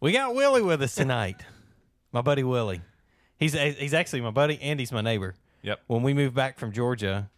We 0.00 0.12
got 0.12 0.34
Willie 0.34 0.62
with 0.62 0.80
us 0.82 0.94
tonight. 0.94 1.44
my 2.12 2.20
buddy 2.22 2.42
Willie. 2.44 2.80
He's 3.38 3.52
he's 3.54 3.94
actually 3.94 4.20
my 4.20 4.30
buddy 4.30 4.58
and 4.60 4.78
he's 4.80 4.92
my 4.92 5.00
neighbor. 5.00 5.34
Yep. 5.62 5.80
When 5.86 6.02
we 6.02 6.14
moved 6.14 6.34
back 6.34 6.58
from 6.58 6.72
Georgia, 6.72 7.30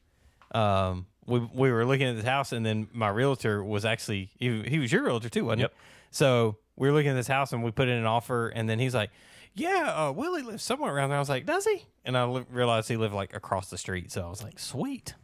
um, 0.53 1.07
we 1.27 1.39
we 1.41 1.71
were 1.71 1.85
looking 1.85 2.07
at 2.09 2.17
this 2.17 2.25
house 2.25 2.53
and 2.53 2.65
then 2.65 2.89
my 2.93 3.09
realtor 3.09 3.63
was 3.65 3.85
actually 3.85 4.31
he, 4.39 4.63
he 4.63 4.79
was 4.79 4.93
your 4.93 5.05
realtor 5.05 5.29
too, 5.29 5.45
wasn't 5.47 5.61
Yep. 5.63 5.71
he? 5.73 5.77
So 6.11 6.57
we 6.77 6.89
were 6.89 6.95
looking 6.95 7.11
at 7.11 7.15
this 7.15 7.27
house 7.29 7.53
and 7.53 7.63
we 7.63 7.71
put 7.71 7.89
in 7.89 7.97
an 7.97 8.07
offer 8.07 8.49
and 8.49 8.69
then 8.69 8.79
he's 8.79 8.95
like, 8.95 9.11
"Yeah, 9.55 9.93
uh, 10.09 10.13
Willie 10.13 10.43
lives 10.43 10.63
somewhere 10.63 10.95
around 10.95 11.11
there." 11.11 11.17
I 11.17 11.21
was 11.21 11.29
like, 11.29 11.47
"Does 11.47 11.65
he?" 11.67 11.85
And 12.05 12.17
I 12.17 12.25
li- 12.25 12.47
realized 12.51 12.89
he 12.89 12.97
lived 12.97 13.15
like 13.15 13.35
across 13.35 13.69
the 13.71 13.79
street. 13.79 14.11
So 14.13 14.25
I 14.27 14.29
was 14.31 14.43
like, 14.43 14.59
"Sweet." 14.59 15.15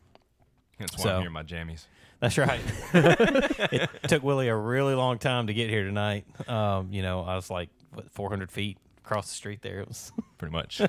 That's 0.79 0.97
why 0.99 1.03
So- 1.05 1.15
I'm 1.17 1.21
here, 1.23 1.31
my 1.31 1.43
jammies. 1.43 1.87
That's 2.21 2.39
right. 2.39 2.61
it 2.95 3.91
took 4.09 4.23
Willie 4.23 4.49
a 4.49 4.57
really 4.57 4.95
long 4.95 5.19
time 5.19 5.49
to 5.49 5.55
get 5.55 5.69
here 5.69 5.85
tonight. 5.85 6.25
Um, 6.49 6.93
you 6.93 7.03
know, 7.03 7.23
I 7.23 7.37
was 7.37 7.51
like 7.51 7.69
what, 7.93 8.11
400 8.11 8.51
feet 8.51 8.79
across 9.05 9.29
the 9.29 9.35
street 9.35 9.63
there. 9.63 9.81
It 9.81 9.89
was 9.89 10.13
Pretty 10.39 10.53
much. 10.53 10.81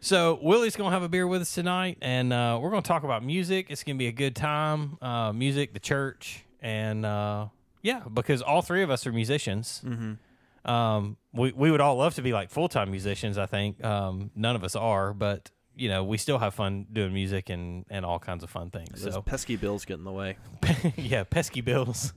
so 0.00 0.38
Willie's 0.42 0.76
gonna 0.76 0.90
have 0.90 1.02
a 1.02 1.08
beer 1.08 1.26
with 1.26 1.42
us 1.42 1.54
tonight, 1.54 1.98
and 2.02 2.32
uh, 2.32 2.58
we're 2.60 2.70
gonna 2.70 2.82
talk 2.82 3.04
about 3.04 3.24
music. 3.24 3.66
It's 3.70 3.82
gonna 3.82 3.98
be 3.98 4.08
a 4.08 4.12
good 4.12 4.36
time. 4.36 4.98
Uh, 5.00 5.32
music, 5.32 5.72
the 5.72 5.80
church, 5.80 6.44
and 6.60 7.06
uh, 7.06 7.46
yeah, 7.82 8.02
because 8.12 8.42
all 8.42 8.60
three 8.60 8.82
of 8.82 8.90
us 8.90 9.06
are 9.06 9.12
musicians. 9.12 9.80
Mm-hmm. 9.84 10.70
Um, 10.70 11.16
we 11.32 11.52
we 11.52 11.70
would 11.70 11.80
all 11.80 11.96
love 11.96 12.14
to 12.16 12.22
be 12.22 12.32
like 12.32 12.50
full 12.50 12.68
time 12.68 12.90
musicians. 12.90 13.38
I 13.38 13.46
think 13.46 13.82
um, 13.82 14.30
none 14.34 14.56
of 14.56 14.64
us 14.64 14.76
are, 14.76 15.14
but 15.14 15.50
you 15.76 15.88
know, 15.88 16.04
we 16.04 16.18
still 16.18 16.38
have 16.38 16.54
fun 16.54 16.86
doing 16.92 17.12
music 17.12 17.50
and 17.50 17.84
and 17.90 18.04
all 18.04 18.18
kinds 18.18 18.42
of 18.44 18.50
fun 18.50 18.70
things. 18.70 19.02
Those 19.02 19.14
so 19.14 19.22
pesky 19.22 19.56
bills 19.56 19.84
get 19.84 19.94
in 19.98 20.04
the 20.04 20.12
way. 20.12 20.36
yeah, 20.96 21.24
pesky 21.24 21.60
bills, 21.60 22.12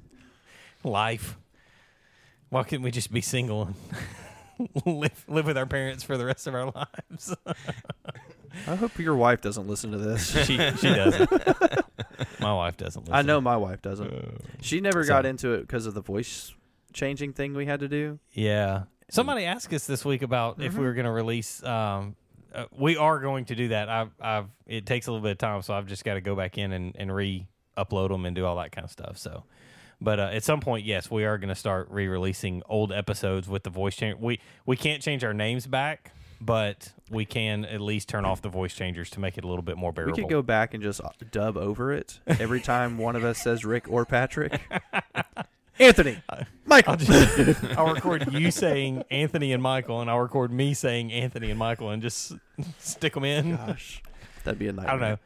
life. 0.83 1.37
Why 2.49 2.63
couldn't 2.63 2.83
we 2.83 2.91
just 2.91 3.11
be 3.11 3.21
single 3.21 3.69
and 4.59 4.69
live 4.85 5.25
live 5.27 5.45
with 5.45 5.57
our 5.57 5.65
parents 5.65 6.03
for 6.03 6.17
the 6.17 6.25
rest 6.25 6.47
of 6.47 6.55
our 6.55 6.71
lives? 6.71 7.35
I 8.67 8.75
hope 8.75 8.97
your 8.97 9.15
wife 9.15 9.41
doesn't 9.41 9.67
listen 9.67 9.91
to 9.91 9.97
this. 9.97 10.29
she 10.45 10.57
she 10.77 10.87
doesn't. 10.93 11.29
My 12.39 12.53
wife 12.53 12.77
doesn't. 12.77 13.03
Listen. 13.03 13.15
I 13.15 13.21
know 13.21 13.41
my 13.41 13.57
wife 13.57 13.81
doesn't. 13.81 14.41
She 14.61 14.81
never 14.81 15.03
So- 15.03 15.09
got 15.09 15.25
into 15.25 15.53
it 15.53 15.61
because 15.61 15.85
of 15.85 15.93
the 15.93 16.01
voice 16.01 16.53
changing 16.93 17.33
thing 17.33 17.53
we 17.53 17.65
had 17.65 17.79
to 17.81 17.87
do. 17.87 18.19
Yeah. 18.31 18.83
Somebody 19.09 19.45
asked 19.45 19.71
us 19.73 19.85
this 19.87 20.03
week 20.03 20.21
about 20.21 20.61
if 20.61 20.73
we 20.75 20.83
were 20.83 20.93
going 20.93 21.05
to 21.05 21.11
release. 21.11 21.63
Um, 21.63 22.15
uh, 22.53 22.65
we 22.77 22.97
are 22.97 23.19
going 23.19 23.45
to 23.45 23.55
do 23.55 23.69
that. 23.69 23.89
I've, 23.89 24.11
I've. 24.19 24.45
It 24.65 24.85
takes 24.85 25.07
a 25.07 25.11
little 25.11 25.23
bit 25.23 25.31
of 25.33 25.37
time, 25.37 25.61
so 25.61 25.73
I've 25.73 25.87
just 25.87 26.03
got 26.03 26.15
to 26.15 26.21
go 26.21 26.35
back 26.35 26.57
in 26.57 26.71
and, 26.71 26.95
and 26.97 27.13
re-upload 27.13 28.09
them 28.09 28.25
and 28.25 28.35
do 28.35 28.45
all 28.45 28.57
that 28.57 28.71
kind 28.71 28.85
of 28.85 28.91
stuff. 28.91 29.17
So, 29.17 29.43
but 30.01 30.19
uh, 30.19 30.29
at 30.33 30.43
some 30.43 30.59
point, 30.59 30.85
yes, 30.85 31.09
we 31.09 31.25
are 31.25 31.37
going 31.37 31.49
to 31.49 31.55
start 31.55 31.87
re-releasing 31.89 32.63
old 32.67 32.91
episodes 32.91 33.47
with 33.47 33.63
the 33.63 33.69
voice 33.69 33.95
change. 33.95 34.19
We 34.19 34.39
we 34.65 34.75
can't 34.77 35.01
change 35.01 35.23
our 35.23 35.33
names 35.33 35.67
back, 35.67 36.11
but 36.41 36.91
we 37.09 37.25
can 37.25 37.65
at 37.65 37.81
least 37.81 38.09
turn 38.09 38.25
off 38.25 38.41
the 38.41 38.49
voice 38.49 38.73
changers 38.73 39.09
to 39.11 39.19
make 39.19 39.37
it 39.37 39.43
a 39.43 39.47
little 39.47 39.63
bit 39.63 39.77
more 39.77 39.91
bearable. 39.91 40.15
We 40.15 40.23
could 40.23 40.29
go 40.29 40.41
back 40.41 40.73
and 40.73 40.83
just 40.83 41.01
dub 41.31 41.57
over 41.57 41.93
it 41.93 42.19
every 42.27 42.61
time 42.61 42.97
one 42.97 43.15
of 43.15 43.23
us 43.23 43.39
says 43.39 43.65
Rick 43.65 43.89
or 43.89 44.05
Patrick. 44.05 44.59
Anthony, 45.79 46.17
Michael. 46.65 46.91
I'll, 46.91 46.97
just, 46.97 47.63
I'll 47.77 47.93
record 47.93 48.31
you 48.33 48.51
saying 48.51 49.03
Anthony 49.11 49.53
and 49.53 49.61
Michael, 49.61 50.01
and 50.01 50.09
I'll 50.09 50.19
record 50.19 50.51
me 50.51 50.73
saying 50.73 51.11
Anthony 51.11 51.49
and 51.49 51.59
Michael, 51.59 51.91
and 51.91 52.01
just 52.01 52.33
stick 52.79 53.13
them 53.13 53.23
in. 53.23 53.55
Gosh, 53.55 54.01
that'd 54.43 54.59
be 54.59 54.67
a 54.67 54.73
nightmare. 54.73 54.87
I 54.87 54.91
don't 54.91 55.01
know. 55.01 55.17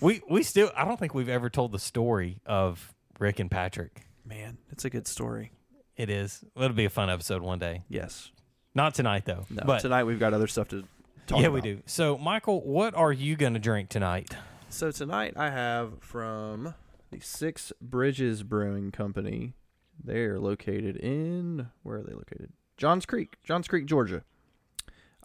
We 0.00 0.22
we 0.30 0.42
still 0.42 0.70
I 0.76 0.84
don't 0.84 0.98
think 0.98 1.14
we've 1.14 1.28
ever 1.28 1.50
told 1.50 1.72
the 1.72 1.78
story 1.78 2.40
of 2.46 2.94
Rick 3.18 3.40
and 3.40 3.50
Patrick. 3.50 4.06
Man, 4.24 4.58
it's 4.70 4.84
a 4.84 4.90
good 4.90 5.06
story. 5.06 5.52
It 5.96 6.10
is. 6.10 6.44
It'll 6.56 6.70
be 6.70 6.84
a 6.84 6.90
fun 6.90 7.10
episode 7.10 7.42
one 7.42 7.58
day. 7.58 7.82
Yes. 7.88 8.30
Not 8.74 8.94
tonight 8.94 9.24
though. 9.24 9.46
No. 9.50 9.64
but 9.66 9.80
tonight 9.80 10.04
we've 10.04 10.20
got 10.20 10.32
other 10.32 10.46
stuff 10.46 10.68
to 10.68 10.84
talk 11.26 11.40
yeah, 11.40 11.48
about. 11.48 11.54
we 11.54 11.60
do. 11.60 11.82
So 11.86 12.16
Michael, 12.16 12.60
what 12.60 12.94
are 12.94 13.12
you 13.12 13.36
going 13.36 13.54
to 13.54 13.58
drink 13.58 13.88
tonight? 13.88 14.34
So 14.68 14.92
tonight 14.92 15.34
I 15.36 15.50
have 15.50 15.94
from 16.00 16.74
the 17.10 17.20
Six 17.20 17.72
Bridges 17.80 18.42
Brewing 18.42 18.92
Company. 18.92 19.54
They're 20.02 20.38
located 20.38 20.96
in 20.96 21.68
where 21.82 21.98
are 21.98 22.02
they 22.02 22.14
located? 22.14 22.52
Johns 22.76 23.04
Creek, 23.06 23.36
Johns 23.44 23.66
Creek, 23.68 23.86
Georgia. 23.86 24.22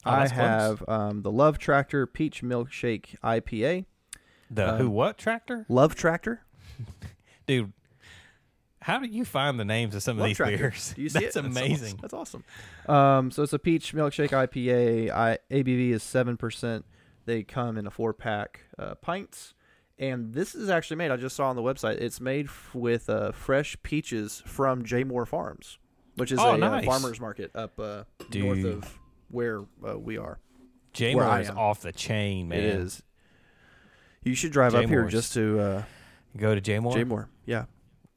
Oh, 0.05 0.11
I 0.11 0.27
have 0.27 0.83
um, 0.89 1.21
the 1.21 1.31
Love 1.31 1.57
Tractor 1.59 2.05
Peach 2.05 2.41
Milkshake 2.43 3.15
IPA. 3.23 3.85
The 4.51 4.73
Um, 4.73 4.77
who 4.77 4.89
what 4.89 5.17
tractor? 5.17 5.65
Love 5.69 5.95
Tractor. 5.95 6.41
Dude, 7.47 7.71
how 8.81 8.99
do 8.99 9.07
you 9.07 9.23
find 9.23 9.57
the 9.59 9.63
names 9.65 9.95
of 9.95 10.03
some 10.03 10.19
of 10.19 10.25
these 10.25 10.35
Tractor. 10.37 10.57
beers? 10.57 10.93
Do 10.95 11.01
you 11.03 11.09
see 11.09 11.19
That's 11.19 11.35
it? 11.37 11.45
amazing. 11.45 11.99
That's 12.01 12.13
awesome. 12.13 12.43
Um, 12.87 13.31
so 13.31 13.43
it's 13.43 13.53
a 13.53 13.59
peach 13.59 13.93
milkshake 13.93 14.29
IPA. 14.31 15.11
I, 15.11 15.37
ABV 15.49 15.91
is 15.91 16.03
seven 16.03 16.35
percent. 16.37 16.85
They 17.25 17.43
come 17.43 17.77
in 17.77 17.87
a 17.87 17.91
four 17.91 18.13
pack 18.13 18.61
uh, 18.77 18.95
pints, 18.95 19.53
and 19.99 20.33
this 20.33 20.55
is 20.55 20.69
actually 20.69 20.97
made. 20.97 21.11
I 21.11 21.17
just 21.17 21.35
saw 21.35 21.49
on 21.49 21.55
the 21.55 21.61
website. 21.61 22.01
It's 22.01 22.19
made 22.19 22.47
f- 22.47 22.71
with 22.73 23.09
uh, 23.09 23.31
fresh 23.31 23.75
peaches 23.83 24.41
from 24.45 24.83
Jaemor 24.83 25.27
Farms, 25.27 25.77
which 26.15 26.31
is 26.31 26.39
Oh, 26.39 26.51
a 26.51 26.53
uh, 26.53 26.57
nice. 26.57 26.85
farmers 26.85 27.19
market 27.19 27.51
up 27.55 27.79
uh, 27.79 28.03
north 28.33 28.57
Dude. 28.61 28.65
of 28.65 28.99
where 29.29 29.61
uh, 29.87 29.97
we 29.97 30.17
are. 30.17 30.39
J 30.93 31.15
where 31.15 31.25
I 31.25 31.29
Moore 31.29 31.39
is 31.41 31.49
am. 31.49 31.57
off 31.57 31.81
the 31.81 31.91
chain, 31.91 32.47
man. 32.49 32.59
It 32.59 32.65
is. 32.65 33.03
You 34.23 34.35
should 34.35 34.51
drive 34.51 34.73
up 34.75 34.85
here 34.85 35.03
Jaemor's. 35.03 35.11
just 35.11 35.33
to 35.33 35.59
uh, 35.59 35.83
Go 36.37 36.55
to 36.55 36.61
Jaemor. 36.61 36.93
J 36.93 37.03
Moore. 37.03 37.29
Yeah. 37.45 37.65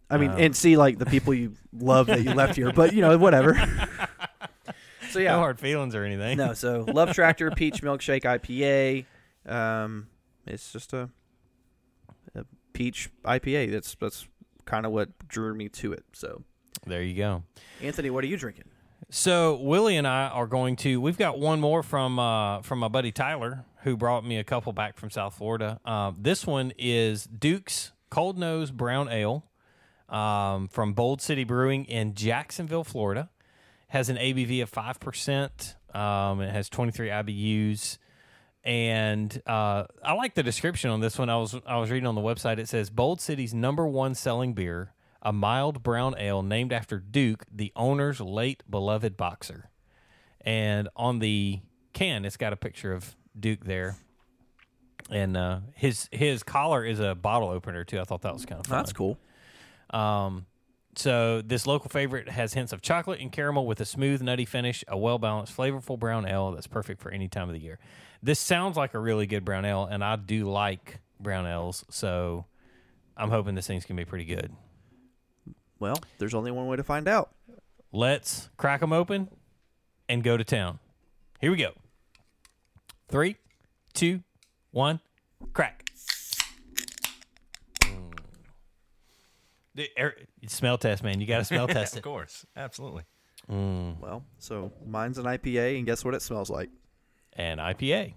I 0.08 0.18
mean, 0.18 0.30
Uh, 0.30 0.36
and 0.36 0.54
see 0.56 0.76
like 0.76 0.98
the 0.98 1.06
people 1.06 1.34
you 1.34 1.54
love 1.72 2.06
that 2.06 2.22
you 2.22 2.32
left 2.32 2.54
here, 2.56 2.72
but 2.72 2.92
you 2.92 3.00
know, 3.00 3.18
whatever. 3.18 3.54
so 5.10 5.18
yeah, 5.18 5.32
No 5.32 5.38
hard 5.40 5.58
feelings 5.58 5.94
or 5.94 6.04
anything. 6.04 6.38
No, 6.38 6.52
so 6.54 6.84
Love 6.86 7.12
Tractor 7.12 7.50
Peach 7.50 7.82
Milkshake 7.82 8.22
IPA. 8.22 9.04
Um, 9.50 10.06
it's 10.46 10.72
just 10.72 10.92
a 10.92 11.08
peach 12.76 13.08
IPA. 13.24 13.72
That's 13.72 13.96
that's 13.98 14.28
kind 14.66 14.84
of 14.84 14.92
what 14.92 15.08
drew 15.28 15.54
me 15.54 15.68
to 15.70 15.92
it. 15.92 16.04
So, 16.12 16.42
There 16.86 17.02
you 17.02 17.14
go. 17.14 17.42
Anthony, 17.80 18.10
what 18.10 18.22
are 18.22 18.26
you 18.26 18.36
drinking? 18.36 18.64
So 19.08 19.56
Willie 19.56 19.96
and 19.96 20.06
I 20.06 20.28
are 20.28 20.46
going 20.46 20.76
to. 20.76 21.00
We've 21.00 21.16
got 21.16 21.38
one 21.38 21.60
more 21.60 21.82
from 21.82 22.18
uh, 22.18 22.60
from 22.62 22.80
my 22.80 22.88
buddy 22.88 23.12
Tyler, 23.12 23.64
who 23.82 23.96
brought 23.96 24.24
me 24.24 24.36
a 24.38 24.44
couple 24.44 24.72
back 24.72 24.98
from 24.98 25.10
South 25.10 25.34
Florida. 25.34 25.80
Uh, 25.84 26.12
this 26.18 26.46
one 26.46 26.72
is 26.76 27.24
Duke's 27.24 27.92
Cold 28.10 28.36
Nose 28.36 28.70
Brown 28.70 29.08
Ale 29.08 29.44
um, 30.08 30.68
from 30.68 30.92
Bold 30.92 31.22
City 31.22 31.44
Brewing 31.44 31.84
in 31.84 32.14
Jacksonville, 32.14 32.84
Florida. 32.84 33.30
Has 33.88 34.08
an 34.08 34.16
ABV 34.16 34.62
of 34.62 34.68
five 34.68 34.98
percent. 34.98 35.76
Um, 35.94 36.40
it 36.40 36.50
has 36.50 36.68
twenty 36.68 36.90
three 36.92 37.08
IBUs. 37.08 37.98
And 38.66 39.40
uh, 39.46 39.84
I 40.02 40.14
like 40.14 40.34
the 40.34 40.42
description 40.42 40.90
on 40.90 40.98
this 40.98 41.16
one. 41.18 41.30
I 41.30 41.36
was 41.36 41.54
I 41.64 41.76
was 41.78 41.88
reading 41.88 42.08
on 42.08 42.16
the 42.16 42.20
website. 42.20 42.58
It 42.58 42.68
says 42.68 42.90
Bold 42.90 43.20
City's 43.20 43.54
number 43.54 43.86
one 43.86 44.16
selling 44.16 44.54
beer, 44.54 44.92
a 45.22 45.32
mild 45.32 45.84
brown 45.84 46.16
ale 46.18 46.42
named 46.42 46.72
after 46.72 46.98
Duke, 46.98 47.44
the 47.50 47.72
owner's 47.76 48.20
late 48.20 48.64
beloved 48.68 49.16
boxer. 49.16 49.70
And 50.40 50.88
on 50.96 51.20
the 51.20 51.60
can, 51.92 52.24
it's 52.24 52.36
got 52.36 52.52
a 52.52 52.56
picture 52.56 52.92
of 52.92 53.14
Duke 53.38 53.64
there. 53.64 53.94
And 55.10 55.36
uh, 55.36 55.60
his 55.76 56.08
his 56.10 56.42
collar 56.42 56.84
is 56.84 56.98
a 56.98 57.14
bottle 57.14 57.50
opener 57.50 57.84
too. 57.84 58.00
I 58.00 58.04
thought 58.04 58.22
that 58.22 58.32
was 58.32 58.46
kind 58.46 58.58
of 58.60 58.66
fun. 58.66 58.78
That's 58.78 58.92
cool. 58.92 59.16
Um, 59.90 60.46
So 60.96 61.42
this 61.42 61.66
local 61.66 61.90
favorite 61.90 62.30
has 62.30 62.54
hints 62.54 62.72
of 62.72 62.80
chocolate 62.80 63.20
and 63.20 63.30
caramel 63.30 63.66
with 63.66 63.80
a 63.80 63.84
smooth, 63.84 64.22
nutty 64.22 64.46
finish, 64.46 64.82
a 64.88 64.96
well 64.96 65.18
balanced, 65.18 65.54
flavorful 65.54 65.98
brown 65.98 66.26
ale 66.26 66.52
that's 66.52 66.66
perfect 66.66 67.02
for 67.02 67.10
any 67.10 67.28
time 67.28 67.48
of 67.48 67.54
the 67.54 67.60
year. 67.60 67.78
This 68.22 68.40
sounds 68.40 68.78
like 68.78 68.94
a 68.94 68.98
really 68.98 69.26
good 69.26 69.44
brown 69.44 69.66
ale, 69.66 69.84
and 69.84 70.02
I 70.02 70.16
do 70.16 70.50
like 70.50 71.00
brown 71.20 71.46
ales, 71.46 71.84
so 71.90 72.46
I'm 73.16 73.30
hoping 73.30 73.54
this 73.54 73.66
thing's 73.66 73.84
gonna 73.84 74.00
be 74.00 74.06
pretty 74.06 74.24
good. 74.24 74.52
Well, 75.78 75.96
there's 76.18 76.34
only 76.34 76.50
one 76.50 76.66
way 76.66 76.76
to 76.76 76.82
find 76.82 77.06
out. 77.06 77.30
Let's 77.92 78.48
crack 78.56 78.80
them 78.80 78.92
open 78.92 79.28
and 80.08 80.24
go 80.24 80.38
to 80.38 80.44
town. 80.44 80.78
Here 81.40 81.50
we 81.50 81.58
go. 81.58 81.72
Three, 83.08 83.36
two, 83.92 84.22
one, 84.70 85.00
crack. 85.52 85.85
The 89.76 89.88
air- 89.96 90.16
smell 90.48 90.78
test, 90.78 91.02
man. 91.04 91.20
You 91.20 91.26
got 91.26 91.38
to 91.38 91.44
smell 91.44 91.68
test 91.68 91.94
it. 91.94 91.98
of 91.98 92.02
course, 92.04 92.44
absolutely. 92.56 93.04
Mm. 93.50 94.00
Well, 94.00 94.24
so 94.38 94.72
mine's 94.84 95.18
an 95.18 95.24
IPA, 95.26 95.76
and 95.76 95.86
guess 95.86 96.04
what 96.04 96.14
it 96.14 96.22
smells 96.22 96.50
like? 96.50 96.70
An 97.34 97.58
IPA. 97.58 98.14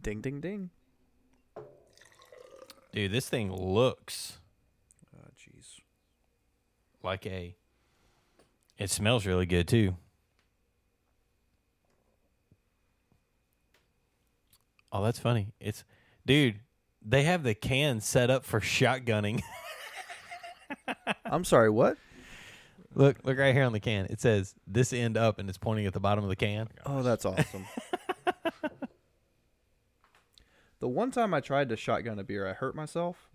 Ding, 0.00 0.20
ding, 0.20 0.40
ding. 0.40 0.70
Dude, 2.92 3.10
this 3.10 3.28
thing 3.28 3.52
looks 3.52 4.38
Oh, 5.16 5.28
jeez. 5.38 5.80
like 7.02 7.26
a. 7.26 7.56
It 8.78 8.90
smells 8.90 9.24
really 9.26 9.46
good 9.46 9.66
too. 9.66 9.96
Oh, 14.92 15.02
that's 15.04 15.18
funny. 15.18 15.52
It's, 15.60 15.84
dude, 16.26 16.60
they 17.04 17.22
have 17.22 17.42
the 17.44 17.54
can 17.54 18.00
set 18.00 18.28
up 18.30 18.44
for 18.44 18.60
shotgunning. 18.60 19.42
I'm 21.24 21.44
sorry, 21.44 21.70
what? 21.70 21.96
look, 22.94 23.18
look 23.24 23.38
right 23.38 23.54
here 23.54 23.64
on 23.64 23.72
the 23.72 23.80
can. 23.80 24.06
It 24.06 24.20
says 24.20 24.54
this 24.66 24.92
end 24.92 25.16
up 25.16 25.38
and 25.38 25.48
it's 25.48 25.58
pointing 25.58 25.86
at 25.86 25.92
the 25.92 26.00
bottom 26.00 26.24
of 26.24 26.30
the 26.30 26.36
can. 26.36 26.68
Oh, 26.84 27.02
that's 27.02 27.24
awesome. 27.24 27.66
the 30.80 30.88
one 30.88 31.10
time 31.10 31.34
I 31.34 31.40
tried 31.40 31.68
to 31.70 31.76
shotgun 31.76 32.18
a 32.18 32.24
beer, 32.24 32.48
I 32.48 32.52
hurt 32.52 32.74
myself. 32.74 33.28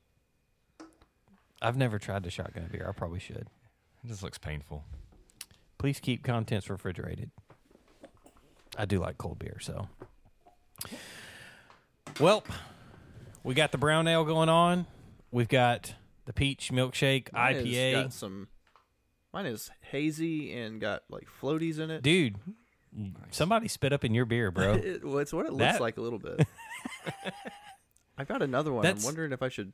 I've 1.62 1.78
never 1.78 1.98
tried 1.98 2.24
to 2.24 2.30
shotgun 2.30 2.66
a 2.66 2.72
beer. 2.72 2.86
I 2.88 2.92
probably 2.92 3.20
should. 3.20 3.48
It 4.04 4.08
just 4.08 4.24
looks 4.24 4.38
painful. 4.38 4.84
Please 5.78 6.00
keep 6.00 6.24
contents 6.24 6.70
refrigerated. 6.70 7.32
I 8.78 8.86
do 8.86 9.00
like 9.00 9.18
cold 9.18 9.40
beer, 9.40 9.58
so. 9.62 9.88
Well, 12.20 12.44
we 13.44 13.54
got 13.56 13.72
the 13.72 13.78
brown 13.78 14.08
ale 14.08 14.26
going 14.26 14.50
on. 14.50 14.86
We've 15.32 15.48
got 15.48 15.94
the 16.26 16.34
peach 16.34 16.72
milkshake 16.72 17.32
Mine 17.34 17.56
has 17.56 17.64
IPA. 17.66 17.94
got 17.94 18.14
some. 18.14 18.48
Mine 19.34 19.46
is 19.48 19.70
hazy 19.92 20.54
and 20.54 20.80
got 20.80 21.04
like 21.10 21.28
floaties 21.42 21.80
in 21.80 21.90
it. 21.92 22.02
Dude, 22.04 22.36
somebody 23.32 23.68
spit 23.68 23.92
up 23.94 24.04
in 24.06 24.14
your 24.14 24.26
beer, 24.26 24.52
bro. 24.52 24.74
It, 24.84 25.04
well, 25.04 25.18
it's 25.20 25.34
what 25.34 25.46
it 25.46 25.52
looks 25.54 25.74
That- 25.74 25.82
like 25.82 25.98
a 25.98 26.02
little 26.02 26.20
bit. 26.20 26.46
I've 28.18 28.28
got 28.30 28.42
another 28.42 28.72
one. 28.72 28.86
I'm 28.86 29.02
wondering 29.04 29.34
if 29.34 29.42
I 29.42 29.50
should. 29.50 29.74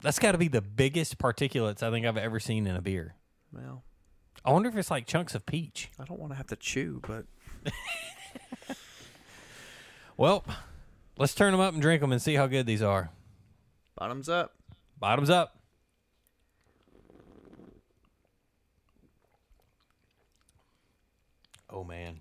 That's 0.00 0.20
got 0.20 0.30
to 0.32 0.38
be 0.38 0.46
the 0.46 0.62
biggest 0.62 1.18
particulates 1.18 1.82
I 1.82 1.90
think 1.90 2.06
I've 2.06 2.16
ever 2.16 2.38
seen 2.38 2.68
in 2.68 2.76
a 2.76 2.80
beer. 2.80 3.16
Well, 3.52 3.82
I 4.44 4.52
wonder 4.52 4.68
if 4.68 4.76
it's 4.76 4.92
like 4.92 5.06
chunks 5.08 5.34
of 5.34 5.44
peach. 5.44 5.90
I 5.98 6.04
don't 6.04 6.20
want 6.20 6.30
to 6.30 6.36
have 6.36 6.46
to 6.48 6.56
chew, 6.56 7.00
but 7.04 7.24
Well, 10.16 10.44
let's 11.16 11.34
turn 11.34 11.52
them 11.52 11.60
up 11.60 11.72
and 11.72 11.82
drink 11.82 12.00
them 12.00 12.12
and 12.12 12.20
see 12.22 12.34
how 12.34 12.46
good 12.46 12.66
these 12.66 12.82
are. 12.82 13.10
bottoms 13.96 14.28
up. 14.28 14.54
Bottoms 14.98 15.30
up. 15.30 15.57
Oh 21.70 21.84
man. 21.84 22.20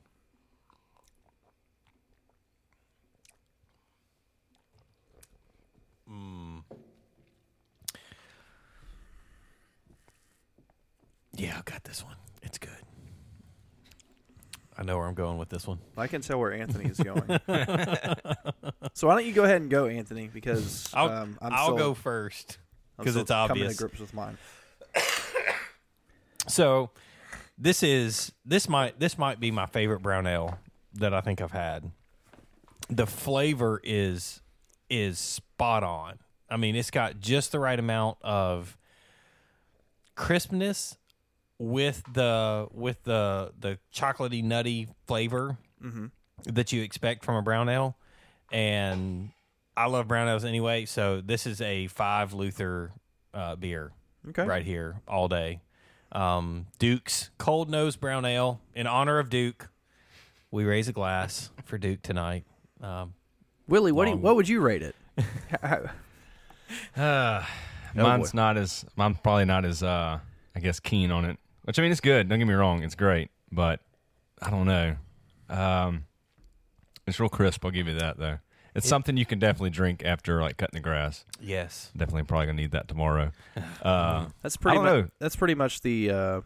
Mm. 6.09 6.63
Yeah, 11.35 11.57
I 11.57 11.61
got 11.69 11.83
this 11.83 12.03
one. 12.03 12.15
It's 12.41 12.57
good. 12.57 12.69
I 14.77 14.83
know 14.83 14.97
where 14.97 15.07
I'm 15.07 15.15
going 15.15 15.37
with 15.37 15.49
this 15.49 15.65
one. 15.67 15.79
I 15.97 16.07
can 16.07 16.21
tell 16.21 16.39
where 16.39 16.53
Anthony 16.53 16.85
is 16.85 16.97
going. 16.99 17.27
so 18.93 19.07
why 19.07 19.15
don't 19.15 19.25
you 19.25 19.33
go 19.33 19.43
ahead 19.43 19.61
and 19.61 19.69
go, 19.71 19.87
Anthony? 19.87 20.29
Because 20.31 20.87
I'll, 20.93 21.09
um, 21.09 21.37
I'm 21.41 21.53
I'll 21.53 21.65
still, 21.65 21.77
go 21.77 21.93
first. 21.95 22.59
I'm 22.99 23.05
'cause 23.05 23.13
still 23.13 23.21
it's 23.23 23.31
Coming 23.31 23.51
obvious. 23.51 23.73
to 23.73 23.79
grips 23.79 23.99
with 23.99 24.13
mine. 24.13 24.37
So 26.49 26.91
this 27.57 27.81
is 27.83 28.31
this 28.45 28.69
might 28.69 28.99
this 28.99 29.17
might 29.17 29.39
be 29.39 29.51
my 29.51 29.65
favorite 29.65 30.01
brown 30.01 30.27
ale 30.27 30.59
that 30.93 31.13
I 31.13 31.21
think 31.21 31.41
I've 31.41 31.51
had. 31.51 31.91
The 32.89 33.05
flavor 33.07 33.81
is 33.83 34.41
is 34.89 35.19
spot 35.19 35.83
on. 35.83 36.19
I 36.49 36.57
mean, 36.57 36.75
it's 36.75 36.91
got 36.91 37.19
just 37.19 37.51
the 37.51 37.59
right 37.59 37.77
amount 37.77 38.17
of 38.21 38.77
crispness 40.15 40.97
with 41.59 42.03
the 42.13 42.67
with 42.71 43.03
the 43.03 43.51
the 43.59 43.79
chocolatey 43.93 44.43
nutty 44.43 44.87
flavor 45.07 45.57
that 46.45 46.71
you 46.71 46.81
expect 46.83 47.25
from 47.25 47.35
a 47.35 47.41
brown 47.41 47.69
ale. 47.69 47.97
And 48.51 49.31
I 49.75 49.87
love 49.87 50.07
brown 50.07 50.27
ales 50.27 50.45
anyway, 50.45 50.85
so 50.85 51.21
this 51.21 51.45
is 51.45 51.61
a 51.61 51.87
five 51.87 52.33
Luther 52.33 52.91
uh, 53.33 53.55
beer 53.55 53.91
Okay. 54.29 54.43
right 54.43 54.65
here 54.65 55.01
all 55.07 55.27
day. 55.27 55.59
Um, 56.11 56.67
Duke's 56.79 57.29
Cold 57.37 57.69
Nose 57.69 57.95
Brown 57.95 58.25
Ale 58.25 58.59
in 58.75 58.87
honor 58.87 59.19
of 59.19 59.29
Duke. 59.29 59.69
We 60.51 60.63
raise 60.63 60.87
a 60.87 60.93
glass 60.93 61.51
for 61.65 61.77
Duke 61.77 62.01
tonight. 62.01 62.45
Um, 62.81 63.13
Willie, 63.67 63.91
what 63.91 64.05
do 64.05 64.11
you, 64.11 64.17
what 64.17 64.35
would 64.35 64.47
you 64.47 64.61
rate 64.61 64.81
it? 64.83 64.95
Uh, 66.95 67.43
Oh, 67.97 68.03
mine's 68.03 68.31
boy. 68.33 68.35
not 68.35 68.57
as 68.57 68.85
I'm 68.97 69.15
probably 69.15 69.45
not 69.45 69.63
as 69.65 69.81
uh 69.81 70.19
I 70.55 70.59
guess 70.59 70.79
keen 70.79 71.11
on 71.11 71.25
it. 71.25 71.37
Which 71.63 71.79
I 71.79 71.81
mean 71.81 71.91
it's 71.91 72.01
good, 72.01 72.27
don't 72.29 72.37
get 72.39 72.47
me 72.47 72.53
wrong, 72.53 72.83
it's 72.83 72.93
great, 72.95 73.31
but 73.51 73.79
I 74.41 74.49
don't 74.49 74.65
know. 74.67 74.95
Um 75.49 76.03
it's 77.07 77.19
real 77.19 77.29
crisp, 77.29 77.63
I'll 77.65 77.71
give 77.71 77.87
you 77.87 77.97
that 77.99 78.17
though. 78.17 78.37
It's 78.77 78.87
something 78.87 79.17
you 79.17 79.25
can 79.25 79.39
definitely 79.39 79.71
drink 79.71 80.03
after 80.05 80.41
like 80.41 80.57
cutting 80.57 80.77
the 80.77 80.83
grass. 80.83 81.25
yes. 81.41 81.91
Definitely 81.97 82.23
probably 82.23 82.45
gonna 82.47 82.61
need 82.61 82.71
that 82.71 82.87
tomorrow. 82.87 83.31
Uh 83.81 84.27
That's 84.41 84.55
pretty 84.57 84.77
don't 84.77 84.85
much. 84.85 84.93
know. 85.05 85.09
That's 85.19 85.35
pretty 85.35 85.55
much 85.55 85.81
the 85.81 86.11
uh, 86.11 86.41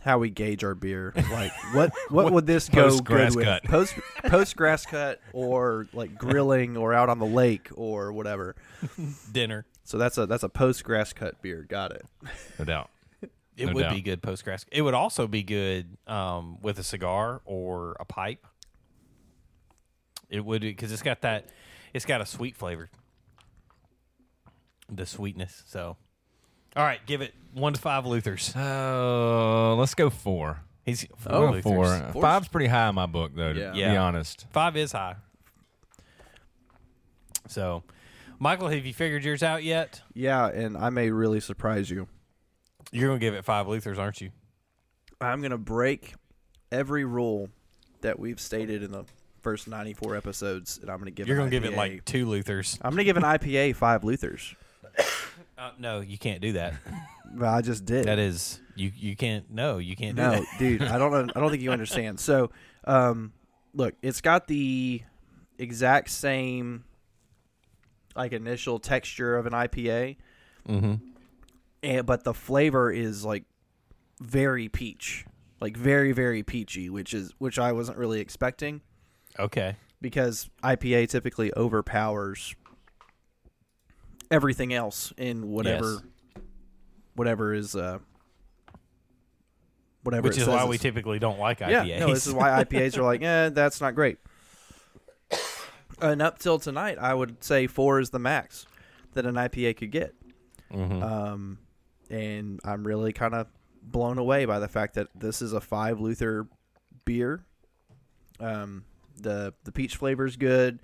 how 0.00 0.18
we 0.18 0.30
gauge 0.30 0.62
our 0.64 0.74
beer. 0.74 1.12
Like 1.30 1.52
what 1.72 1.92
what 2.10 2.32
would 2.32 2.46
this 2.46 2.68
go 2.68 2.98
good 3.00 3.34
with? 3.34 3.44
cut. 3.44 3.64
Post 3.64 3.94
post 4.26 4.56
grass 4.56 4.84
cut 4.86 5.20
or 5.32 5.86
like 5.92 6.16
grilling 6.16 6.76
or 6.76 6.92
out 6.92 7.08
on 7.08 7.18
the 7.18 7.26
lake 7.26 7.68
or 7.74 8.12
whatever. 8.12 8.54
Dinner. 9.32 9.64
So 9.84 9.98
that's 9.98 10.18
a 10.18 10.26
that's 10.26 10.42
a 10.42 10.48
post 10.48 10.82
grass 10.84 11.12
cut 11.12 11.40
beer. 11.42 11.64
Got 11.68 11.92
it. 11.92 12.04
no 12.58 12.64
doubt. 12.64 12.90
It 13.56 13.66
No 13.66 13.72
would 13.72 13.82
doubt. 13.84 13.94
be 13.94 14.00
good 14.02 14.22
post 14.22 14.44
grass. 14.44 14.66
It 14.70 14.82
would 14.82 14.92
also 14.94 15.26
be 15.26 15.42
good 15.42 15.96
um, 16.06 16.60
with 16.60 16.78
a 16.78 16.82
cigar 16.84 17.40
or 17.46 17.96
a 17.98 18.04
pipe. 18.04 18.46
It 20.28 20.44
would 20.44 20.62
because 20.62 20.92
it's 20.92 21.02
got 21.02 21.20
that. 21.22 21.48
It's 21.96 22.04
got 22.04 22.20
a 22.20 22.26
sweet 22.26 22.54
flavor. 22.56 22.90
The 24.92 25.06
sweetness. 25.06 25.62
So, 25.66 25.96
all 26.76 26.84
right, 26.84 27.00
give 27.06 27.22
it 27.22 27.32
one 27.54 27.72
to 27.72 27.80
five 27.80 28.04
Luthers. 28.04 28.54
Uh 28.54 29.74
let's 29.76 29.94
go 29.94 30.10
four. 30.10 30.60
He's 30.84 31.06
Oh, 31.10 31.16
four 31.16 31.50
Luthers. 31.52 31.62
four. 31.62 31.84
Four's- 32.12 32.22
Five's 32.22 32.48
pretty 32.48 32.66
high 32.66 32.90
in 32.90 32.94
my 32.94 33.06
book 33.06 33.32
though, 33.34 33.54
to 33.54 33.58
Yeah. 33.60 33.72
be 33.72 33.78
Yeah. 33.78 34.02
honest. 34.02 34.46
Five 34.50 34.76
is 34.76 34.92
high. 34.92 35.16
So, 37.48 37.82
Michael, 38.38 38.68
have 38.68 38.84
you 38.84 38.92
figured 38.92 39.24
yours 39.24 39.42
out 39.42 39.64
yet? 39.64 40.02
Yeah, 40.12 40.48
and 40.48 40.76
I 40.76 40.90
may 40.90 41.10
really 41.10 41.40
surprise 41.40 41.88
you. 41.88 42.08
You're 42.92 43.08
gonna 43.08 43.20
give 43.20 43.32
it 43.32 43.44
five 43.46 43.66
Luthers, 43.68 43.98
aren't 43.98 44.20
you? 44.20 44.32
I'm 45.18 45.40
gonna 45.40 45.56
break 45.56 46.12
every 46.70 47.06
rule 47.06 47.48
that 48.02 48.18
we've 48.18 48.38
stated 48.38 48.82
in 48.82 48.92
the 48.92 49.04
first 49.46 49.68
94 49.68 50.16
episodes, 50.16 50.78
and 50.82 50.90
I'm 50.90 50.98
gonna 50.98 51.12
give. 51.12 51.28
You're 51.28 51.36
gonna 51.36 51.50
give 51.50 51.64
it 51.64 51.74
IPA 51.74 51.76
like 51.76 52.04
two 52.04 52.26
Luthers. 52.26 52.78
I'm 52.82 52.90
gonna 52.90 53.04
give 53.04 53.16
an 53.16 53.22
IPA 53.22 53.76
five 53.76 54.02
Luthers. 54.02 54.54
Uh, 55.58 55.70
no, 55.78 56.00
you 56.00 56.18
can't 56.18 56.42
do 56.42 56.52
that. 56.52 56.74
Well, 57.34 57.52
I 57.52 57.60
just 57.62 57.84
did. 57.86 58.04
That 58.06 58.18
is 58.18 58.60
you. 58.76 58.92
You 58.94 59.16
can't. 59.16 59.50
No, 59.50 59.78
you 59.78 59.96
can't 59.96 60.16
do 60.16 60.22
no, 60.22 60.30
that. 60.32 60.44
dude, 60.58 60.82
I 60.82 60.96
don't. 60.98 61.30
I 61.34 61.40
don't 61.40 61.50
think 61.50 61.62
you 61.62 61.72
understand. 61.78 62.20
So, 62.20 62.50
um, 62.84 63.32
look, 63.74 63.94
it's 64.02 64.20
got 64.20 64.46
the 64.48 65.02
exact 65.58 66.10
same 66.10 66.84
like 68.14 68.32
initial 68.32 68.78
texture 68.78 69.36
of 69.36 69.46
an 69.46 69.52
IPA, 69.54 70.16
Mm-hmm. 70.68 70.94
and 71.82 72.06
but 72.06 72.24
the 72.24 72.34
flavor 72.34 72.92
is 72.92 73.24
like 73.24 73.44
very 74.20 74.68
peach, 74.68 75.24
like 75.60 75.76
very 75.76 76.12
very 76.12 76.42
peachy, 76.42 76.88
which 76.90 77.12
is 77.14 77.32
which 77.38 77.58
I 77.58 77.72
wasn't 77.72 77.98
really 77.98 78.20
expecting 78.20 78.82
Okay. 79.38 79.76
because 80.00 80.48
IPA 80.62 81.08
typically 81.08 81.52
overpowers 81.56 82.54
everything 84.30 84.72
else 84.74 85.12
in 85.16 85.48
whatever 85.50 85.92
Yes. 85.92 86.42
whatever 87.14 87.54
is 87.54 87.74
uh 87.76 87.98
whatever. 90.02 90.28
Which 90.28 90.36
it 90.38 90.42
is 90.42 90.48
why 90.48 90.64
we 90.64 90.78
typically 90.78 91.18
don't 91.18 91.38
like 91.38 91.60
yeah, 91.60 91.82
no, 92.00 92.08
this 92.12 92.26
is 92.26 92.32
why 92.34 92.62
IPAs 92.64 92.96
are 92.96 93.02
like, 93.02 93.22
eh, 93.22 93.48
that's 93.50 93.80
not 93.80 93.94
great. 93.94 94.18
And 96.00 96.20
up 96.20 96.38
till 96.38 96.58
tonight, 96.58 96.98
I 97.00 97.14
would 97.14 97.42
say 97.42 97.66
four 97.66 98.00
is 98.00 98.10
the 98.10 98.18
max 98.18 98.66
that 99.14 99.24
an 99.24 99.34
IPA 99.36 99.76
could 99.78 99.90
get. 99.90 100.14
Mhm. 100.72 101.02
Um, 101.02 101.58
and 102.10 102.60
I'm 102.64 102.86
really 102.86 103.12
kind 103.14 103.34
of 103.34 103.46
blown 103.82 104.18
away 104.18 104.44
by 104.44 104.58
the 104.58 104.68
fact 104.68 104.94
that 104.94 105.08
this 105.14 105.40
is 105.40 105.52
a 105.54 105.60
five 105.60 105.98
Luther 106.00 106.48
beer. 107.06 107.44
Um, 108.38 108.84
the 109.20 109.54
the 109.64 109.72
peach 109.72 109.96
flavor 109.96 110.24
is 110.26 110.36
good. 110.36 110.80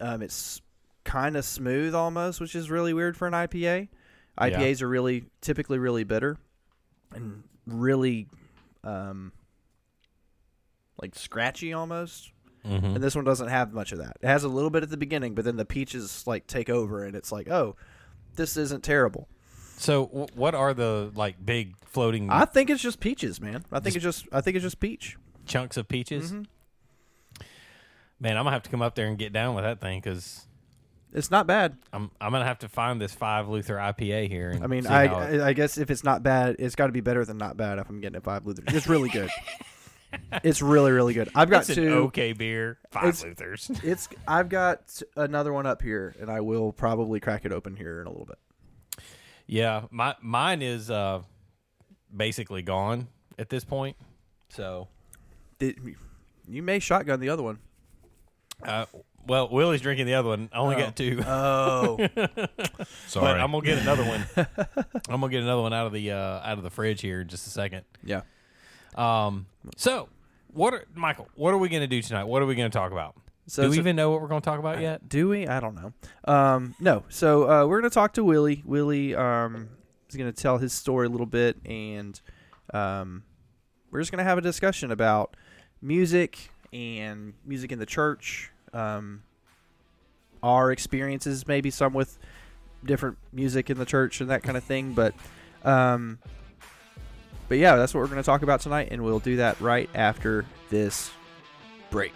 Um, 0.00 0.22
it's 0.22 0.60
kind 1.04 1.36
of 1.36 1.44
smooth 1.44 1.94
almost, 1.94 2.40
which 2.40 2.54
is 2.54 2.70
really 2.70 2.92
weird 2.94 3.16
for 3.16 3.26
an 3.26 3.32
IPA. 3.34 3.88
Yeah. 4.40 4.48
IPAs 4.50 4.80
are 4.82 4.88
really 4.88 5.24
typically 5.40 5.78
really 5.78 6.04
bitter 6.04 6.38
and 7.14 7.42
really 7.66 8.28
um, 8.84 9.32
like 11.00 11.14
scratchy 11.14 11.72
almost. 11.72 12.32
Mhm. 12.64 12.94
And 12.94 13.02
this 13.02 13.16
one 13.16 13.24
doesn't 13.24 13.48
have 13.48 13.72
much 13.72 13.90
of 13.92 13.98
that. 13.98 14.16
It 14.20 14.26
has 14.28 14.44
a 14.44 14.48
little 14.48 14.70
bit 14.70 14.84
at 14.84 14.90
the 14.90 14.96
beginning, 14.96 15.34
but 15.34 15.44
then 15.44 15.56
the 15.56 15.64
peaches 15.64 16.24
like 16.26 16.46
take 16.46 16.70
over, 16.70 17.02
and 17.04 17.16
it's 17.16 17.32
like, 17.32 17.48
oh, 17.50 17.74
this 18.36 18.56
isn't 18.56 18.84
terrible. 18.84 19.28
So, 19.76 20.06
w- 20.06 20.26
what 20.34 20.54
are 20.54 20.72
the 20.72 21.10
like 21.16 21.44
big 21.44 21.74
floating 21.84 22.30
I 22.30 22.44
think 22.44 22.70
it's 22.70 22.80
just 22.82 23.00
peaches, 23.00 23.40
man. 23.40 23.64
I 23.72 23.80
think 23.80 23.96
it's 23.96 24.02
just 24.04 24.28
I 24.32 24.40
think 24.40 24.54
it's 24.56 24.62
just 24.62 24.78
peach. 24.80 25.16
chunks 25.44 25.76
of 25.76 25.88
peaches? 25.88 26.32
Mhm. 26.32 26.46
Man, 28.22 28.36
I'm 28.36 28.44
gonna 28.44 28.52
have 28.52 28.62
to 28.62 28.70
come 28.70 28.82
up 28.82 28.94
there 28.94 29.08
and 29.08 29.18
get 29.18 29.32
down 29.32 29.56
with 29.56 29.64
that 29.64 29.80
thing 29.80 30.00
because 30.00 30.46
It's 31.12 31.28
not 31.30 31.48
bad. 31.48 31.76
I'm 31.92 32.10
I'm 32.20 32.30
gonna 32.30 32.44
have 32.44 32.60
to 32.60 32.68
find 32.68 33.00
this 33.00 33.12
five 33.12 33.48
Luther 33.48 33.74
IPA 33.76 34.28
here. 34.28 34.50
And 34.50 34.62
I 34.62 34.68
mean, 34.68 34.84
see 34.84 34.88
I 34.90 35.06
how 35.08 35.20
it- 35.22 35.40
I 35.40 35.48
I 35.48 35.52
guess 35.54 35.76
if 35.76 35.90
it's 35.90 36.04
not 36.04 36.22
bad, 36.22 36.54
it's 36.60 36.76
got 36.76 36.86
to 36.86 36.92
be 36.92 37.00
better 37.00 37.24
than 37.24 37.36
not 37.36 37.56
bad. 37.56 37.80
If 37.80 37.88
I'm 37.90 38.00
getting 38.00 38.16
a 38.16 38.20
five 38.20 38.46
Luther, 38.46 38.62
it's 38.68 38.86
really 38.86 39.08
good. 39.08 39.28
it's 40.44 40.62
really 40.62 40.92
really 40.92 41.14
good. 41.14 41.30
I've 41.34 41.50
got 41.50 41.68
it's 41.68 41.70
an 41.70 41.84
two. 41.84 41.92
okay 42.04 42.32
beer, 42.32 42.78
five 42.92 43.04
It's- 43.08 43.24
Luthers. 43.24 43.70
It's 43.84 44.08
I've 44.28 44.48
got 44.48 45.02
another 45.16 45.52
one 45.52 45.66
up 45.66 45.82
here, 45.82 46.14
and 46.20 46.30
I 46.30 46.42
will 46.42 46.72
probably 46.72 47.18
crack 47.18 47.44
it 47.44 47.50
open 47.52 47.74
here 47.76 48.00
in 48.00 48.06
a 48.06 48.10
little 48.10 48.26
bit. 48.26 48.38
yeah, 49.48 49.86
my 49.90 50.14
mine 50.22 50.62
is 50.62 50.90
uh 50.92 51.22
basically 52.16 52.62
gone 52.62 53.08
at 53.36 53.48
this 53.48 53.64
point. 53.64 53.96
So, 54.50 54.86
Did, 55.58 55.80
you 56.46 56.62
may 56.62 56.78
shotgun 56.78 57.18
the 57.20 57.30
other 57.30 57.42
one. 57.42 57.58
Uh, 58.64 58.86
well, 59.26 59.48
Willie's 59.50 59.80
drinking 59.80 60.06
the 60.06 60.14
other 60.14 60.30
one. 60.30 60.48
I 60.52 60.58
only 60.58 60.76
Oh. 60.76 60.78
got 60.80 60.96
two. 60.96 61.22
Oh, 61.26 61.96
Sorry. 63.06 63.24
But 63.26 63.40
I'm 63.40 63.52
gonna 63.52 63.64
get 63.64 63.78
another 63.78 64.04
one. 64.04 64.26
I'm 65.08 65.20
gonna 65.20 65.28
get 65.30 65.42
another 65.42 65.62
one 65.62 65.72
out 65.72 65.86
of 65.86 65.92
the 65.92 66.10
uh, 66.12 66.16
out 66.40 66.58
of 66.58 66.62
the 66.64 66.70
fridge 66.70 67.00
here 67.00 67.20
in 67.20 67.28
just 67.28 67.46
a 67.46 67.50
second. 67.50 67.82
yeah. 68.02 68.22
Um, 68.94 69.46
so 69.76 70.08
what, 70.52 70.74
are, 70.74 70.84
Michael? 70.94 71.28
What 71.34 71.54
are 71.54 71.58
we 71.58 71.68
gonna 71.68 71.86
do 71.86 72.02
tonight? 72.02 72.24
What 72.24 72.42
are 72.42 72.46
we 72.46 72.54
gonna 72.54 72.68
talk 72.70 72.92
about? 72.92 73.14
So 73.46 73.62
do 73.64 73.70
we 73.70 73.76
so- 73.76 73.80
even 73.80 73.96
know 73.96 74.10
what 74.10 74.20
we're 74.20 74.28
gonna 74.28 74.40
talk 74.40 74.58
about 74.58 74.80
yet? 74.80 75.08
Do 75.08 75.28
we? 75.28 75.46
I 75.46 75.60
don't 75.60 75.74
know. 75.74 75.92
Um, 76.32 76.74
no. 76.80 77.04
So 77.08 77.48
uh, 77.50 77.66
we're 77.66 77.80
gonna 77.80 77.90
talk 77.90 78.14
to 78.14 78.24
Willie. 78.24 78.62
Willie 78.66 79.14
um, 79.14 79.68
is 80.10 80.16
gonna 80.16 80.32
tell 80.32 80.58
his 80.58 80.72
story 80.72 81.06
a 81.06 81.10
little 81.10 81.26
bit, 81.26 81.56
and 81.64 82.20
um, 82.74 83.22
we're 83.90 84.00
just 84.00 84.10
gonna 84.10 84.24
have 84.24 84.38
a 84.38 84.42
discussion 84.42 84.90
about 84.90 85.36
music 85.80 86.50
and 86.72 87.34
music 87.44 87.72
in 87.72 87.78
the 87.78 87.86
church. 87.86 88.50
Um, 88.72 89.22
our 90.42 90.72
experiences, 90.72 91.46
maybe 91.46 91.70
some 91.70 91.92
with 91.94 92.18
different 92.84 93.16
music 93.32 93.70
in 93.70 93.78
the 93.78 93.84
church 93.84 94.20
and 94.20 94.30
that 94.30 94.42
kind 94.42 94.56
of 94.56 94.64
thing, 94.64 94.92
but. 94.92 95.14
Um, 95.64 96.18
but 97.48 97.58
yeah, 97.58 97.76
that's 97.76 97.92
what 97.92 98.00
we're 98.00 98.06
going 98.06 98.16
to 98.16 98.22
talk 98.22 98.40
about 98.40 98.62
tonight, 98.62 98.88
and 98.92 99.04
we'll 99.04 99.18
do 99.18 99.36
that 99.36 99.60
right 99.60 99.90
after 99.94 100.46
this 100.70 101.10
break. 101.90 102.14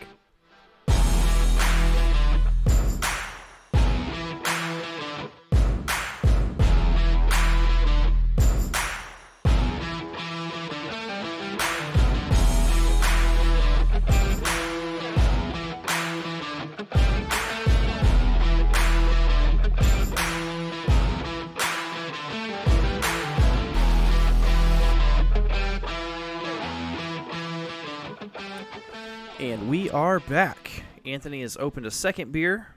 Back. 30.29 30.85
Anthony 31.05 31.43
has 31.43 31.57
opened 31.57 31.87
a 31.87 31.91
second 31.91 32.33
beer. 32.33 32.69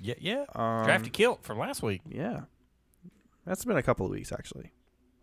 Yeah, 0.00 0.14
yeah. 0.18 0.44
Um, 0.54 0.84
Drafty 0.84 1.10
kilt 1.10 1.42
from 1.42 1.58
last 1.58 1.82
week. 1.82 2.02
Yeah. 2.08 2.42
That's 3.44 3.64
been 3.64 3.76
a 3.76 3.82
couple 3.82 4.06
of 4.06 4.12
weeks, 4.12 4.32
actually. 4.32 4.72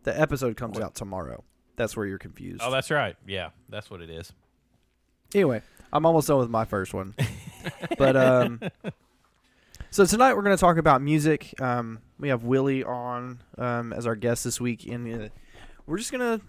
The 0.04 0.20
episode 0.20 0.58
comes 0.58 0.80
out 0.80 0.96
tomorrow. 0.96 1.44
That's 1.76 1.98
where 1.98 2.06
you're 2.06 2.18
confused. 2.18 2.62
Oh, 2.64 2.72
that's 2.72 2.92
right. 2.92 3.16
Yeah, 3.28 3.50
that's 3.70 3.90
what 3.90 4.02
it 4.02 4.10
is. 4.10 4.32
anyway, 5.34 5.62
I'm 5.92 6.06
almost 6.06 6.28
done 6.28 6.40
with 6.40 6.50
my 6.50 6.66
first 6.66 6.94
one. 6.94 7.16
but 7.98 8.16
um, 8.16 8.60
so 9.90 10.06
tonight 10.06 10.36
we're 10.36 10.44
going 10.44 10.56
to 10.56 10.62
talk 10.62 10.78
about 10.78 11.02
music. 11.02 11.54
Um, 11.60 12.00
we 12.20 12.30
have 12.30 12.44
Willie 12.44 12.84
on 12.84 13.42
um, 13.58 13.94
as 13.94 14.06
our 14.06 14.16
guest 14.16 14.44
this 14.44 14.62
week, 14.62 14.86
and 14.86 15.24
uh, 15.24 15.30
we're 15.86 15.98
just 15.98 16.12
gonna 16.12 16.40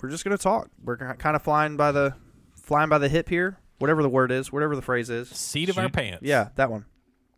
we're 0.00 0.10
just 0.10 0.24
gonna 0.24 0.38
talk. 0.38 0.70
We're 0.84 0.96
kind 0.96 1.36
of 1.36 1.42
flying 1.42 1.76
by 1.76 1.92
the 1.92 2.14
flying 2.54 2.88
by 2.88 2.98
the 2.98 3.08
hip 3.08 3.28
here, 3.28 3.58
whatever 3.82 4.00
the 4.00 4.08
word 4.08 4.30
is, 4.30 4.52
whatever 4.52 4.76
the 4.76 4.80
phrase 4.80 5.10
is. 5.10 5.28
Seat 5.28 5.68
of 5.68 5.76
our 5.76 5.88
pants. 5.88 6.20
Yeah, 6.22 6.50
that 6.54 6.70
one. 6.70 6.84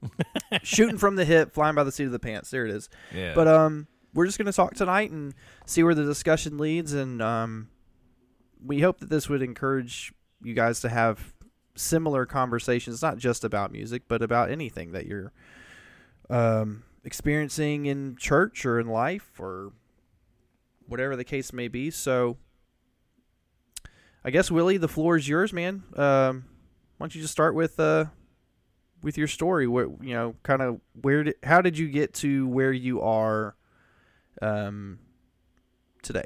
Shooting 0.63 0.99
from 0.99 1.17
the 1.17 1.25
hip, 1.25 1.55
flying 1.55 1.75
by 1.75 1.85
the 1.85 1.91
seat 1.91 2.05
of 2.05 2.13
the 2.13 2.19
pants. 2.19 2.51
There 2.51 2.67
it 2.67 2.71
is. 2.71 2.91
yeah. 3.15 3.33
But 3.35 3.49
um, 3.49 3.87
we're 4.13 4.27
just 4.27 4.37
going 4.37 4.45
to 4.45 4.53
talk 4.53 4.75
tonight 4.75 5.11
and 5.11 5.35
see 5.65 5.83
where 5.83 5.95
the 5.95 6.05
discussion 6.05 6.59
leads, 6.59 6.93
and 6.93 7.23
um, 7.23 7.71
we 8.63 8.83
hope 8.83 9.01
that 9.01 9.09
this 9.09 9.27
would 9.27 9.41
encourage 9.41 10.13
you 10.43 10.53
guys 10.53 10.81
to 10.81 10.91
have 10.91 11.33
similar 11.77 12.27
conversations, 12.27 13.01
not 13.01 13.17
just 13.17 13.43
about 13.43 13.73
music, 13.73 14.03
but 14.07 14.21
about 14.21 14.51
anything 14.51 14.93
that 14.93 15.07
you're 15.07 15.33
um, 16.29 16.83
experiencing 17.05 17.87
in 17.87 18.17
church 18.17 18.67
or 18.67 18.79
in 18.79 18.87
life 18.87 19.41
or 19.41 19.73
whatever 20.87 21.17
the 21.17 21.25
case 21.25 21.55
may 21.55 21.69
be. 21.69 21.91
So, 21.91 22.37
I 24.25 24.31
guess 24.31 24.51
Willie, 24.51 24.79
the 24.79 24.89
floor 24.89 25.17
is 25.17 25.29
yours, 25.29 25.53
man. 25.53 25.83
Um, 25.97 26.45
why 26.97 27.05
don't 27.05 27.15
you 27.15 27.21
just 27.21 27.33
start 27.33 27.55
with 27.55 27.79
uh, 27.79 28.07
with 29.03 29.19
your 29.19 29.29
story? 29.29 29.67
Where 29.67 29.89
you 30.01 30.15
know, 30.15 30.35
kind 30.43 30.63
of 30.63 30.81
where 31.03 31.25
did 31.25 31.35
how 31.43 31.61
did 31.61 31.77
you 31.77 31.89
get 31.89 32.15
to 32.15 32.49
where 32.49 32.73
you 32.73 33.03
are 33.03 33.55
um, 34.41 34.99
today? 36.03 36.25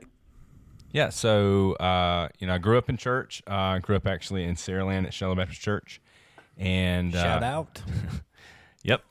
Yeah, 0.91 1.11
so 1.11 1.73
uh, 1.75 2.29
you 2.39 2.47
know, 2.47 2.55
I 2.55 2.59
grew 2.59 2.79
up 2.79 2.89
in 2.89 2.97
church. 2.97 3.43
Uh, 3.49 3.55
I 3.55 3.79
grew 3.81 3.97
up 3.97 4.07
actually 4.07 4.45
in 4.45 4.55
Saraland 4.55 5.07
at 5.07 5.13
Shallow 5.13 5.35
Baptist 5.35 5.61
Church, 5.61 6.01
and 6.57 7.15
uh, 7.15 7.23
Shout 7.23 7.43
out. 7.43 7.83
Yep. 8.85 9.03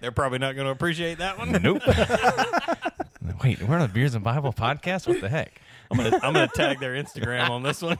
They're 0.00 0.12
probably 0.12 0.38
not 0.38 0.54
going 0.54 0.66
to 0.66 0.70
appreciate 0.70 1.18
that 1.18 1.36
one. 1.36 1.50
Nope. 1.50 1.82
Wait, 3.44 3.60
we're 3.62 3.74
on 3.74 3.82
a 3.82 3.88
Beers 3.88 4.14
and 4.14 4.24
Bible 4.24 4.52
podcast. 4.52 5.06
What 5.06 5.20
the 5.20 5.28
heck? 5.28 5.60
I'm 5.90 5.98
gonna 5.98 6.20
I'm 6.22 6.32
gonna 6.32 6.48
tag 6.48 6.78
their 6.78 6.94
Instagram 6.94 7.50
on 7.50 7.62
this 7.62 7.82
one. 7.82 7.98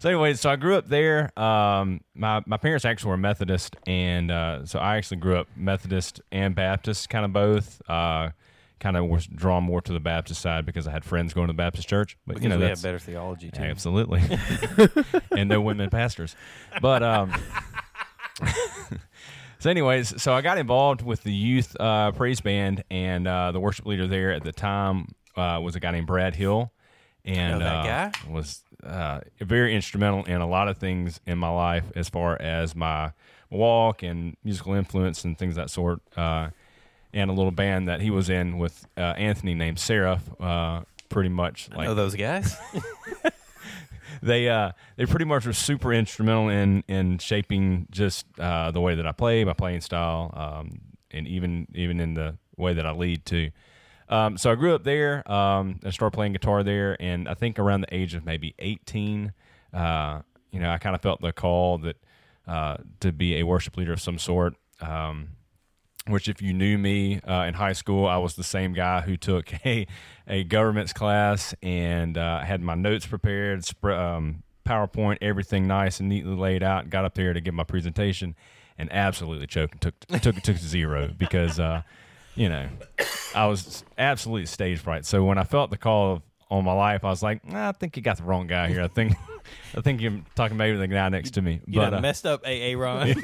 So 0.00 0.10
anyway, 0.10 0.34
so 0.34 0.48
I 0.48 0.56
grew 0.56 0.76
up 0.76 0.86
there. 0.88 1.36
Um, 1.36 2.02
my 2.14 2.40
my 2.46 2.56
parents 2.56 2.84
actually 2.84 3.10
were 3.10 3.16
Methodist, 3.16 3.74
and 3.86 4.30
uh, 4.30 4.64
so 4.64 4.78
I 4.78 4.96
actually 4.96 5.16
grew 5.16 5.36
up 5.36 5.48
Methodist 5.56 6.20
and 6.30 6.54
Baptist, 6.54 7.08
kind 7.08 7.24
of 7.24 7.32
both. 7.32 7.82
Uh, 7.88 8.30
kind 8.78 8.96
of 8.96 9.06
was 9.06 9.26
drawn 9.26 9.64
more 9.64 9.80
to 9.80 9.92
the 9.92 9.98
Baptist 9.98 10.40
side 10.40 10.64
because 10.64 10.86
I 10.86 10.92
had 10.92 11.04
friends 11.04 11.34
going 11.34 11.48
to 11.48 11.52
the 11.52 11.56
Baptist 11.56 11.88
church. 11.88 12.16
But 12.26 12.34
Because 12.34 12.44
you 12.44 12.48
know, 12.50 12.58
we 12.58 12.64
that's 12.66 12.80
have 12.80 12.86
better 12.86 13.00
theology 13.00 13.50
too. 13.50 13.62
Absolutely. 13.62 14.22
and 15.36 15.48
no 15.48 15.60
women 15.60 15.90
pastors. 15.90 16.36
But 16.80 17.02
um 17.02 17.32
So 19.60 19.70
anyways, 19.70 20.22
so 20.22 20.32
I 20.32 20.40
got 20.40 20.58
involved 20.58 21.02
with 21.02 21.24
the 21.24 21.32
youth 21.32 21.76
uh, 21.80 22.12
praise 22.12 22.40
band 22.40 22.84
and 22.92 23.26
uh, 23.26 23.50
the 23.50 23.58
worship 23.58 23.86
leader 23.86 24.06
there 24.06 24.30
at 24.30 24.44
the 24.44 24.52
time 24.52 25.08
uh, 25.36 25.58
was 25.60 25.74
a 25.74 25.80
guy 25.80 25.90
named 25.90 26.06
Brad 26.06 26.36
Hill 26.36 26.70
and 27.24 27.60
that 27.60 27.76
uh, 27.76 27.82
guy? 27.82 28.12
was 28.30 28.62
uh, 28.84 29.20
very 29.40 29.74
instrumental 29.74 30.24
in 30.24 30.40
a 30.40 30.46
lot 30.48 30.68
of 30.68 30.78
things 30.78 31.20
in 31.26 31.38
my 31.38 31.48
life 31.50 31.84
as 31.96 32.08
far 32.08 32.40
as 32.40 32.74
my 32.74 33.12
walk 33.50 34.02
and 34.02 34.36
musical 34.44 34.74
influence 34.74 35.24
and 35.24 35.38
things 35.38 35.52
of 35.52 35.64
that 35.64 35.70
sort. 35.70 36.00
Uh, 36.16 36.50
and 37.12 37.30
a 37.30 37.32
little 37.32 37.50
band 37.50 37.88
that 37.88 38.00
he 38.00 38.10
was 38.10 38.28
in 38.28 38.58
with 38.58 38.86
uh, 38.96 39.00
Anthony 39.00 39.54
named 39.54 39.78
Seraph, 39.78 40.28
uh, 40.40 40.82
pretty 41.08 41.30
much 41.30 41.68
like 41.74 41.86
know 41.86 41.94
those 41.94 42.14
guys. 42.14 42.56
they 44.22 44.48
uh 44.48 44.72
they 44.96 45.06
pretty 45.06 45.24
much 45.24 45.46
were 45.46 45.52
super 45.52 45.92
instrumental 45.92 46.48
in 46.48 46.84
in 46.88 47.18
shaping 47.18 47.86
just 47.90 48.26
uh 48.38 48.70
the 48.70 48.80
way 48.80 48.94
that 48.94 49.06
I 49.06 49.12
play, 49.12 49.44
my 49.44 49.52
playing 49.52 49.80
style, 49.80 50.32
um 50.34 50.80
and 51.10 51.26
even 51.26 51.66
even 51.74 52.00
in 52.00 52.14
the 52.14 52.36
way 52.56 52.74
that 52.74 52.86
I 52.86 52.92
lead 52.92 53.24
too. 53.24 53.50
Um, 54.08 54.38
so 54.38 54.50
I 54.50 54.54
grew 54.54 54.74
up 54.74 54.84
there. 54.84 55.30
Um, 55.30 55.80
I 55.84 55.90
started 55.90 56.14
playing 56.14 56.32
guitar 56.32 56.62
there, 56.62 56.96
and 57.00 57.28
I 57.28 57.34
think 57.34 57.58
around 57.58 57.82
the 57.82 57.94
age 57.94 58.14
of 58.14 58.24
maybe 58.24 58.54
18, 58.58 59.32
uh, 59.72 60.20
you 60.50 60.60
know, 60.60 60.70
I 60.70 60.78
kind 60.78 60.94
of 60.94 61.02
felt 61.02 61.20
the 61.20 61.32
call 61.32 61.78
that 61.78 61.96
uh, 62.46 62.78
to 63.00 63.12
be 63.12 63.36
a 63.36 63.42
worship 63.42 63.76
leader 63.76 63.92
of 63.92 64.00
some 64.00 64.18
sort. 64.18 64.54
Um, 64.80 65.30
which, 66.06 66.26
if 66.26 66.40
you 66.40 66.54
knew 66.54 66.78
me 66.78 67.20
uh, 67.20 67.44
in 67.44 67.52
high 67.52 67.74
school, 67.74 68.06
I 68.06 68.16
was 68.16 68.34
the 68.34 68.44
same 68.44 68.72
guy 68.72 69.02
who 69.02 69.18
took 69.18 69.52
a 69.66 69.86
a 70.26 70.44
government's 70.44 70.94
class 70.94 71.54
and 71.62 72.16
uh, 72.16 72.40
had 72.40 72.62
my 72.62 72.74
notes 72.74 73.06
prepared, 73.06 73.64
sp- 73.68 73.84
um, 73.86 74.42
PowerPoint, 74.66 75.18
everything 75.20 75.66
nice 75.66 76.00
and 76.00 76.08
neatly 76.08 76.34
laid 76.34 76.62
out. 76.62 76.88
Got 76.88 77.04
up 77.04 77.14
there 77.14 77.34
to 77.34 77.40
give 77.40 77.52
my 77.52 77.64
presentation, 77.64 78.34
and 78.78 78.90
absolutely 78.90 79.46
choked 79.46 79.74
and 79.74 79.80
took 79.82 80.22
took 80.22 80.42
took 80.42 80.56
zero 80.56 81.12
because 81.16 81.60
uh, 81.60 81.82
you 82.38 82.48
know 82.48 82.68
I 83.34 83.46
was 83.46 83.84
absolutely 83.98 84.46
stage 84.46 84.78
fright. 84.78 85.04
So 85.04 85.24
when 85.24 85.38
I 85.38 85.44
felt 85.44 85.70
the 85.70 85.76
call 85.76 86.12
of, 86.14 86.22
on 86.50 86.64
my 86.64 86.72
life, 86.72 87.04
I 87.04 87.10
was 87.10 87.22
like, 87.22 87.44
nah, 87.46 87.68
I 87.68 87.72
think 87.72 87.96
you 87.96 88.02
got 88.02 88.16
the 88.16 88.22
wrong 88.22 88.46
guy 88.46 88.68
here. 88.68 88.82
I 88.82 88.88
think 88.88 89.12
I 89.76 89.80
think 89.80 90.00
you're 90.00 90.20
talking 90.34 90.56
maybe 90.56 90.78
the 90.78 90.86
guy 90.86 91.08
next 91.08 91.32
to 91.32 91.42
me. 91.42 91.60
You 91.66 91.80
but 91.80 91.94
uh, 91.94 92.00
messed 92.00 92.26
up, 92.26 92.46
AA 92.46 92.74
Ron. 92.76 93.14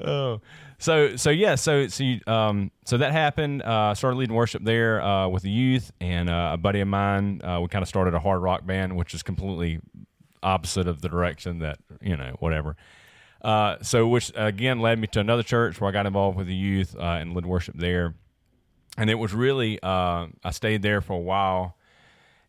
oh, 0.04 0.40
so 0.78 1.16
so 1.16 1.30
yeah, 1.30 1.54
so 1.54 1.86
so 1.88 2.04
you, 2.04 2.20
um 2.26 2.70
so 2.84 2.98
that 2.98 3.12
happened. 3.12 3.62
Uh, 3.62 3.94
started 3.94 4.16
leading 4.16 4.34
worship 4.34 4.62
there 4.64 5.00
uh, 5.00 5.28
with 5.28 5.42
the 5.42 5.50
youth, 5.50 5.92
and 6.00 6.28
uh, 6.28 6.50
a 6.54 6.56
buddy 6.56 6.80
of 6.80 6.88
mine. 6.88 7.40
Uh, 7.42 7.60
we 7.62 7.68
kind 7.68 7.82
of 7.82 7.88
started 7.88 8.14
a 8.14 8.20
hard 8.20 8.42
rock 8.42 8.66
band, 8.66 8.96
which 8.96 9.14
is 9.14 9.22
completely 9.22 9.80
opposite 10.42 10.88
of 10.88 11.00
the 11.00 11.08
direction 11.08 11.60
that 11.60 11.78
you 12.00 12.16
know 12.16 12.36
whatever. 12.40 12.76
Uh, 13.42 13.76
so 13.82 14.06
which 14.06 14.30
again 14.36 14.80
led 14.80 14.98
me 14.98 15.08
to 15.08 15.20
another 15.20 15.42
church 15.42 15.80
where 15.80 15.88
I 15.88 15.92
got 15.92 16.06
involved 16.06 16.38
with 16.38 16.46
the 16.46 16.54
youth 16.54 16.94
uh, 16.96 17.02
and 17.02 17.34
led 17.34 17.44
worship 17.44 17.76
there, 17.76 18.14
and 18.96 19.10
it 19.10 19.16
was 19.16 19.34
really 19.34 19.82
uh, 19.82 20.28
I 20.44 20.50
stayed 20.50 20.82
there 20.82 21.00
for 21.00 21.14
a 21.14 21.20
while, 21.20 21.76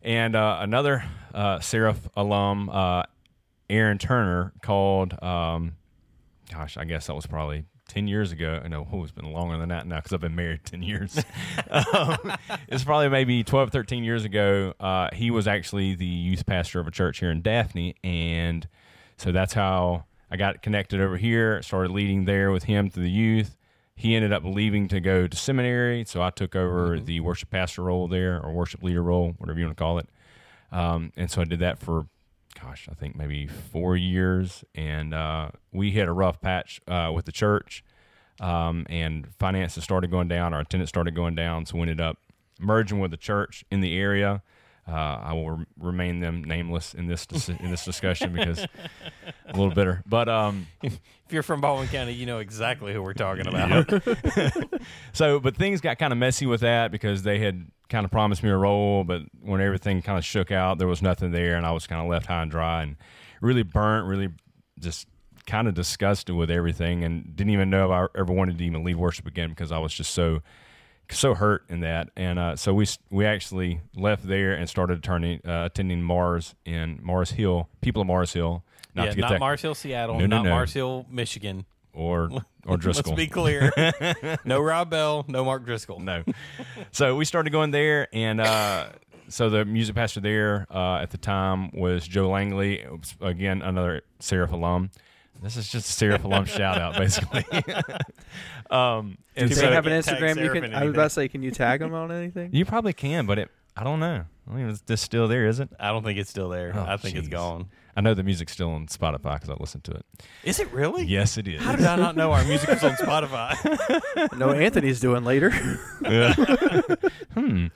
and 0.02 0.36
uh, 0.36 0.58
another 0.60 1.04
uh, 1.34 1.58
Seraph 1.60 2.08
alum, 2.16 2.68
uh, 2.70 3.02
Aaron 3.68 3.98
Turner, 3.98 4.52
called. 4.62 5.20
Um, 5.22 5.72
gosh, 6.50 6.76
I 6.76 6.84
guess 6.84 7.08
that 7.08 7.14
was 7.14 7.26
probably 7.26 7.64
10 7.88 8.08
years 8.08 8.32
ago. 8.32 8.60
I 8.64 8.68
know 8.68 8.86
oh, 8.92 9.02
it's 9.02 9.12
been 9.12 9.32
longer 9.32 9.58
than 9.58 9.68
that 9.68 9.86
now 9.86 9.96
because 9.96 10.12
I've 10.12 10.20
been 10.20 10.36
married 10.36 10.64
10 10.64 10.82
years. 10.82 11.18
um, 11.70 12.32
it's 12.68 12.84
probably 12.84 13.08
maybe 13.08 13.42
12, 13.44 13.70
13 13.70 14.04
years 14.04 14.24
ago. 14.24 14.74
Uh, 14.80 15.08
he 15.12 15.30
was 15.30 15.46
actually 15.46 15.94
the 15.94 16.06
youth 16.06 16.46
pastor 16.46 16.80
of 16.80 16.86
a 16.86 16.90
church 16.90 17.18
here 17.20 17.30
in 17.30 17.42
Daphne. 17.42 17.96
And 18.02 18.66
so 19.16 19.32
that's 19.32 19.54
how 19.54 20.04
I 20.34 20.36
got 20.36 20.62
connected 20.62 21.00
over 21.00 21.16
here, 21.16 21.62
started 21.62 21.92
leading 21.92 22.24
there 22.24 22.50
with 22.50 22.64
him 22.64 22.90
through 22.90 23.04
the 23.04 23.10
youth. 23.10 23.56
He 23.94 24.16
ended 24.16 24.32
up 24.32 24.42
leaving 24.44 24.88
to 24.88 24.98
go 24.98 25.28
to 25.28 25.36
seminary. 25.36 26.04
So 26.08 26.22
I 26.22 26.30
took 26.30 26.56
over 26.56 26.98
the 26.98 27.20
worship 27.20 27.50
pastor 27.50 27.82
role 27.82 28.08
there 28.08 28.42
or 28.42 28.50
worship 28.52 28.82
leader 28.82 29.00
role, 29.00 29.36
whatever 29.38 29.60
you 29.60 29.66
want 29.66 29.76
to 29.78 29.80
call 29.80 29.98
it. 30.00 30.08
Um, 30.72 31.12
and 31.16 31.30
so 31.30 31.40
I 31.40 31.44
did 31.44 31.60
that 31.60 31.78
for 31.78 32.08
gosh, 32.60 32.88
I 32.90 32.94
think 32.94 33.14
maybe 33.14 33.46
four 33.46 33.96
years, 33.96 34.64
and 34.74 35.14
uh, 35.14 35.50
we 35.72 35.92
hit 35.92 36.08
a 36.08 36.12
rough 36.12 36.40
patch 36.40 36.80
uh, 36.88 37.12
with 37.14 37.26
the 37.26 37.32
church, 37.32 37.84
um, 38.40 38.86
and 38.88 39.28
finances 39.38 39.84
started 39.84 40.10
going 40.10 40.26
down, 40.26 40.52
our 40.52 40.60
attendance 40.60 40.88
started 40.88 41.14
going 41.14 41.36
down, 41.36 41.64
so 41.64 41.76
we 41.76 41.82
ended 41.82 42.00
up 42.00 42.18
merging 42.58 42.98
with 42.98 43.12
the 43.12 43.16
church 43.16 43.64
in 43.70 43.80
the 43.80 43.96
area. 43.96 44.42
Uh, 44.86 44.92
I 44.92 45.32
will 45.32 45.50
re- 45.50 45.66
remain 45.78 46.20
them 46.20 46.44
nameless 46.44 46.92
in 46.92 47.06
this 47.06 47.26
dis- 47.26 47.48
in 47.48 47.70
this 47.70 47.84
discussion 47.84 48.34
because 48.34 48.58
a 48.58 48.68
little 49.56 49.70
bitter, 49.70 50.02
but 50.06 50.28
um, 50.28 50.66
if 50.82 51.00
you're 51.30 51.42
from 51.42 51.62
Baldwin 51.62 51.88
County, 51.88 52.12
you 52.12 52.26
know 52.26 52.38
exactly 52.38 52.92
who 52.92 53.02
we're 53.02 53.14
talking 53.14 53.46
about. 53.46 53.90
so 55.14 55.40
but 55.40 55.56
things 55.56 55.80
got 55.80 55.98
kind 55.98 56.12
of 56.12 56.18
messy 56.18 56.44
with 56.44 56.60
that 56.60 56.90
because 56.90 57.22
they 57.22 57.38
had 57.38 57.66
kind 57.88 58.04
of 58.04 58.10
promised 58.10 58.42
me 58.42 58.50
a 58.50 58.56
role 58.56 59.04
but 59.04 59.22
when 59.40 59.60
everything 59.60 60.00
kind 60.02 60.18
of 60.18 60.24
shook 60.24 60.50
out 60.50 60.78
there 60.78 60.88
was 60.88 61.02
nothing 61.02 61.32
there 61.32 61.54
and 61.54 61.66
i 61.66 61.70
was 61.70 61.86
kind 61.86 62.00
of 62.00 62.08
left 62.08 62.26
high 62.26 62.42
and 62.42 62.50
dry 62.50 62.82
and 62.82 62.96
really 63.40 63.62
burnt 63.62 64.06
really 64.06 64.28
just 64.80 65.06
kind 65.46 65.68
of 65.68 65.74
disgusted 65.74 66.34
with 66.34 66.50
everything 66.50 67.04
and 67.04 67.36
didn't 67.36 67.52
even 67.52 67.68
know 67.68 67.84
if 67.84 67.90
i 67.90 68.18
ever 68.18 68.32
wanted 68.32 68.56
to 68.56 68.64
even 68.64 68.82
lead 68.82 68.96
worship 68.96 69.26
again 69.26 69.50
because 69.50 69.70
i 69.70 69.78
was 69.78 69.92
just 69.92 70.12
so 70.12 70.40
so 71.10 71.34
hurt 71.34 71.64
in 71.68 71.80
that 71.80 72.08
and 72.16 72.38
uh, 72.38 72.56
so 72.56 72.72
we 72.72 72.86
we 73.10 73.26
actually 73.26 73.80
left 73.94 74.26
there 74.26 74.54
and 74.54 74.68
started 74.68 75.02
turning 75.02 75.40
uh, 75.46 75.64
attending 75.66 76.02
mars 76.02 76.54
in 76.64 76.98
mars 77.02 77.32
hill 77.32 77.68
people 77.80 78.00
of 78.02 78.08
mars 78.08 78.32
hill 78.32 78.64
yeah, 78.94 79.10
to 79.10 79.16
get 79.16 79.20
not 79.22 79.30
that, 79.30 79.40
Mars 79.40 79.62
Hill, 79.62 79.74
Seattle, 79.74 80.18
No, 80.18 80.26
no, 80.26 80.36
not 80.36 80.44
no. 80.44 80.50
Mars 80.50 80.72
Hill, 80.72 81.06
Michigan. 81.10 81.64
or 81.92 82.30
or 82.66 82.76
driscoll 82.78 83.14
Let's 83.14 83.24
be 83.24 83.26
clear. 83.26 83.72
no 84.44 84.60
Rob 84.60 84.90
Bell, 84.90 85.24
no 85.28 85.44
Mark 85.44 85.64
Driscoll. 85.64 86.00
no. 86.00 86.22
so 86.92 87.16
we 87.16 87.24
started 87.24 87.50
going 87.50 87.70
there, 87.70 88.08
and 88.12 88.40
uh, 88.40 88.86
so 89.28 89.50
the 89.50 89.64
music 89.64 89.94
pastor 89.94 90.20
there 90.20 90.66
uh, 90.70 90.98
at 90.98 91.10
the 91.10 91.18
time 91.18 91.70
was 91.72 92.06
Joe 92.06 92.30
Langley. 92.30 92.84
Was, 92.88 93.14
again, 93.20 93.62
another 93.62 94.02
Seraph 94.20 94.52
alum. 94.52 94.90
This 95.42 95.56
is 95.56 95.68
just 95.68 95.88
a 95.88 95.92
Seraph 95.92 96.24
alum 96.24 96.46
shout 96.46 96.78
out, 96.78 96.96
basically. 96.96 97.44
um, 98.70 99.18
and 99.36 99.48
Do 99.48 99.54
so 99.54 99.62
they 99.62 99.74
have 99.74 99.86
an 99.86 99.92
Instagram? 99.92 100.42
You 100.42 100.50
can. 100.50 100.74
I 100.74 100.84
was 100.84 100.94
about 100.94 101.04
to 101.04 101.10
say, 101.10 101.28
can 101.28 101.42
you 101.42 101.50
tag 101.50 101.80
them 101.80 101.92
on 101.94 102.10
anything? 102.10 102.50
you 102.52 102.64
probably 102.64 102.92
can, 102.92 103.26
but 103.26 103.38
it, 103.38 103.50
I 103.76 103.84
don't 103.84 104.00
know. 104.00 104.24
I 104.48 104.54
mean, 104.54 104.68
it's 104.68 104.80
just 104.82 105.02
still 105.02 105.26
there, 105.26 105.46
is 105.46 105.58
it? 105.60 105.70
I 105.80 105.88
don't 105.88 106.04
think 106.04 106.18
it's 106.18 106.30
still 106.30 106.48
there. 106.48 106.72
Oh, 106.74 106.84
I 106.86 106.96
think 106.96 107.16
it's 107.16 107.28
gone. 107.28 107.68
I 107.96 108.00
know 108.00 108.14
the 108.14 108.22
music's 108.22 108.52
still 108.52 108.70
on 108.70 108.86
Spotify 108.86 109.34
because 109.34 109.50
I 109.50 109.54
listened 109.54 109.84
to 109.84 109.92
it. 109.92 110.04
Is 110.42 110.60
it 110.60 110.70
really? 110.72 111.04
Yes, 111.04 111.38
it 111.38 111.48
is. 111.48 111.62
How 111.62 111.76
did 111.76 111.86
I 111.86 111.96
not 111.96 112.16
know 112.16 112.32
our 112.32 112.44
music 112.44 112.68
was 112.68 112.82
on 112.82 112.92
Spotify? 112.92 113.56
no, 114.38 114.50
Anthony's 114.50 115.00
doing 115.00 115.24
later. 115.24 115.50
hmm. 117.34 117.66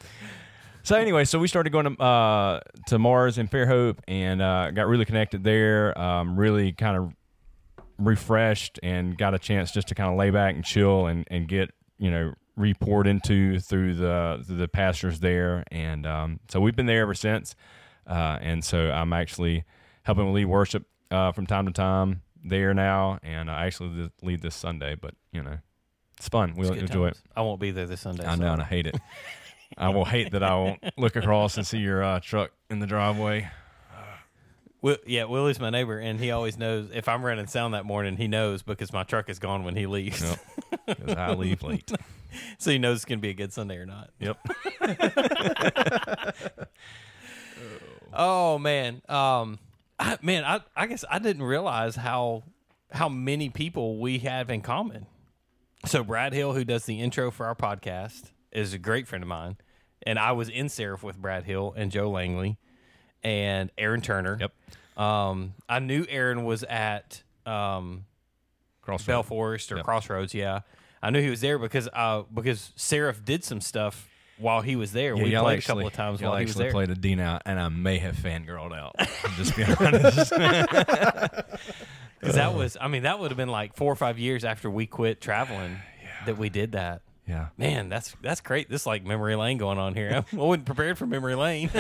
So 0.82 0.96
anyway, 0.96 1.24
so 1.24 1.38
we 1.38 1.48
started 1.48 1.70
going 1.70 1.96
to 1.96 2.02
uh, 2.02 2.60
to 2.86 2.98
Mars 2.98 3.38
and 3.38 3.50
Fairhope, 3.50 3.98
and 4.08 4.42
uh, 4.42 4.70
got 4.70 4.88
really 4.88 5.04
connected 5.04 5.44
there. 5.44 5.98
Um, 5.98 6.38
really 6.38 6.72
kind 6.72 6.96
of 6.96 7.12
refreshed 7.98 8.78
and 8.82 9.18
got 9.18 9.34
a 9.34 9.38
chance 9.38 9.72
just 9.72 9.88
to 9.88 9.94
kind 9.94 10.10
of 10.10 10.16
lay 10.16 10.30
back 10.30 10.54
and 10.54 10.64
chill 10.64 11.06
and, 11.06 11.26
and 11.30 11.48
get 11.48 11.70
you 11.98 12.10
know 12.10 12.32
repoured 12.56 13.06
into 13.06 13.58
through 13.60 13.94
the 13.94 14.42
through 14.46 14.56
the 14.56 14.68
pastors 14.68 15.20
there. 15.20 15.64
And 15.70 16.06
um, 16.06 16.40
so 16.48 16.60
we've 16.60 16.76
been 16.76 16.86
there 16.86 17.02
ever 17.02 17.14
since. 17.14 17.54
Uh, 18.06 18.38
and 18.40 18.64
so 18.64 18.90
I'm 18.90 19.12
actually 19.12 19.64
helping 20.02 20.32
lead 20.32 20.46
worship 20.46 20.86
uh, 21.10 21.32
from 21.32 21.46
time 21.46 21.66
to 21.66 21.72
time 21.72 22.22
there 22.42 22.72
now, 22.72 23.18
and 23.22 23.50
I 23.50 23.66
actually 23.66 24.10
lead- 24.22 24.40
this 24.40 24.54
Sunday. 24.54 24.94
But 24.94 25.14
you 25.32 25.42
know, 25.42 25.58
it's 26.16 26.28
fun. 26.28 26.54
We'll 26.56 26.72
It's 26.72 26.80
enjoy 26.82 27.08
it. 27.08 27.18
I 27.36 27.42
won't 27.42 27.60
be 27.60 27.70
there 27.70 27.86
this 27.86 28.00
Sunday. 28.00 28.24
I 28.24 28.34
so- 28.36 28.40
know, 28.42 28.52
and 28.52 28.62
I 28.62 28.64
hate 28.64 28.86
it. 28.86 28.96
I 29.76 29.90
will 29.90 30.06
hate 30.06 30.32
that 30.32 30.42
I 30.42 30.54
won't 30.54 30.82
look 30.96 31.14
across 31.16 31.58
and 31.58 31.66
see 31.66 31.78
your 31.78 32.02
uh, 32.02 32.20
truck 32.20 32.52
in 32.70 32.78
the 32.78 32.86
driveway. 32.86 33.50
Will, 34.80 34.96
yeah, 35.06 35.24
Willie's 35.24 35.58
my 35.58 35.70
neighbor, 35.70 35.98
and 35.98 36.20
he 36.20 36.30
always 36.30 36.56
knows 36.56 36.90
if 36.92 37.08
I'm 37.08 37.24
running 37.24 37.48
sound 37.48 37.74
that 37.74 37.84
morning. 37.84 38.16
He 38.16 38.28
knows 38.28 38.62
because 38.62 38.92
my 38.92 39.02
truck 39.02 39.28
is 39.28 39.38
gone 39.38 39.64
when 39.64 39.74
he 39.74 39.86
leaves, 39.86 40.22
Yep. 40.22 40.38
Because 40.86 41.14
I 41.14 41.34
leave 41.34 41.62
late. 41.62 41.90
so 42.58 42.70
he 42.70 42.78
knows 42.78 42.98
it's 42.98 43.04
gonna 43.04 43.20
be 43.20 43.30
a 43.30 43.34
good 43.34 43.52
Sunday 43.52 43.76
or 43.76 43.86
not. 43.86 44.10
Yep. 44.20 44.38
Oh 48.12 48.58
man, 48.58 49.02
um, 49.08 49.58
I, 49.98 50.18
man, 50.22 50.44
I, 50.44 50.60
I 50.74 50.86
guess 50.86 51.04
I 51.10 51.18
didn't 51.18 51.42
realize 51.42 51.96
how 51.96 52.44
how 52.90 53.08
many 53.08 53.50
people 53.50 53.98
we 53.98 54.18
have 54.20 54.48
in 54.50 54.62
common. 54.62 55.06
So 55.84 56.02
Brad 56.02 56.32
Hill, 56.32 56.54
who 56.54 56.64
does 56.64 56.86
the 56.86 57.00
intro 57.00 57.30
for 57.30 57.46
our 57.46 57.54
podcast, 57.54 58.30
is 58.50 58.72
a 58.72 58.78
great 58.78 59.06
friend 59.06 59.22
of 59.22 59.28
mine, 59.28 59.56
and 60.02 60.18
I 60.18 60.32
was 60.32 60.48
in 60.48 60.68
Seraph 60.68 61.02
with 61.02 61.18
Brad 61.18 61.44
Hill 61.44 61.74
and 61.76 61.90
Joe 61.90 62.10
Langley 62.10 62.58
and 63.24 63.70
Aaron 63.78 64.00
Turner. 64.00 64.36
Yep. 64.40 64.52
Um, 65.02 65.54
I 65.68 65.78
knew 65.78 66.04
Aaron 66.08 66.44
was 66.44 66.62
at 66.64 67.22
um, 67.46 68.04
Cross 68.82 69.04
Bell 69.06 69.22
Forest 69.22 69.72
or 69.72 69.76
Yep. 69.76 69.84
Crossroads. 69.84 70.34
Yeah, 70.34 70.60
I 71.02 71.10
knew 71.10 71.20
he 71.22 71.30
was 71.30 71.40
there 71.40 71.58
because 71.58 71.88
uh 71.92 72.22
because 72.32 72.72
Seraph 72.76 73.24
did 73.24 73.44
some 73.44 73.60
stuff 73.60 74.08
while 74.38 74.60
he 74.60 74.76
was 74.76 74.92
there. 74.92 75.16
Yeah, 75.16 75.22
we 75.22 75.30
played 75.36 75.56
actually, 75.58 75.58
a 75.58 75.60
couple 75.62 75.86
of 75.88 75.92
times 75.92 76.22
while 76.22 76.36
he 76.36 76.42
was 76.44 76.50
actually 76.52 76.64
there. 76.64 76.72
played 76.72 76.90
a 76.90 76.94
D 76.94 77.14
now, 77.14 77.40
and 77.44 77.58
I 77.60 77.68
may 77.68 77.98
have 77.98 78.16
fangirled 78.16 78.72
out. 78.76 78.94
Just 79.36 79.56
being 79.56 79.72
honest. 79.80 80.32
Because 82.20 82.34
that 82.34 82.52
was, 82.52 82.76
I 82.80 82.88
mean, 82.88 83.04
that 83.04 83.20
would 83.20 83.30
have 83.30 83.36
been 83.36 83.48
like 83.48 83.76
four 83.76 83.92
or 83.92 83.94
five 83.94 84.18
years 84.18 84.44
after 84.44 84.68
we 84.68 84.86
quit 84.86 85.20
traveling 85.20 85.76
that 86.26 86.36
we 86.36 86.48
did 86.48 86.72
that. 86.72 87.02
yeah. 87.28 87.50
Man, 87.56 87.88
that's 87.88 88.16
that's 88.22 88.40
great. 88.40 88.68
This 88.68 88.80
is 88.82 88.86
like 88.88 89.04
memory 89.04 89.36
lane 89.36 89.56
going 89.56 89.78
on 89.78 89.94
here. 89.94 90.24
I 90.32 90.36
wasn't 90.36 90.66
prepared 90.66 90.98
for 90.98 91.06
memory 91.06 91.36
lane. 91.36 91.70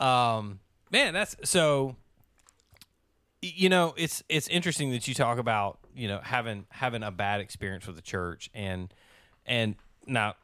Um, 0.00 0.60
man, 0.90 1.14
that's 1.14 1.36
so. 1.44 1.96
You 3.42 3.70
know, 3.70 3.94
it's 3.96 4.22
it's 4.28 4.48
interesting 4.48 4.90
that 4.90 5.08
you 5.08 5.14
talk 5.14 5.38
about 5.38 5.78
you 5.94 6.08
know 6.08 6.20
having 6.22 6.66
having 6.70 7.02
a 7.02 7.10
bad 7.10 7.40
experience 7.40 7.86
with 7.86 7.96
the 7.96 8.02
church 8.02 8.50
and 8.52 8.92
and 9.46 9.76
now 10.06 10.34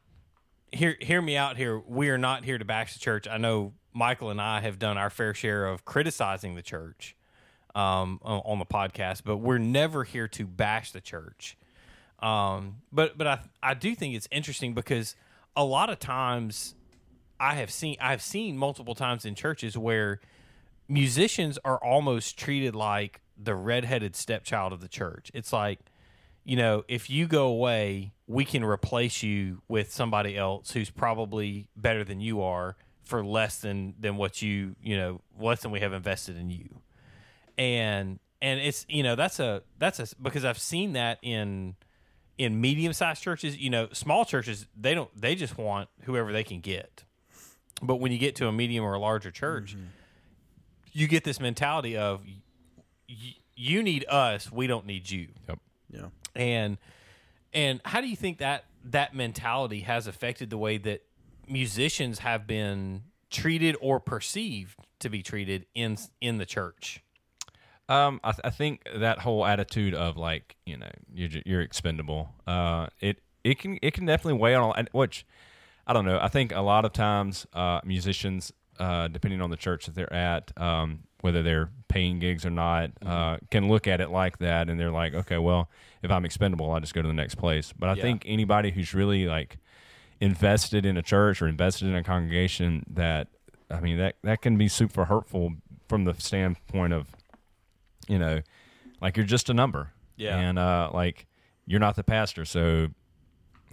hear 0.73 0.97
hear 1.01 1.21
me 1.21 1.37
out 1.37 1.57
here. 1.57 1.79
We 1.79 2.09
are 2.11 2.19
not 2.19 2.45
here 2.45 2.59
to 2.59 2.65
bash 2.65 2.95
the 2.95 3.01
church. 3.01 3.29
I 3.29 3.37
know 3.37 3.75
Michael 3.93 4.31
and 4.31 4.41
I 4.41 4.61
have 4.61 4.79
done 4.79 4.99
our 4.99 5.11
fair 5.11 5.35
share 5.35 5.67
of 5.67 5.85
criticizing 5.85 6.55
the 6.55 6.63
church 6.63 7.17
um, 7.75 8.21
on 8.23 8.59
the 8.59 8.67
podcast, 8.67 9.23
but 9.25 9.39
we're 9.39 9.59
never 9.59 10.05
here 10.05 10.29
to 10.29 10.47
bash 10.47 10.93
the 10.93 11.01
church. 11.01 11.57
Um, 12.21 12.77
but 12.93 13.19
but 13.19 13.27
I 13.27 13.41
I 13.63 13.75
do 13.75 13.95
think 13.95 14.15
it's 14.15 14.29
interesting 14.31 14.75
because 14.75 15.17
a 15.55 15.65
lot 15.65 15.91
of 15.91 15.99
times 15.99 16.75
I 17.39 17.55
have 17.55 17.71
seen 17.71 17.97
I've 18.01 18.23
seen 18.23 18.57
multiple 18.57 18.95
times 18.95 19.25
in 19.25 19.35
churches 19.35 19.77
where 19.77 20.21
musicians 20.89 21.59
are 21.65 21.79
almost 21.83 22.39
treated 22.39 22.75
like 22.75 23.21
the 23.37 23.55
redheaded 23.55 24.17
stepchild 24.17 24.73
of 24.73 24.81
the 24.81 24.89
church. 24.89 25.31
It's 25.35 25.53
like, 25.53 25.81
you 26.45 26.57
know, 26.57 26.85
if 26.89 27.11
you 27.11 27.27
go 27.27 27.47
away, 27.47 28.13
we 28.27 28.45
can 28.45 28.65
replace 28.65 29.23
you 29.23 29.63
with 29.69 29.93
somebody 29.93 30.37
else 30.37 30.73
who's 30.73 30.91
probably 30.91 31.69
better 31.77 32.05
than 32.05 32.21
you 32.21 32.43
are 32.43 32.77
for 33.05 33.25
less 33.25 33.59
than 33.59 33.95
than 33.99 34.17
what 34.17 34.43
you, 34.43 34.77
you 34.83 34.97
know, 34.97 35.21
less 35.39 35.63
than 35.63 35.71
we 35.71 35.81
have 35.81 35.93
invested 35.93 36.37
in 36.37 36.51
you. 36.51 36.81
And 37.59 38.19
and 38.43 38.61
it's, 38.61 38.85
you 38.89 39.03
know, 39.03 39.17
that's 39.17 39.41
a 39.41 39.63
that's 39.79 39.99
a 39.99 40.07
because 40.21 40.45
I've 40.45 40.59
seen 40.59 40.93
that 40.95 41.19
in 41.23 41.77
in 42.39 42.61
medium 42.61 42.93
sized 42.93 43.23
churches, 43.23 43.57
you 43.57 43.71
know, 43.71 43.89
small 43.93 44.25
churches, 44.25 44.67
they 44.77 44.95
don't 44.95 45.11
they 45.19 45.35
just 45.35 45.57
want 45.59 45.89
whoever 46.03 46.33
they 46.33 46.45
can 46.45 46.61
get. 46.61 47.05
But 47.83 47.97
when 47.97 48.13
you 48.13 48.19
get 48.19 48.37
to 48.37 48.49
a 48.49 48.53
medium 48.53 48.85
or 48.85 48.95
a 48.95 48.99
larger 48.99 49.31
church, 49.31 49.77
you 50.93 51.07
get 51.09 51.25
this 51.25 51.41
mentality 51.41 51.97
of 51.97 52.23
y- 53.09 53.37
you 53.55 53.83
need 53.83 54.05
us, 54.09 54.51
we 54.51 54.67
don't 54.67 54.87
need 54.87 55.11
you. 55.11 55.29
Yep. 55.49 55.59
Yeah. 55.91 56.07
And 56.35 56.79
and 57.53 57.81
how 57.85 58.01
do 58.01 58.09
you 58.09 58.17
think 58.17 58.39
that 58.39 58.65
that 58.85 59.15
mentality 59.15 59.81
has 59.81 60.07
affected 60.07 60.51
the 60.51 60.59
way 60.59 60.79
that 60.79 61.03
musicians 61.49 62.21
have 62.21 62.47
been 62.47 63.03
treated 63.31 63.77
or 63.81 64.01
perceived 64.01 64.79
to 65.01 65.09
be 65.11 65.23
treated 65.23 65.67
in 65.75 65.97
in 66.21 66.39
the 66.39 66.47
church? 66.47 67.03
Um, 67.89 68.21
I, 68.25 68.33
th- 68.33 68.41
I 68.43 68.51
think 68.51 68.83
that 68.97 69.21
whole 69.21 69.47
attitude 69.47 69.95
of 69.95 70.17
like 70.17 70.57
you 70.67 70.77
know 70.77 70.91
you're 71.15 71.29
j- 71.29 71.43
you're 71.47 71.61
expendable. 71.61 72.31
Uh, 72.47 72.89
it 73.01 73.21
it 73.45 73.59
can 73.59 73.79
it 73.83 73.93
can 73.95 74.07
definitely 74.07 74.41
weigh 74.41 74.55
on 74.55 74.75
and 74.77 74.89
which 74.93 75.25
I 75.87 75.93
don't 75.93 76.05
know. 76.05 76.19
I 76.21 76.29
think 76.29 76.53
a 76.53 76.61
lot 76.61 76.85
of 76.85 76.93
times 76.93 77.47
uh, 77.53 77.81
musicians, 77.85 78.53
uh, 78.79 79.09
depending 79.09 79.41
on 79.41 79.51
the 79.51 79.57
church 79.57 79.87
that 79.87 79.95
they're 79.95 80.13
at, 80.13 80.53
um, 80.61 81.01
whether 81.21 81.43
they're 81.43 81.71
paying 81.89 82.19
gigs 82.19 82.45
or 82.45 82.51
not, 82.51 82.91
uh, 83.05 83.39
can 83.51 83.69
look 83.69 83.87
at 83.87 84.01
it 84.01 84.11
like 84.11 84.39
that, 84.39 84.69
and 84.69 84.79
they're 84.79 84.91
like, 84.91 85.15
okay, 85.15 85.39
well, 85.39 85.71
if 86.03 86.11
I'm 86.11 86.25
expendable, 86.25 86.71
I'll 86.73 86.81
just 86.81 86.95
go 86.95 87.03
to 87.03 87.09
the 87.09 87.15
next 87.15 87.37
place. 87.37 87.73
But 87.79 87.89
I 87.89 87.95
Yeah. 87.95 88.03
think 88.03 88.23
anybody 88.27 88.71
who's 88.71 88.95
really 88.95 89.27
like 89.27 89.59
invested 90.21 90.85
in 90.87 90.97
a 90.97 91.03
church 91.03 91.41
or 91.43 91.49
invested 91.49 91.89
in 91.89 91.95
a 91.95 92.03
congregation, 92.03 92.85
that 92.91 93.29
I 93.71 93.81
mean 93.81 93.99
that 93.99 94.17
that 94.23 94.43
can 94.43 94.57
be 94.57 94.69
super 94.69 95.05
hurtful 95.07 95.55
from 95.89 96.05
the 96.05 96.15
standpoint 96.15 96.93
of 96.93 97.09
you 98.09 98.19
know, 98.19 98.41
like 99.01 99.17
you're 99.17 99.27
just 99.27 99.51
a 99.51 99.55
number. 99.55 99.91
Yeah. 100.17 100.37
And 100.39 100.59
uh, 100.59 100.91
like 100.93 101.27
you're 101.67 101.81
not 101.81 101.97
the 101.97 102.05
pastor, 102.05 102.45
so 102.45 102.89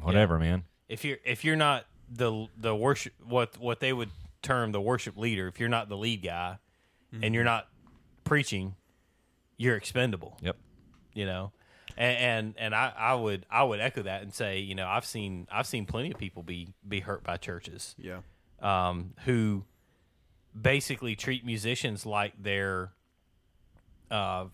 whatever, 0.02 0.39
man. 0.39 0.63
If 0.89 1.06
you're 1.06 1.17
if 1.26 1.43
you're 1.45 1.56
not 1.56 1.86
the 2.10 2.48
the 2.58 2.76
worship 2.76 3.13
what 3.26 3.58
what 3.60 3.80
they 3.80 3.94
would 3.94 4.10
term 4.42 4.72
the 4.72 4.82
worship 4.82 5.18
leader, 5.18 5.48
if 5.48 5.60
you're 5.60 5.70
not 5.70 5.89
the 5.89 5.98
lead 5.98 6.22
guy 6.24 6.58
and 7.22 7.36
you're 7.36 7.44
not 7.44 7.68
preaching, 8.24 8.76
you're 9.58 9.76
expendable. 9.76 10.38
Yep. 10.42 10.58
you 11.13 11.26
know 11.26 11.52
and 11.96 12.18
and, 12.18 12.54
and 12.58 12.76
I, 12.76 12.92
I 12.98 13.13
would 13.13 13.46
I 13.52 13.63
would 13.63 13.80
echo 13.80 14.02
that 14.04 14.24
and 14.24 14.34
say 14.34 14.60
you 14.60 14.74
know 14.76 14.88
I've 14.88 15.06
seen 15.06 15.48
I've 15.52 15.68
seen 15.68 15.86
plenty 15.86 16.12
of 16.12 16.18
people 16.18 16.42
be 16.44 16.70
be 16.88 17.02
hurt 17.02 17.24
by 17.24 17.38
churches 17.38 17.94
Yeah. 18.00 18.22
um, 18.62 19.13
who 19.26 19.63
basically 20.60 21.16
treat 21.16 21.46
musicians 21.46 22.06
like 22.06 22.34
they're 22.42 22.92
uh, 24.12 24.46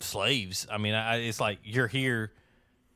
slaves. 0.00 0.66
I 0.70 0.78
mean, 0.78 0.94
I, 0.94 1.16
it's 1.16 1.40
like 1.40 1.58
you're 1.64 1.86
here 1.86 2.32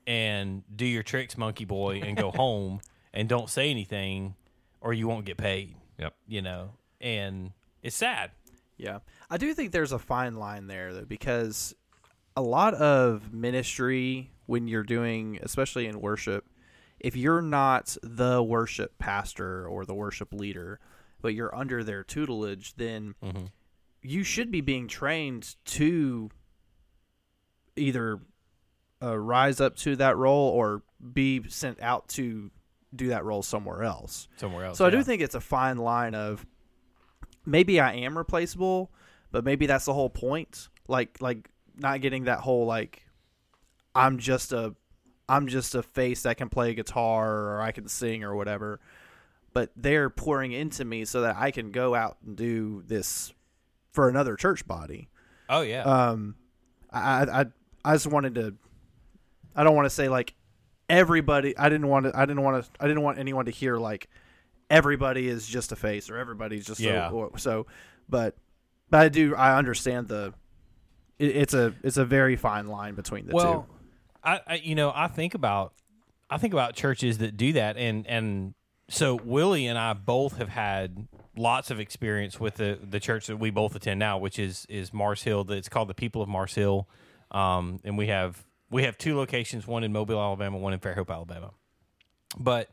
and 0.07 0.63
do 0.75 0.85
your 0.87 1.03
tricks, 1.03 1.37
monkey 1.39 1.65
boy, 1.65 2.01
and 2.03 2.17
go 2.17 2.31
home 2.35 2.81
and 3.13 3.29
don't 3.29 3.51
say 3.51 3.71
anything, 3.71 4.35
or 4.81 4.93
you 4.93 5.09
won't 5.09 5.25
get 5.25 5.37
paid. 5.37 5.77
Yep. 5.99 6.15
You 6.27 6.43
know, 6.43 6.71
and 7.01 7.53
it's 7.83 7.97
sad. 7.97 8.31
Yeah. 8.77 8.99
I 9.31 9.37
do 9.37 9.55
think 9.55 9.73
there's 9.73 9.93
a 9.93 9.99
fine 9.99 10.37
line 10.37 10.67
there 10.67 10.93
though 10.93 11.05
because 11.05 11.75
a 12.37 12.43
lot 12.43 12.75
of 12.75 13.33
ministry 13.33 14.31
when 14.47 14.67
you're 14.67 14.83
doing 14.83 15.39
especially 15.43 15.87
in 15.87 16.01
worship 16.01 16.47
if 16.99 17.15
you're 17.17 17.43
not 17.43 17.97
the 18.03 18.43
worship 18.43 18.99
pastor 18.99 19.67
or 19.67 19.85
the 19.85 19.95
worship 19.95 20.33
leader 20.33 20.81
but 21.21 21.35
you're 21.35 21.55
under 21.55 21.85
their 21.85 22.03
tutelage 22.03 22.75
then 22.77 23.15
you 24.03 24.25
should 24.25 24.51
be 24.51 24.61
being 24.61 24.89
trained 24.89 25.55
to 25.65 26.31
either 27.77 28.21
uh, 29.03 29.19
rise 29.19 29.61
up 29.61 29.77
to 29.77 29.97
that 29.97 30.17
role 30.17 30.49
or 30.51 30.83
be 31.13 31.43
sent 31.49 31.81
out 31.81 32.09
to 32.09 32.51
do 32.95 33.09
that 33.09 33.25
role 33.25 33.43
somewhere 33.43 33.83
else. 33.83 34.29
Somewhere 34.37 34.67
else. 34.67 34.79
So 34.79 34.85
I 34.85 34.91
do 34.91 35.03
think 35.03 35.23
it's 35.23 35.35
a 35.35 35.41
fine 35.41 35.79
line 35.79 36.15
of 36.15 36.47
maybe 37.47 37.81
I 37.81 37.95
am 37.95 38.17
replaceable, 38.17 38.91
but 39.31 39.45
maybe 39.45 39.67
that's 39.67 39.85
the 39.85 39.95
whole 39.95 40.11
point. 40.11 40.69
Like 40.89 41.19
like 41.21 41.49
not 41.77 42.01
getting 42.01 42.25
that 42.25 42.41
whole 42.41 42.67
like 42.67 43.07
I'm 43.95 44.19
just 44.19 44.53
a 44.53 44.75
I'm 45.29 45.47
just 45.47 45.75
a 45.75 45.83
face 45.83 46.23
that 46.23 46.37
can 46.37 46.49
play 46.49 46.75
guitar 46.75 47.31
or 47.31 47.61
I 47.61 47.73
can 47.73 47.89
sing 47.89 48.25
or 48.25 48.35
whatever. 48.35 48.81
But 49.55 49.71
they're 49.77 50.11
pouring 50.11 50.53
into 50.53 50.85
me 50.85 51.05
so 51.05 51.23
that 51.23 51.37
I 51.37 51.51
can 51.51 51.71
go 51.73 51.95
out 51.95 52.17
and 52.25 52.37
do 52.37 52.83
this 52.87 53.33
for 53.91 54.09
another 54.09 54.37
church 54.37 54.67
body. 54.67 55.09
Oh 55.49 55.61
yeah. 55.61 55.83
Um, 55.83 56.37
I, 56.91 57.25
I, 57.25 57.45
I 57.85 57.95
just 57.95 58.07
wanted 58.07 58.35
to. 58.37 58.55
I 59.55 59.65
don't 59.65 59.77
want 59.77 59.87
to 59.87 59.91
say 59.91 60.09
like 60.09 60.35
everybody. 60.89 61.57
I 61.57 61.69
didn't 61.69 61.89
want 61.89 62.07
to. 62.07 62.17
I 62.19 62.27
didn't 62.27 62.43
want 62.43 62.65
to. 62.65 62.71
I 62.81 62.87
didn't 62.87 63.03
want 63.03 63.19
anyone 63.19 63.47
to 63.47 63.51
hear 63.51 63.77
like 63.77 64.09
everybody 64.71 65.29
is 65.29 65.47
just 65.47 65.73
a 65.73 65.77
face 65.77 66.09
or 66.11 66.17
everybody's 66.17 66.67
just 66.67 66.81
Yeah. 66.81 67.11
so, 67.11 67.15
or- 67.17 67.39
so. 67.39 67.67
But 68.09 68.37
but 68.91 69.01
I 69.01 69.09
do. 69.09 69.35
I 69.35 69.57
understand 69.57 70.09
the. 70.09 70.35
It, 71.19 71.37
it's 71.37 71.55
a 71.55 71.75
it's 71.83 71.97
a 71.97 72.05
very 72.05 72.37
fine 72.37 72.67
line 72.67 72.95
between 72.95 73.27
the 73.27 73.35
well, 73.35 73.67
two. 73.69 73.75
I, 74.25 74.41
I 74.47 74.55
you 74.57 74.75
know 74.75 74.93
I 74.95 75.09
think 75.09 75.35
about 75.35 75.73
I 76.31 76.39
think 76.39 76.53
about 76.53 76.75
churches 76.75 77.19
that 77.19 77.37
do 77.37 77.53
that, 77.55 77.77
and 77.77 78.07
and 78.07 78.55
so 78.89 79.15
Willie 79.15 79.67
and 79.67 79.79
I 79.79 79.93
both 79.95 80.37
have 80.39 80.49
had 80.49 81.09
lots 81.37 81.71
of 81.71 81.81
experience 81.81 82.39
with 82.39 82.57
the 82.57 82.79
the 82.83 83.01
church 83.01 83.27
that 83.27 83.37
we 83.37 83.51
both 83.51 83.75
attend 83.75 83.99
now, 83.99 84.19
which 84.19 84.39
is 84.39 84.67
is 84.69 84.93
Mars 84.93 85.23
Hill. 85.23 85.51
It's 85.51 85.69
called 85.69 85.89
the 85.89 85.95
People 85.95 86.23
of 86.23 86.29
Mars 86.29 86.55
Hill, 86.55 86.89
um, 87.31 87.81
and 87.85 87.97
we 87.97 88.09
have 88.09 88.45
we 88.73 88.83
have 88.85 88.99
two 88.99 89.17
locations, 89.17 89.67
one 89.67 89.85
in 89.85 89.93
Mobile, 89.93 90.21
Alabama, 90.21 90.59
one 90.59 90.73
in 90.73 90.81
Fairhope, 90.81 91.11
Alabama. 91.11 91.51
But 92.37 92.71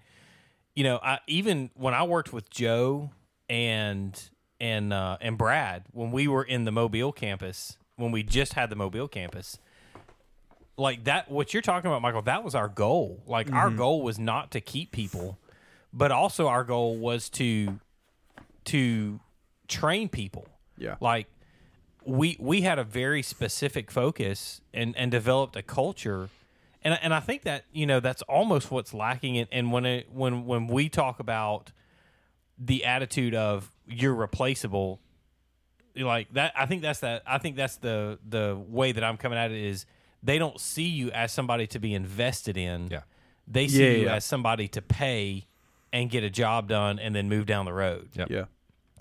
you 0.75 0.83
know, 0.83 0.99
I 1.03 1.19
even 1.27 1.69
when 1.75 1.93
I 1.93 2.03
worked 2.03 2.33
with 2.33 2.49
Joe 2.49 3.11
and 3.49 4.19
and 4.59 4.91
uh, 4.91 5.17
and 5.21 5.37
Brad 5.37 5.83
when 5.91 6.11
we 6.11 6.27
were 6.27 6.43
in 6.43 6.65
the 6.65 6.71
Mobile 6.71 7.11
campus, 7.11 7.77
when 7.97 8.11
we 8.11 8.23
just 8.23 8.53
had 8.53 8.69
the 8.71 8.75
Mobile 8.75 9.07
campus, 9.07 9.59
like 10.77 11.03
that 11.03 11.29
what 11.29 11.53
you're 11.53 11.61
talking 11.61 11.91
about 11.91 12.01
michael 12.01 12.21
that 12.21 12.41
was 12.41 12.55
our 12.55 12.69
goal 12.69 13.21
like 13.27 13.51
our 13.51 13.69
goal 13.69 14.01
was 14.01 14.17
not 14.17 14.49
to 14.51 14.61
keep 14.61 14.93
people 14.93 15.37
but 15.91 16.09
also 16.09 16.47
our 16.47 16.63
goal 16.63 16.95
was 16.97 17.27
to 17.29 17.77
to 18.63 19.19
train 19.67 20.07
people 20.07 20.47
Yeah. 20.77 20.95
like 21.01 21.27
we 22.05 22.37
we 22.39 22.61
had 22.61 22.79
a 22.79 22.83
very 22.83 23.21
specific 23.21 23.91
focus 23.91 24.61
and 24.73 24.95
and 24.97 25.11
developed 25.11 25.55
a 25.55 25.61
culture 25.61 26.29
and 26.81 26.97
and 27.01 27.13
I 27.13 27.19
think 27.19 27.43
that 27.43 27.65
you 27.73 27.85
know 27.85 27.99
that's 27.99 28.21
almost 28.23 28.71
what's 28.71 28.93
lacking 28.93 29.35
in, 29.35 29.47
and 29.51 29.71
when 29.71 29.85
it 29.85 30.09
when 30.11 30.45
when 30.45 30.67
we 30.67 30.89
talk 30.89 31.19
about 31.19 31.71
the 32.57 32.85
attitude 32.85 33.35
of 33.35 33.69
you're 33.87 34.13
replaceable 34.13 34.99
like 35.95 36.31
that 36.33 36.53
I 36.55 36.65
think 36.65 36.81
that's 36.81 36.99
that 37.01 37.23
I 37.27 37.37
think 37.37 37.55
that's 37.57 37.77
the 37.77 38.19
the 38.27 38.57
way 38.67 38.91
that 38.91 39.03
I'm 39.03 39.17
coming 39.17 39.37
at 39.37 39.51
it 39.51 39.61
is 39.61 39.85
they 40.23 40.37
don't 40.37 40.59
see 40.59 40.87
you 40.87 41.11
as 41.11 41.31
somebody 41.31 41.67
to 41.67 41.79
be 41.79 41.93
invested 41.93 42.57
in. 42.57 42.89
Yeah. 42.91 43.01
They 43.47 43.67
see 43.67 43.83
Yeah, 43.83 43.89
you 43.91 44.05
yeah. 44.05 44.15
as 44.15 44.25
somebody 44.25 44.67
to 44.69 44.81
pay 44.81 45.47
and 45.91 46.09
get 46.09 46.23
a 46.23 46.29
job 46.29 46.67
done 46.67 46.99
and 46.99 47.15
then 47.15 47.29
move 47.29 47.45
down 47.45 47.65
the 47.65 47.73
road. 47.73 48.09
Yep. 48.13 48.29
Yeah. 48.29 48.45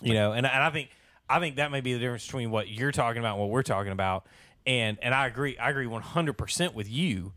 You 0.03 0.15
know, 0.15 0.33
and 0.33 0.47
and 0.47 0.63
I 0.63 0.71
think 0.71 0.91
I 1.29 1.41
think 1.41 1.57
that 1.57 1.71
may 1.71 1.81
be 1.81 1.93
the 1.93 1.99
difference 1.99 2.27
between 2.27 2.51
what 2.51 2.69
you're 2.69 2.93
talking 2.93 3.19
about 3.19 3.33
and 3.33 3.41
what 3.41 3.51
we're 3.51 3.63
talking 3.63 3.93
about. 3.93 4.27
And 4.67 4.99
and 5.03 5.15
I 5.15 5.27
agree 5.27 5.59
I 5.59 5.71
agree 5.71 5.87
100% 5.87 6.75
with 6.75 6.91
you. 6.91 7.33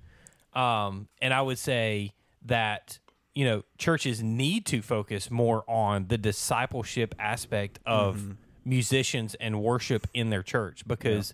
Um 0.53 1.07
and 1.21 1.33
I 1.33 1.41
would 1.41 1.57
say 1.57 2.13
that 2.45 2.99
you 3.33 3.45
know, 3.45 3.63
churches 3.77 4.21
need 4.21 4.65
to 4.65 4.81
focus 4.81 5.31
more 5.31 5.63
on 5.69 6.07
the 6.07 6.17
discipleship 6.17 7.15
aspect 7.17 7.79
of 7.85 8.35
musicians 8.65 9.35
and 9.35 9.61
worship 9.61 10.05
in 10.13 10.29
their 10.29 10.43
church 10.43 10.85
because 10.87 11.33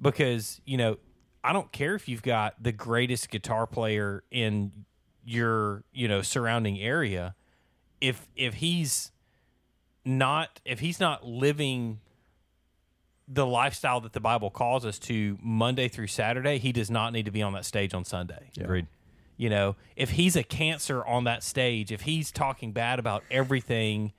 because 0.00 0.60
you 0.64 0.76
know 0.76 0.96
I 1.42 1.52
don't 1.52 1.70
care 1.72 1.94
if 1.94 2.08
you've 2.08 2.22
got 2.22 2.62
the 2.62 2.72
greatest 2.72 3.30
guitar 3.30 3.66
player 3.66 4.24
in 4.30 4.72
your 5.24 5.84
you 5.92 6.08
know 6.08 6.22
surrounding 6.22 6.78
area 6.78 7.34
if 8.00 8.28
if 8.36 8.54
he's 8.54 9.10
not 10.04 10.60
if 10.64 10.80
he's 10.80 11.00
not 11.00 11.24
living 11.26 12.00
the 13.26 13.46
lifestyle 13.46 14.00
that 14.00 14.12
the 14.12 14.20
Bible 14.20 14.50
calls 14.50 14.84
us 14.84 14.98
to 14.98 15.38
Monday 15.42 15.88
through 15.88 16.08
Saturday, 16.08 16.58
he 16.58 16.72
does 16.72 16.90
not 16.90 17.12
need 17.12 17.24
to 17.24 17.30
be 17.30 17.42
on 17.42 17.54
that 17.54 17.64
stage 17.64 17.94
on 17.94 18.04
Sunday. 18.04 18.50
Agreed. 18.60 18.86
You 19.36 19.50
know, 19.50 19.76
if 19.96 20.10
he's 20.10 20.36
a 20.36 20.44
cancer 20.44 21.04
on 21.04 21.24
that 21.24 21.42
stage, 21.42 21.90
if 21.90 22.02
he's 22.02 22.30
talking 22.30 22.72
bad 22.72 22.98
about 22.98 23.24
everything 23.30 24.12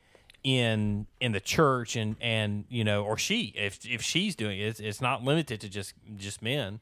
in 0.43 1.07
in 1.19 1.31
the 1.31 1.39
church 1.39 1.95
and 1.95 2.15
and 2.19 2.65
you 2.69 2.83
know, 2.83 3.03
or 3.03 3.17
she, 3.17 3.53
if 3.55 3.85
if 3.85 4.01
she's 4.01 4.35
doing 4.35 4.59
it, 4.59 4.67
it's, 4.67 4.79
it's 4.79 5.01
not 5.01 5.23
limited 5.23 5.61
to 5.61 5.69
just 5.69 5.93
just 6.17 6.41
men. 6.41 6.81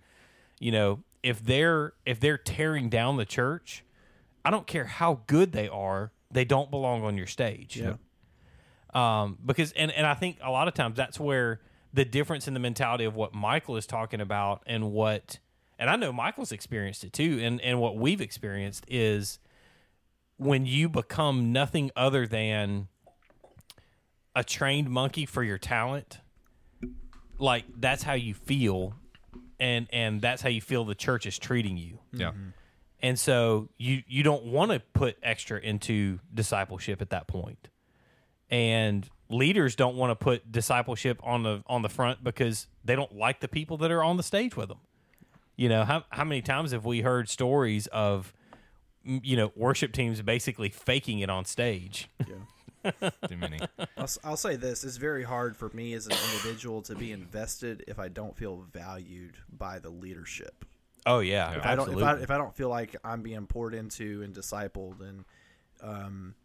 You 0.59 0.71
know, 0.71 1.03
if 1.21 1.43
they're 1.43 1.93
if 2.05 2.19
they're 2.19 2.37
tearing 2.37 2.89
down 2.89 3.17
the 3.17 3.25
church, 3.25 3.83
I 4.43 4.49
don't 4.49 4.65
care 4.65 4.85
how 4.85 5.21
good 5.27 5.51
they 5.51 5.67
are, 5.67 6.11
they 6.31 6.45
don't 6.45 6.71
belong 6.71 7.03
on 7.03 7.17
your 7.17 7.27
stage. 7.27 7.77
Yeah. 7.77 7.95
Um, 8.93 9.37
because 9.43 9.71
and 9.73 9.91
and 9.91 10.05
I 10.05 10.13
think 10.13 10.37
a 10.43 10.51
lot 10.51 10.67
of 10.67 10.73
times 10.73 10.95
that's 10.95 11.19
where 11.19 11.59
the 11.93 12.05
difference 12.05 12.47
in 12.47 12.53
the 12.53 12.59
mentality 12.59 13.05
of 13.05 13.15
what 13.15 13.33
Michael 13.33 13.77
is 13.77 13.85
talking 13.85 14.21
about 14.21 14.63
and 14.65 14.91
what 14.91 15.39
and 15.79 15.89
I 15.89 15.95
know 15.95 16.13
Michael's 16.13 16.51
experienced 16.51 17.03
it 17.03 17.13
too, 17.13 17.39
and 17.41 17.59
and 17.61 17.79
what 17.79 17.97
we've 17.97 18.21
experienced 18.21 18.85
is 18.87 19.39
when 20.37 20.65
you 20.65 20.89
become 20.89 21.51
nothing 21.51 21.91
other 21.95 22.27
than 22.27 22.87
a 24.35 24.43
trained 24.43 24.89
monkey 24.89 25.25
for 25.25 25.43
your 25.43 25.57
talent, 25.57 26.19
like 27.37 27.65
that's 27.77 28.03
how 28.03 28.13
you 28.13 28.33
feel, 28.33 28.95
and 29.59 29.87
and 29.91 30.21
that's 30.21 30.41
how 30.41 30.49
you 30.49 30.61
feel 30.61 30.85
the 30.85 30.95
church 30.95 31.25
is 31.25 31.37
treating 31.37 31.77
you. 31.77 31.99
Yeah. 32.11 32.31
And 33.01 33.19
so 33.19 33.69
you 33.77 34.03
you 34.07 34.23
don't 34.23 34.45
want 34.45 34.71
to 34.71 34.79
put 34.79 35.17
extra 35.21 35.59
into 35.59 36.19
discipleship 36.33 37.01
at 37.01 37.09
that 37.09 37.27
point. 37.27 37.67
And 38.49 39.09
leaders 39.29 39.75
don't 39.75 39.95
want 39.95 40.11
to 40.11 40.15
put 40.15 40.51
discipleship 40.51 41.19
on 41.23 41.43
the 41.43 41.63
on 41.67 41.81
the 41.81 41.89
front 41.89 42.23
because 42.23 42.67
they 42.83 42.95
don't 42.95 43.15
like 43.15 43.39
the 43.39 43.47
people 43.47 43.77
that 43.77 43.91
are 43.91 44.03
on 44.03 44.17
the 44.17 44.23
stage 44.23 44.55
with 44.55 44.69
them. 44.69 44.79
You 45.55 45.69
know, 45.69 45.85
how 45.85 46.03
how 46.09 46.23
many 46.23 46.41
times 46.41 46.71
have 46.71 46.85
we 46.85 47.01
heard 47.01 47.29
stories 47.29 47.87
of 47.87 48.33
you 49.05 49.35
know, 49.35 49.51
worship 49.55 49.91
teams 49.91 50.21
basically 50.21 50.69
faking 50.69 51.19
it 51.19 51.29
on 51.29 51.45
stage? 51.45 52.09
Too 53.29 53.37
many. 53.37 53.59
I'll, 53.97 54.03
s- 54.03 54.17
I'll 54.23 54.37
say 54.37 54.55
this: 54.55 54.83
it's 54.83 54.97
very 54.97 55.23
hard 55.23 55.55
for 55.55 55.69
me 55.73 55.93
as 55.93 56.05
an 56.05 56.13
individual 56.31 56.81
to 56.83 56.95
be 56.95 57.11
invested 57.11 57.83
if 57.87 57.97
I 57.99 58.07
don't 58.09 58.35
feel 58.35 58.65
valued 58.71 59.35
by 59.51 59.79
the 59.79 59.89
leadership. 59.89 60.65
Oh 61.05 61.19
yeah, 61.19 61.51
If 61.57 61.65
I 61.65 61.75
don't, 61.75 61.89
absolutely. 61.89 62.03
if 62.03 62.09
I, 62.09 62.23
if 62.23 62.31
I 62.31 62.37
don't 62.37 62.55
feel 62.55 62.69
like 62.69 62.95
I'm 63.03 63.21
being 63.21 63.45
poured 63.45 63.73
into 63.73 64.21
and 64.21 64.33
discipled, 64.33 65.01
and 65.01 65.25
um, 65.81 66.35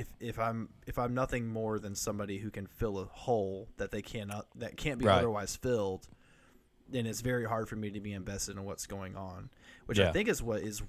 if 0.00 0.08
if 0.20 0.38
I'm 0.38 0.68
if 0.86 0.98
I'm 0.98 1.14
nothing 1.14 1.46
more 1.48 1.78
than 1.78 1.94
somebody 1.94 2.38
who 2.38 2.50
can 2.50 2.66
fill 2.66 2.98
a 2.98 3.04
hole 3.04 3.68
that 3.76 3.90
they 3.90 4.02
cannot 4.02 4.46
that 4.56 4.76
can't 4.76 4.98
be 4.98 5.04
Right. 5.06 5.18
otherwise 5.18 5.56
filled, 5.56 6.08
then 6.88 7.06
it's 7.06 7.20
very 7.20 7.44
hard 7.44 7.68
for 7.68 7.76
me 7.76 7.90
to 7.90 8.00
be 8.00 8.12
invested 8.12 8.56
in 8.56 8.64
what's 8.64 8.86
going 8.86 9.16
on. 9.16 9.50
Which 9.86 9.98
Yeah. 9.98 10.08
I 10.08 10.12
think 10.12 10.28
is 10.28 10.42
what 10.42 10.62
is, 10.62 10.82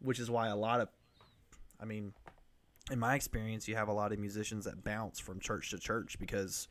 which 0.00 0.18
is 0.18 0.30
why 0.30 0.48
a 0.48 0.56
lot 0.56 0.80
of, 0.80 0.88
I 1.80 1.84
mean, 1.84 2.12
in 2.90 2.98
my 2.98 3.14
experience, 3.14 3.68
you 3.68 3.76
have 3.76 3.88
a 3.88 3.92
lot 3.92 4.12
of 4.12 4.18
musicians 4.18 4.64
that 4.64 4.82
bounce 4.84 5.18
from 5.18 5.40
church 5.40 5.70
to 5.70 5.78
church 5.78 6.18
because 6.18 6.68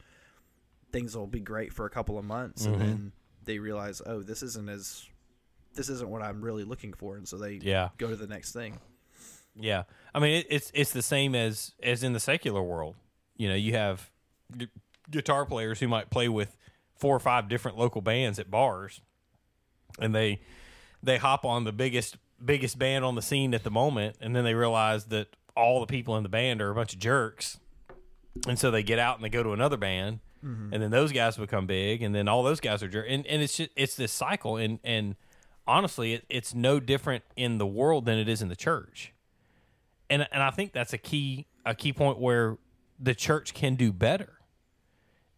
things 0.92 1.16
will 1.16 1.28
be 1.28 1.40
great 1.42 1.74
for 1.74 1.86
a 1.86 1.90
couple 1.90 2.18
of 2.18 2.26
months, 2.26 2.66
Mm-hmm. 2.66 2.74
and 2.74 2.82
then 2.82 3.12
they 3.44 3.60
realize, 3.60 4.02
oh, 4.06 4.22
this 4.22 4.42
isn't 4.44 4.70
as, 4.70 5.08
this 5.76 5.90
isn't 5.90 6.10
what 6.10 6.22
I'm 6.22 6.42
really 6.42 6.64
looking 6.64 6.94
for, 6.94 7.18
and 7.18 7.28
so 7.28 7.38
they 7.38 7.54
Yeah. 7.62 7.90
go 7.98 8.10
to 8.10 8.16
the 8.16 8.28
next 8.28 8.52
thing. 8.54 8.80
Yeah, 9.58 9.84
I 10.14 10.20
mean 10.20 10.40
it, 10.40 10.48
it's 10.50 10.72
it's 10.74 10.92
the 10.92 11.02
same 11.02 11.36
as 11.36 11.74
as 11.82 12.04
in 12.04 12.14
the 12.14 12.20
secular 12.20 12.62
world. 12.62 12.96
You 13.38 13.50
know, 13.50 13.56
you 13.56 13.74
have 13.74 14.10
gu- 14.58 14.68
guitar 15.10 15.46
players 15.46 15.80
who 15.80 15.88
might 15.88 16.10
play 16.10 16.30
with 16.30 16.58
four 16.96 17.16
or 17.16 17.20
five 17.20 17.48
different 17.48 17.78
local 17.78 18.02
bands 18.02 18.40
at 18.40 18.52
bars, 18.52 19.02
and 20.00 20.14
they 20.14 20.42
they 21.02 21.18
hop 21.18 21.46
on 21.46 21.64
the 21.64 21.72
biggest 21.72 22.18
biggest 22.44 22.78
band 22.78 23.06
on 23.06 23.16
the 23.16 23.22
scene 23.22 23.54
at 23.54 23.64
the 23.64 23.72
moment, 23.72 24.18
and 24.20 24.36
then 24.36 24.44
they 24.44 24.54
realize 24.54 25.06
that 25.06 25.36
all 25.56 25.80
the 25.80 25.86
people 25.86 26.18
in 26.18 26.24
the 26.24 26.30
band 26.30 26.62
are 26.62 26.70
a 26.70 26.76
bunch 26.76 26.94
of 26.94 27.00
jerks, 27.00 27.60
and 28.48 28.60
so 28.60 28.72
they 28.72 28.84
get 28.84 29.00
out 29.00 29.16
and 29.16 29.24
they 29.24 29.30
go 29.30 29.42
to 29.44 29.54
another 29.54 29.78
band, 29.78 30.20
mm-hmm. 30.44 30.74
and 30.74 30.84
then 30.84 30.92
those 30.92 31.14
guys 31.14 31.38
become 31.38 31.66
big, 31.66 32.02
and 32.02 32.14
then 32.14 32.28
all 32.28 32.44
those 32.44 32.60
guys 32.60 32.84
are 32.84 32.90
jerks, 32.90 33.08
and 33.10 33.26
and 33.28 33.42
it's 33.42 33.56
just 33.56 33.70
it's 33.76 33.96
this 33.96 34.12
cycle, 34.12 34.58
and 34.58 34.80
and 34.84 35.16
honestly, 35.66 36.14
it, 36.14 36.26
it's 36.30 36.54
no 36.54 36.80
different 36.80 37.24
in 37.38 37.58
the 37.58 37.68
world 37.68 38.06
than 38.06 38.18
it 38.18 38.28
is 38.28 38.42
in 38.42 38.50
the 38.50 38.56
church 38.56 39.14
and 40.10 40.28
and 40.32 40.44
I 40.44 40.52
think 40.52 40.74
that's 40.74 40.94
a 40.94 40.98
key 40.98 41.48
a 41.66 41.74
key 41.76 41.94
point 41.94 42.20
where 42.20 42.58
the 43.00 43.16
church 43.16 43.54
can 43.54 43.76
do 43.76 43.92
better 43.92 44.34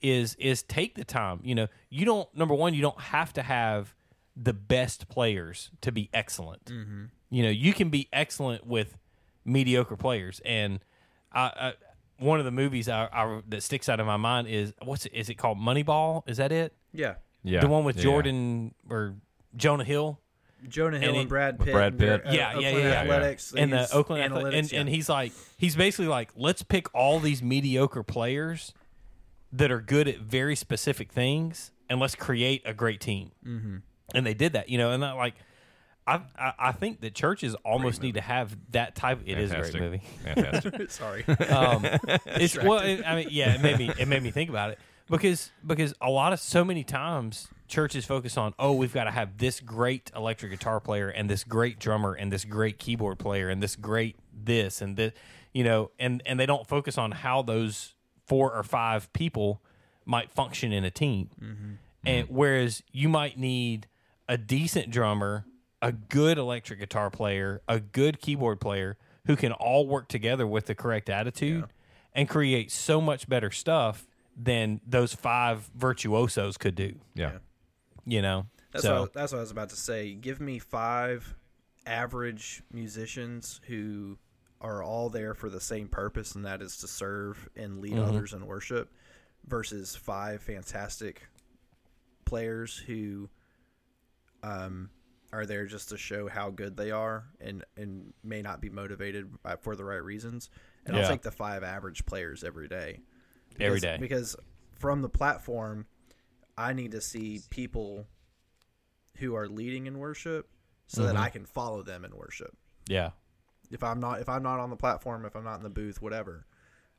is 0.02 0.36
is 0.36 0.64
take 0.64 0.96
the 0.96 1.04
time. 1.06 1.40
You 1.44 1.56
know, 1.56 1.68
you 1.90 2.06
don't 2.06 2.34
number 2.36 2.54
one, 2.54 2.74
you 2.74 2.82
don't 2.82 3.00
have 3.00 3.34
to 3.34 3.42
have 3.42 3.96
the 4.36 4.54
best 4.54 5.10
players 5.10 5.72
to 5.82 5.92
be 5.92 6.10
excellent. 6.14 6.66
Mm-hmm. 6.66 7.06
You 7.30 7.44
know, 7.44 7.50
you 7.50 7.74
can 7.74 7.90
be 7.90 8.08
excellent 8.14 8.66
with 8.68 8.98
mediocre 9.44 9.98
players. 9.98 10.42
And 10.46 10.80
I, 11.32 11.42
I 11.42 11.74
one 12.20 12.40
of 12.40 12.46
the 12.46 12.52
movies 12.52 12.90
I, 12.90 13.08
I, 13.12 13.42
that 13.48 13.64
sticks 13.64 13.90
out 13.90 14.00
of 14.00 14.06
my 14.08 14.18
mind 14.18 14.48
is 14.48 14.74
what's 14.84 15.06
it, 15.06 15.14
is 15.14 15.30
it 15.30 15.36
called 15.36 15.58
Moneyball? 15.58 16.24
Is 16.28 16.38
that 16.38 16.52
it? 16.52 16.74
Yeah, 16.92 17.16
Yeah. 17.44 17.62
The 17.62 17.68
one 17.68 17.84
with 17.84 17.98
Yeah. 17.98 18.04
Jordan 18.04 18.74
or 18.90 19.16
Jonah 19.56 19.84
Hill. 19.84 20.20
Jonah 20.68 21.00
Hill 21.00 21.10
And 21.10 21.18
and, 21.20 21.30
Brad 21.30 21.60
Pitt, 21.60 21.74
Brad 21.74 21.94
and 21.94 22.02
their, 22.02 22.18
Pitt. 22.20 22.28
uh, 22.28 22.34
Yeah, 22.34 22.60
yeah, 22.60 22.70
yeah, 22.70 22.78
yeah. 22.78 23.02
Athletics, 23.02 23.52
they 23.52 23.62
and 23.62 23.74
the 23.74 23.88
Oakland 23.94 24.24
Athle- 24.24 24.44
analytics, 24.44 24.58
and, 24.58 24.72
yeah. 24.72 24.80
and 24.82 24.90
he's 24.90 25.10
like 25.10 25.32
he's 25.58 25.76
basically 25.76 26.08
like 26.08 26.32
let's 26.36 26.64
pick 26.64 26.94
all 26.96 27.20
these 27.20 27.42
mediocre 27.44 28.04
players 28.04 28.74
that 29.54 29.72
are 29.72 29.82
good 29.82 30.08
at 30.08 30.20
very 30.20 30.56
specific 30.56 31.12
things 31.12 31.72
and 31.90 32.00
let's 32.00 32.16
create 32.16 32.62
a 32.66 32.74
great 32.74 33.00
team. 33.00 33.32
Mm-hmm. 33.46 33.78
And 34.14 34.26
they 34.26 34.34
did 34.34 34.54
that, 34.54 34.70
you 34.70 34.78
know, 34.78 34.92
and 34.92 35.04
that 35.04 35.16
like 35.16 35.36
I, 36.06 36.22
I 36.38 36.54
I 36.60 36.72
think 36.72 37.02
that 37.02 37.14
churches 37.14 37.54
almost 37.66 38.02
need 38.02 38.16
to 38.16 38.22
have 38.22 38.56
that 38.72 38.96
type. 38.96 39.20
It 39.26 39.38
is 39.38 39.52
a 39.52 39.58
great 39.58 39.76
movie. 39.80 40.02
Fantastic. 40.24 40.90
Sorry. 40.92 41.24
Um, 41.50 41.86
it's 42.26 42.58
well, 42.58 42.80
it, 42.80 43.04
I 43.06 43.16
mean, 43.16 43.28
yeah, 43.32 43.56
it 43.56 43.62
made 43.62 43.78
me 43.78 43.92
it 43.98 44.08
made 44.08 44.24
me 44.24 44.32
think 44.32 44.50
about 44.50 44.72
it 44.72 44.80
because 45.10 45.52
because 45.66 45.94
a 46.02 46.10
lot 46.10 46.34
of 46.34 46.40
so 46.40 46.64
many 46.64 46.84
times 46.84 47.50
churches 47.68 48.06
focus 48.06 48.38
on 48.38 48.54
oh 48.60 48.72
we've 48.72 48.94
got 48.94 49.04
to 49.06 49.12
have 49.12 49.38
this 49.38 49.60
great 49.60 50.12
electric 50.16 50.52
guitar 50.52 50.80
player 50.80 51.10
and 51.10 51.30
this 51.30 51.44
great 51.44 51.80
drummer 51.80 52.14
and 52.14 52.32
this 52.32 52.46
great 52.46 52.80
keyboard 52.80 53.20
player 53.20 53.50
and 53.50 53.62
this 53.62 53.76
great 53.76 54.16
this 54.34 54.82
and 54.82 54.96
this 54.96 55.14
you 55.54 55.64
know 55.64 55.92
and 56.00 56.24
and 56.26 56.40
they 56.40 56.46
don't 56.46 56.68
focus 56.68 56.98
on 56.98 57.12
how 57.12 57.42
those 57.42 57.94
four 58.26 58.54
or 58.54 58.64
five 58.64 59.12
people 59.14 59.62
might 60.06 60.32
function 60.32 60.72
in 60.72 60.84
a 60.84 60.92
team. 60.92 61.30
Mm-hmm. 61.42 61.72
And 62.06 62.28
whereas 62.30 62.84
you 62.92 63.10
might 63.10 63.38
need 63.38 63.88
a 64.30 64.38
decent 64.38 64.90
drummer 64.90 65.46
a 65.82 65.92
good 65.92 66.38
electric 66.38 66.80
guitar 66.80 67.10
player 67.10 67.62
a 67.68 67.80
good 67.80 68.20
keyboard 68.20 68.60
player 68.60 68.98
who 69.28 69.36
can 69.36 69.52
all 69.52 69.88
work 69.88 70.08
together 70.08 70.48
with 70.48 70.66
the 70.66 70.74
correct 70.74 71.10
attitude 71.10 71.66
and 72.14 72.28
create 72.28 72.72
so 72.72 73.00
much 73.00 73.30
better 73.30 73.52
stuff 73.52 74.08
than 74.36 74.82
those 74.86 75.14
five 75.14 75.70
virtuosos 75.76 76.58
could 76.58 76.76
do. 76.76 76.96
Yeah. 77.14 77.38
You 78.10 78.22
know 78.22 78.46
That's, 78.72 78.84
so 78.84 79.02
what, 79.02 79.14
that's 79.14 79.32
what 79.34 79.40
I 79.40 79.42
was 79.42 79.52
about 79.52 79.70
to 79.70 79.76
say. 79.76 80.14
Give 80.16 80.40
me 80.42 80.58
five 80.60 81.36
average 81.86 82.64
musicians 82.74 83.62
who 83.68 84.18
are 84.62 84.82
all 84.82 85.10
there 85.10 85.34
for 85.36 85.50
the 85.50 85.62
same 85.62 85.88
purpose, 85.88 86.34
and 86.36 86.46
that 86.46 86.62
is 86.62 86.78
to 86.78 86.88
serve 86.88 87.48
and 87.56 87.80
lead 87.80 87.94
Mm-hmm. 87.94 88.10
others 88.10 88.34
in 88.34 88.46
worship, 88.48 88.92
versus 89.46 89.96
five 89.96 90.42
fantastic 90.42 91.28
players 92.26 92.78
who 92.78 93.30
um, 94.44 94.90
are 95.32 95.46
there 95.46 95.66
just 95.66 95.90
to 95.90 95.98
show 95.98 96.28
how 96.28 96.50
good 96.50 96.76
they 96.78 96.92
are 96.92 97.26
and, 97.42 97.64
and 97.76 98.14
may 98.24 98.42
not 98.42 98.62
be 98.62 98.70
motivated 98.70 99.42
by, 99.44 99.56
for 99.58 99.76
the 99.76 99.84
right 99.84 100.04
reasons. 100.04 100.50
And 100.86 100.96
Yeah. 100.96 101.04
I'll 101.04 101.10
take 101.10 101.22
the 101.22 101.32
five 101.32 101.64
average 101.64 102.06
players 102.06 102.44
every 102.44 102.68
day. 102.68 103.00
Every 103.60 103.80
Because- 103.80 103.82
day. 103.82 103.98
Because 104.00 104.36
from 104.76 105.02
the 105.02 105.10
platform, 105.10 105.86
I 106.58 106.74
need 106.74 106.92
to 106.92 107.02
see 107.02 107.42
people 107.50 108.08
who 109.18 109.36
are 109.36 109.48
leading 109.48 109.88
in 109.88 109.98
worship 110.00 110.48
so 110.88 111.02
Mm-hmm. 111.02 111.14
that 111.16 111.20
I 111.22 111.30
can 111.30 111.46
follow 111.46 111.84
them 111.84 112.06
in 112.06 112.16
worship. 112.16 112.56
yeah 112.88 113.12
If 113.72 113.84
I'm 113.84 114.00
not 114.00 114.22
if 114.22 114.30
I'm 114.30 114.44
not 114.44 114.60
on 114.60 114.70
the 114.70 114.76
platform, 114.78 115.26
if 115.26 115.36
I'm 115.36 115.44
not 115.44 115.58
in 115.58 115.64
the 115.64 115.70
booth, 115.70 116.02
whatever, 116.02 116.46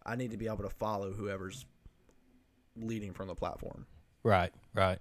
I 0.04 0.14
need 0.16 0.30
to 0.32 0.36
be 0.36 0.46
able 0.46 0.64
to 0.64 0.70
follow 0.70 1.12
whoever's 1.12 1.64
leading 2.76 3.12
from 3.12 3.28
the 3.28 3.34
platform. 3.34 3.86
Right, 4.22 4.52
right. 4.74 4.98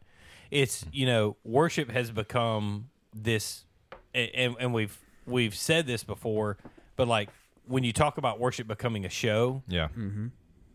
It's 0.52 0.86
you 0.92 1.06
know, 1.06 1.36
worship 1.44 1.92
has 1.92 2.12
become 2.12 2.90
this, 3.14 3.66
and, 4.14 4.56
and 4.60 4.74
we've 4.74 4.98
we've 5.26 5.54
said 5.56 5.86
this 5.88 6.04
before, 6.06 6.58
but 6.96 7.08
like 7.08 7.30
when 7.66 7.84
you 7.84 7.92
talk 7.92 8.18
about 8.18 8.40
worship 8.40 8.68
becoming 8.68 9.04
a 9.06 9.10
show, 9.10 9.62
Yeah. 9.68 9.90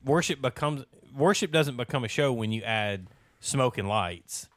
worship 0.04 0.42
becomes 0.42 0.84
worship 1.16 1.50
doesn't 1.50 1.76
become 1.78 2.04
a 2.04 2.08
show 2.08 2.32
when 2.32 2.52
you 2.52 2.62
add 2.62 3.06
smoke 3.42 3.76
and 3.76 3.88
lights. 3.88 4.48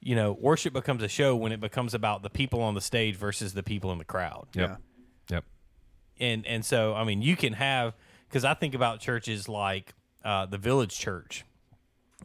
You 0.00 0.16
know, 0.16 0.32
worship 0.32 0.72
becomes 0.72 1.02
a 1.02 1.08
show 1.08 1.34
when 1.36 1.52
it 1.52 1.60
becomes 1.60 1.94
about 1.94 2.22
the 2.22 2.30
people 2.30 2.60
on 2.60 2.74
the 2.74 2.80
stage 2.80 3.16
versus 3.16 3.54
the 3.54 3.62
people 3.62 3.92
in 3.92 3.98
the 3.98 4.04
crowd. 4.04 4.48
Yep. 4.54 4.68
Yeah. 4.68 5.36
Yep. 5.36 5.44
and 6.20 6.46
and 6.46 6.64
so 6.64 6.94
I 6.94 7.04
mean 7.04 7.22
you 7.22 7.36
can 7.36 7.54
have 7.54 7.94
because 8.28 8.44
I 8.44 8.52
think 8.54 8.74
about 8.74 9.00
churches 9.00 9.48
like 9.48 9.94
uh, 10.24 10.46
the 10.46 10.58
Village 10.58 10.98
Church 10.98 11.44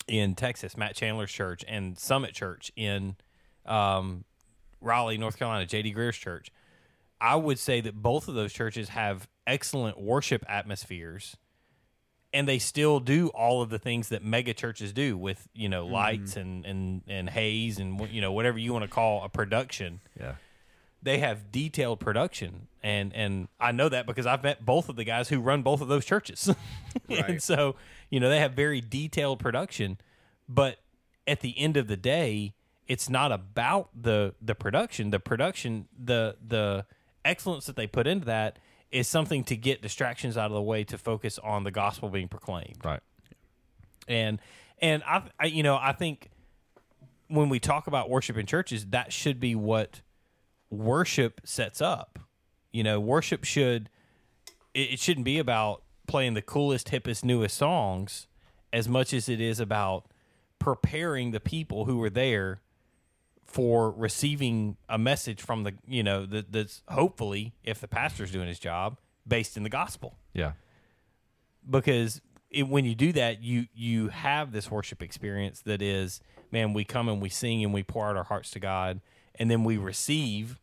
in 0.07 0.35
Texas, 0.35 0.75
Matt 0.75 0.95
Chandler's 0.95 1.31
church, 1.31 1.63
and 1.67 1.97
Summit 1.97 2.33
Church 2.33 2.71
in 2.75 3.15
um, 3.65 4.23
Raleigh, 4.81 5.17
North 5.17 5.37
Carolina, 5.37 5.65
J.D. 5.65 5.91
Greer's 5.91 6.17
church. 6.17 6.51
I 7.21 7.35
would 7.35 7.59
say 7.59 7.81
that 7.81 8.01
both 8.01 8.27
of 8.27 8.35
those 8.35 8.53
churches 8.53 8.89
have 8.89 9.27
excellent 9.45 9.99
worship 9.99 10.43
atmospheres, 10.47 11.35
and 12.33 12.47
they 12.47 12.59
still 12.59 12.99
do 12.99 13.29
all 13.29 13.61
of 13.61 13.69
the 13.69 13.79
things 13.79 14.09
that 14.09 14.23
mega 14.23 14.53
churches 14.53 14.93
do 14.93 15.17
with 15.17 15.47
you 15.53 15.69
know 15.69 15.83
mm-hmm. 15.83 15.93
lights 15.93 16.35
and 16.35 16.65
and 16.65 17.01
and 17.07 17.29
haze 17.29 17.79
and 17.79 17.99
you 18.11 18.21
know 18.21 18.31
whatever 18.31 18.57
you 18.57 18.73
want 18.73 18.83
to 18.83 18.89
call 18.91 19.23
a 19.23 19.29
production 19.29 19.99
Yeah. 20.19 20.35
they 21.01 21.17
have 21.19 21.51
detailed 21.51 21.99
production 21.99 22.67
and 22.83 23.13
and 23.13 23.47
I 23.59 23.71
know 23.71 23.89
that 23.89 24.05
because 24.05 24.25
I've 24.25 24.43
met 24.43 24.65
both 24.65 24.89
of 24.89 24.95
the 24.95 25.03
guys 25.03 25.29
who 25.29 25.39
run 25.39 25.63
both 25.63 25.81
of 25.81 25.87
those 25.87 26.05
churches. 26.05 26.47
and 27.09 27.19
Right. 27.27 27.41
so, 27.41 27.75
you 28.09 28.19
know, 28.19 28.29
they 28.29 28.39
have 28.39 28.53
very 28.53 28.79
detailed 28.81 29.39
production, 29.39 29.97
but 30.47 30.77
at 31.27 31.41
the 31.41 31.57
end 31.59 31.75
of 31.77 31.87
the 31.87 31.97
day, 31.97 32.53
it's 32.87 33.09
not 33.09 33.31
about 33.31 33.89
the 33.99 34.33
the 34.41 34.55
production. 34.55 35.09
The 35.11 35.19
production, 35.19 35.87
the 35.97 36.37
the 36.45 36.85
excellence 37.25 37.65
that 37.65 37.75
they 37.75 37.85
put 37.85 38.07
into 38.07 38.25
that 38.25 38.57
is 38.91 39.07
something 39.07 39.43
to 39.45 39.55
get 39.55 39.81
distractions 39.81 40.37
out 40.37 40.47
of 40.47 40.53
the 40.53 40.61
way 40.61 40.83
to 40.83 40.97
focus 40.97 41.39
on 41.39 41.63
the 41.63 41.71
gospel 41.71 42.09
being 42.09 42.27
proclaimed 42.27 42.77
Right. 42.83 43.01
and 44.07 44.39
and 44.81 45.03
I, 45.05 45.23
I 45.39 45.45
you 45.45 45.63
know 45.63 45.77
I 45.79 45.91
think 45.93 46.29
when 47.27 47.49
we 47.49 47.59
talk 47.59 47.85
about 47.87 48.09
worship 48.09 48.37
in 48.37 48.45
churches, 48.47 48.87
that 48.87 49.13
should 49.13 49.39
be 49.39 49.53
what 49.53 50.01
worship 50.71 51.41
sets 51.43 51.79
up. 51.79 52.17
You 52.71 52.83
know, 52.83 52.99
worship 52.99 53.43
should 53.43 53.89
it, 54.73 54.93
it 54.93 54.99
shouldn't 54.99 55.25
be 55.25 55.37
about 55.37 55.83
playing 56.07 56.33
the 56.33 56.41
coolest, 56.41 56.89
hippest, 56.89 57.23
newest 57.23 57.55
songs 57.55 58.27
as 58.73 58.87
much 58.87 59.13
as 59.13 59.29
it 59.29 59.39
is 59.39 59.59
about 59.59 60.05
preparing 60.57 61.31
the 61.31 61.39
people 61.39 61.85
who 61.85 62.01
are 62.03 62.09
there 62.09 62.61
for 63.49 63.91
receiving 63.91 64.77
a 64.87 64.97
message 64.97 65.41
from 65.41 65.63
the 65.63 65.73
you 65.87 66.03
know 66.03 66.25
that, 66.25 66.51
that's 66.51 66.83
hopefully 66.87 67.55
if 67.63 67.81
the 67.81 67.87
pastor's 67.87 68.31
doing 68.31 68.47
his 68.47 68.59
job 68.59 68.99
based 69.27 69.57
in 69.57 69.63
the 69.63 69.69
gospel 69.69 70.17
Yeah. 70.33 70.51
because 71.67 72.21
it, 72.51 72.67
when 72.67 72.85
you 72.85 72.95
do 72.95 73.11
that, 73.13 73.41
you 73.43 73.65
you 73.73 74.09
have 74.09 74.51
this 74.51 74.69
worship 74.71 75.01
experience 75.01 75.61
that 75.61 75.81
is, 75.81 76.21
man, 76.51 76.73
we 76.73 76.83
come 76.83 77.09
and 77.09 77.21
we 77.21 77.29
sing 77.29 77.63
and 77.63 77.73
we 77.73 77.83
pour 77.83 78.07
out 78.07 78.17
our 78.17 78.23
hearts 78.23 78.51
to 78.51 78.59
God, 78.59 79.01
and 79.35 79.49
then 79.49 79.63
we 79.63 79.77
receive 79.77 80.59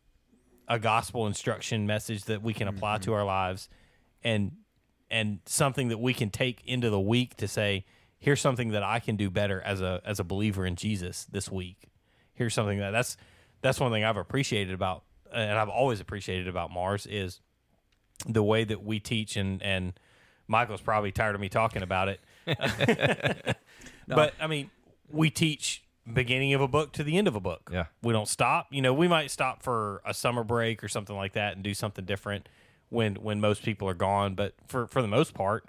a 0.67 0.79
gospel 0.79 1.27
instruction 1.27 1.87
message 1.87 2.25
that 2.25 2.41
we 2.41 2.53
can 2.53 2.67
apply 2.67 2.97
to 2.97 3.11
mm-hmm. 3.11 3.13
our 3.13 3.25
lives, 3.25 3.69
and 4.23 4.51
and 5.09 5.39
something 5.45 5.87
that 5.87 5.99
we 5.99 6.13
can 6.13 6.29
take 6.29 6.61
into 6.65 6.89
the 6.89 6.99
week 6.99 7.35
to 7.37 7.47
say, 7.47 7.85
here's 8.19 8.41
something 8.41 8.69
that 8.69 8.83
I 8.83 8.99
can 8.99 9.15
do 9.15 9.29
better 9.29 9.61
as 9.61 9.81
a 9.81 10.01
as 10.05 10.19
a 10.19 10.23
believer 10.23 10.65
in 10.65 10.75
Jesus 10.75 11.25
this 11.31 11.49
week. 11.49 11.89
Here's 12.37 12.53
something 12.53 12.79
that 12.79 12.91
that's 12.91 13.17
that's 13.61 13.79
one 13.79 13.91
thing 13.91 14.03
I've 14.03 14.17
appreciated 14.17 14.73
about, 14.73 15.03
and 15.33 15.57
I've 15.57 15.69
always 15.69 15.99
appreciated 15.99 16.47
about 16.47 16.71
Mars 16.71 17.05
is 17.05 17.41
the 18.27 18.43
way 18.43 18.63
that 18.63 18.83
we 18.83 18.99
teach 18.99 19.35
and 19.35 19.61
and 19.61 19.93
Michael's 20.47 20.81
probably 20.81 21.11
tired 21.11 21.35
of 21.35 21.41
me 21.41 21.49
talking 21.49 21.83
about 21.83 22.09
it. 22.09 22.21
But 24.07 24.33
I 24.39 24.47
mean, 24.47 24.69
we 25.09 25.29
teach 25.29 25.83
beginning 26.11 26.53
of 26.53 26.61
a 26.61 26.67
book 26.67 26.93
to 26.93 27.03
the 27.03 27.17
end 27.17 27.27
of 27.27 27.35
a 27.35 27.39
book. 27.39 27.69
Yeah. 27.71 27.87
We 28.01 28.13
don't 28.13 28.27
stop. 28.27 28.67
You 28.71 28.81
know, 28.81 28.93
we 28.93 29.07
might 29.07 29.29
stop 29.31 29.61
for 29.61 30.01
a 30.05 30.13
summer 30.13 30.43
break 30.43 30.83
or 30.83 30.87
something 30.87 31.15
like 31.15 31.33
that 31.33 31.55
and 31.55 31.63
do 31.63 31.73
something 31.73 32.05
different 32.05 32.47
when 32.89 33.15
when 33.15 33.41
most 33.41 33.63
people 33.63 33.89
are 33.89 33.93
gone, 33.93 34.33
but 34.33 34.53
for 34.67 34.87
for 34.87 35.01
the 35.01 35.07
most 35.07 35.33
part, 35.33 35.65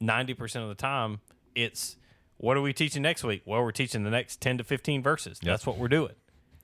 90% 0.00 0.62
of 0.62 0.68
the 0.68 0.74
time 0.74 1.20
it's 1.54 1.96
what 2.38 2.56
are 2.56 2.60
we 2.62 2.72
teaching 2.72 3.02
next 3.02 3.22
week? 3.22 3.42
Well, 3.44 3.62
we're 3.62 3.70
teaching 3.72 4.02
the 4.04 4.10
next 4.10 4.40
10 4.40 4.58
to 4.58 4.64
15 4.64 5.02
verses. 5.02 5.38
That's 5.42 5.66
what 5.66 5.76
we're 5.78 5.88
doing 5.88 6.14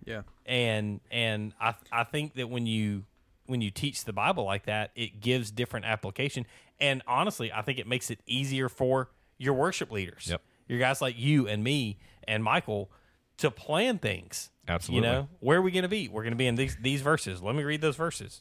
Yeah. 0.04 0.22
and 0.46 1.00
and 1.10 1.52
I 1.60 1.74
I 1.92 2.04
think 2.04 2.34
that 2.34 2.48
when 2.48 2.66
you 2.66 3.04
when 3.46 3.60
you 3.60 3.70
teach 3.70 4.04
the 4.04 4.12
Bible 4.12 4.44
like 4.44 4.64
that, 4.66 4.90
it 4.96 5.20
gives 5.20 5.50
different 5.50 5.84
application. 5.86 6.46
And 6.80 7.02
honestly, 7.06 7.52
I 7.52 7.60
think 7.62 7.78
it 7.78 7.86
makes 7.86 8.10
it 8.10 8.20
easier 8.26 8.68
for 8.70 9.10
your 9.38 9.52
worship 9.54 9.90
leaders, 9.92 10.28
Yep. 10.30 10.40
your 10.68 10.78
guys 10.78 11.02
like 11.02 11.18
you 11.18 11.46
and 11.46 11.62
me 11.62 11.98
and 12.26 12.42
Michael, 12.42 12.90
to 13.38 13.50
plan 13.50 13.98
things. 13.98 14.50
Absolutely. 14.66 15.06
You 15.08 15.12
know, 15.14 15.28
where 15.40 15.58
are 15.58 15.62
we 15.62 15.70
going 15.72 15.82
to 15.82 15.88
be? 15.90 16.08
We're 16.08 16.22
going 16.22 16.32
to 16.32 16.36
be 16.38 16.46
in 16.46 16.54
these 16.54 16.76
these 16.80 17.02
verses. 17.02 17.42
Let 17.42 17.54
me 17.54 17.64
read 17.64 17.80
those 17.82 17.96
verses. 17.96 18.40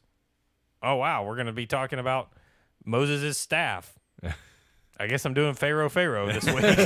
Oh 0.81 0.95
wow, 0.95 1.25
we're 1.25 1.35
going 1.35 1.47
to 1.47 1.51
be 1.53 1.65
talking 1.65 1.99
about 1.99 2.31
Moses' 2.85 3.37
staff. 3.37 3.97
I 5.03 5.07
guess 5.07 5.25
I'm 5.25 5.33
doing 5.33 5.53
Pharaoh 5.53 5.89
Pharaoh 5.89 6.31
this 6.31 6.45
week. 6.45 6.63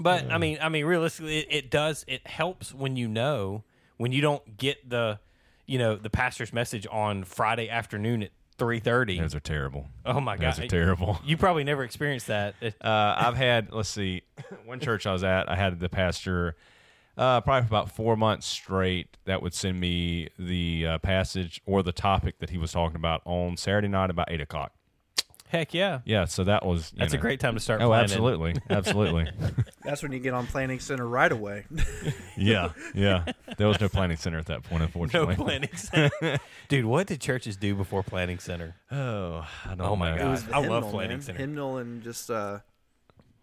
but 0.00 0.30
I 0.30 0.38
mean, 0.38 0.56
I 0.62 0.70
mean, 0.70 0.86
realistically, 0.86 1.40
it, 1.40 1.48
it 1.50 1.70
does. 1.70 2.06
It 2.08 2.26
helps 2.26 2.72
when 2.72 2.96
you 2.96 3.08
know 3.08 3.64
when 3.98 4.12
you 4.12 4.22
don't 4.22 4.56
get 4.56 4.88
the, 4.88 5.18
you 5.66 5.78
know, 5.78 5.96
the 5.96 6.08
pastor's 6.08 6.50
message 6.52 6.86
on 6.90 7.24
Friday 7.24 7.68
afternoon 7.68 8.22
at 8.22 8.30
three 8.56 8.80
thirty. 8.80 9.20
Those 9.20 9.34
are 9.34 9.40
terrible. 9.40 9.86
Oh 10.06 10.20
my 10.20 10.38
god, 10.38 10.54
Those 10.54 10.64
are 10.64 10.68
terrible. 10.68 11.20
You 11.26 11.36
probably 11.36 11.64
never 11.64 11.84
experienced 11.84 12.28
that. 12.28 12.54
Uh, 12.62 12.70
I've 12.82 13.36
had, 13.36 13.70
let's 13.70 13.90
see, 13.90 14.22
one 14.64 14.80
church 14.80 15.06
I 15.06 15.12
was 15.12 15.24
at, 15.24 15.50
I 15.50 15.56
had 15.56 15.78
the 15.78 15.90
pastor 15.90 16.56
uh, 17.18 17.40
probably 17.42 17.62
for 17.68 17.74
about 17.74 17.90
four 17.90 18.16
months 18.16 18.46
straight 18.46 19.18
that 19.26 19.42
would 19.42 19.52
send 19.52 19.78
me 19.78 20.28
the 20.38 20.86
uh, 20.86 20.98
passage 20.98 21.60
or 21.66 21.82
the 21.82 21.92
topic 21.92 22.38
that 22.38 22.50
he 22.50 22.56
was 22.58 22.72
talking 22.72 22.96
about 22.96 23.20
on 23.26 23.56
Saturday 23.58 23.88
night 23.88 24.08
about 24.08 24.30
8 24.30 24.40
o'clock. 24.40 24.72
heck 25.48 25.74
yeah, 25.74 26.00
Yeah, 26.04 26.26
so 26.26 26.44
that 26.44 26.64
was. 26.64 26.92
you 26.92 27.00
that's 27.00 27.14
a 27.14 27.18
great 27.18 27.40
time 27.40 27.54
to 27.54 27.60
start. 27.60 27.80
Oh, 27.82 27.88
planning. 27.88 28.04
absolutely. 28.04 28.54
Absolutely. 28.70 29.26
That's 29.84 30.02
when 30.02 30.12
you 30.12 30.18
get 30.18 30.34
on 30.34 30.46
Planning 30.46 30.78
Center 30.80 31.06
right 31.08 31.32
away. 31.32 31.64
yeah, 32.36 32.72
yeah. 32.94 33.24
There 33.56 33.66
was 33.66 33.80
no 33.80 33.88
planning 33.88 34.18
center 34.18 34.36
at 34.38 34.44
that 34.46 34.62
point, 34.62 34.82
unfortunately. 34.82 35.36
No 35.36 35.44
planning 35.44 35.74
center, 35.74 36.38
dude. 36.68 36.84
What 36.84 37.06
did 37.06 37.22
churches 37.22 37.56
do 37.56 37.74
before 37.74 38.02
planning 38.02 38.38
center? 38.38 38.74
Oh, 38.92 39.46
I 39.64 39.74
don't 39.74 39.80
Oh 39.80 39.96
my 39.96 40.10
know. 40.10 40.18
God. 40.18 40.26
It 40.26 40.30
was 40.30 40.44
the 40.44 40.54
I 40.54 40.58
love 40.66 40.90
Planning 40.90 41.16
man. 41.18 41.22
Center. 41.22 41.38
Hymnal 41.38 41.78
and 41.78 42.02
just 42.02 42.30
uh, 42.30 42.58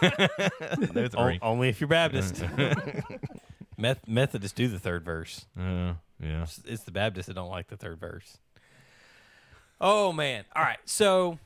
O- 1.04 1.08
three. 1.08 1.38
only 1.40 1.68
if 1.68 1.80
you're 1.80 1.88
Baptist. 1.88 2.42
Meth- 3.76 4.06
Methodists 4.08 4.54
do 4.56 4.66
the 4.68 4.78
third 4.78 5.04
verse. 5.04 5.46
Uh, 5.58 5.94
yeah. 6.20 6.42
It's- 6.42 6.60
It's 6.64 6.82
the 6.84 6.90
Baptists 6.90 7.26
that 7.26 7.34
don't 7.34 7.50
like 7.50 7.68
the 7.68 7.76
third 7.76 8.00
verse. 8.00 8.38
Oh 9.80 10.12
man! 10.12 10.44
All 10.56 10.62
right, 10.64 10.78
so 10.84 11.38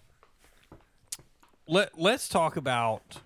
let 1.69 1.99
let's 1.99 2.29
talk 2.31 2.57
about 2.57 3.19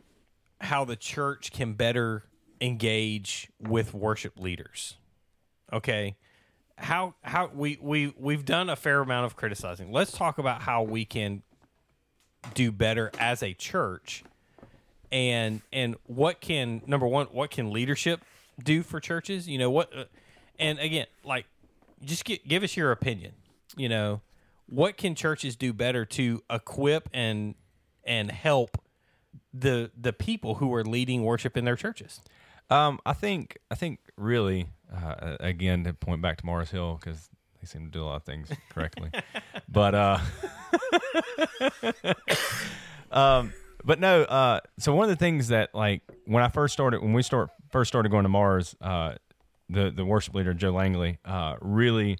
how 0.60 0.84
the 0.84 0.96
church 0.96 1.52
can 1.52 1.74
better 1.74 2.24
engage 2.60 3.48
with 3.60 3.94
worship 3.94 4.38
leaders. 4.40 4.96
Okay, 5.72 6.16
how 6.76 7.14
how 7.22 7.50
we 7.54 7.78
we 7.80 8.12
we've 8.18 8.44
done 8.44 8.68
a 8.68 8.74
fair 8.74 9.00
amount 9.00 9.26
of 9.26 9.36
criticizing. 9.36 9.92
Let's 9.92 10.10
talk 10.10 10.38
about 10.38 10.62
how 10.62 10.82
we 10.82 11.04
can 11.04 11.42
do 12.54 12.72
better 12.72 13.10
as 13.18 13.42
a 13.42 13.52
church. 13.54 14.24
And 15.12 15.62
and 15.72 15.96
what 16.04 16.40
can 16.40 16.82
number 16.86 17.06
one 17.06 17.26
what 17.26 17.50
can 17.50 17.70
leadership 17.70 18.22
do 18.62 18.82
for 18.82 19.00
churches? 19.00 19.48
You 19.48 19.58
know 19.58 19.70
what 19.70 19.96
uh, 19.96 20.04
and 20.58 20.78
again 20.78 21.06
like 21.24 21.46
just 22.04 22.24
get, 22.24 22.46
give 22.46 22.62
us 22.62 22.76
your 22.76 22.90
opinion 22.92 23.32
you 23.76 23.88
know. 23.88 24.22
What 24.68 24.96
can 24.96 25.14
churches 25.14 25.54
do 25.54 25.72
better 25.72 26.04
to 26.04 26.42
equip 26.50 27.08
and 27.12 27.54
and 28.04 28.30
help 28.30 28.80
the 29.54 29.92
the 29.96 30.12
people 30.12 30.56
who 30.56 30.74
are 30.74 30.84
leading 30.84 31.22
worship 31.22 31.56
in 31.56 31.64
their 31.64 31.76
churches? 31.76 32.20
Um, 32.68 32.98
I 33.06 33.12
think 33.12 33.58
I 33.70 33.76
think 33.76 34.00
really 34.16 34.66
uh, 34.92 35.36
again 35.38 35.84
to 35.84 35.92
point 35.92 36.20
back 36.20 36.38
to 36.38 36.46
Mars 36.46 36.70
Hill 36.70 36.98
because 37.00 37.28
they 37.60 37.66
seem 37.66 37.84
to 37.84 37.90
do 37.90 38.02
a 38.02 38.06
lot 38.06 38.16
of 38.16 38.24
things 38.24 38.48
correctly, 38.70 39.10
but 39.68 39.94
uh, 39.94 40.18
um, 43.10 43.52
but 43.84 44.00
no. 44.00 44.22
Uh, 44.22 44.60
so 44.78 44.94
one 44.94 45.04
of 45.04 45.10
the 45.10 45.16
things 45.16 45.48
that 45.48 45.74
like 45.74 46.02
when 46.26 46.42
I 46.42 46.48
first 46.48 46.72
started 46.72 47.02
when 47.02 47.12
we 47.12 47.22
start 47.22 47.50
first 47.70 47.88
started 47.88 48.10
going 48.10 48.24
to 48.24 48.28
Mars, 48.28 48.76
uh, 48.80 49.14
the 49.68 49.90
the 49.90 50.04
worship 50.04 50.34
leader 50.34 50.54
Joe 50.54 50.70
Langley 50.70 51.18
uh, 51.24 51.56
really 51.60 52.18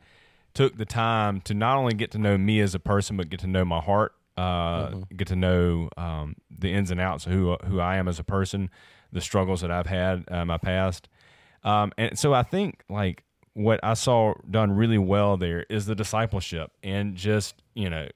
took 0.55 0.76
the 0.76 0.86
time 0.86 1.40
to 1.42 1.55
not 1.55 1.76
only 1.76 1.94
get 1.94 2.11
to 2.12 2.18
know 2.18 2.38
me 2.38 2.61
as 2.61 2.74
a 2.74 2.78
person 2.78 3.16
but 3.16 3.28
get 3.28 3.40
to 3.40 3.47
know 3.47 3.62
my 3.64 3.78
heart 3.78 4.12
uh, 4.36 4.90
get 5.16 5.28
to 5.28 5.36
know 5.36 5.88
um, 5.97 6.36
the 6.51 6.72
ins 6.72 6.90
and 6.90 7.01
outs 7.01 7.26
of 7.26 7.32
who 7.32 7.57
who 7.66 7.80
I 7.80 7.97
am 7.97 8.09
as 8.09 8.18
a 8.18 8.24
person, 8.24 8.70
the 9.12 9.20
struggles 9.20 9.62
that 9.62 9.70
I've 9.70 9.86
had 9.86 10.24
uh, 10.30 10.36
in 10.36 10.49
my 10.49 10.59
past, 10.59 11.09
um, 11.64 11.92
and 11.97 12.18
so 12.18 12.34
I 12.34 12.42
think 12.42 12.82
like 12.88 13.22
what 13.55 13.80
I 13.82 13.94
saw 13.94 14.34
done 14.51 14.72
really 14.72 14.99
well 14.99 15.38
there 15.38 15.64
is 15.70 15.86
the 15.86 15.94
discipleship 15.94 16.70
and 16.82 17.16
just 17.16 17.62
you 17.74 17.88
know 17.88 18.09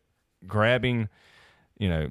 grabbing 0.47 1.09
you 1.79 1.89
know 1.89 2.11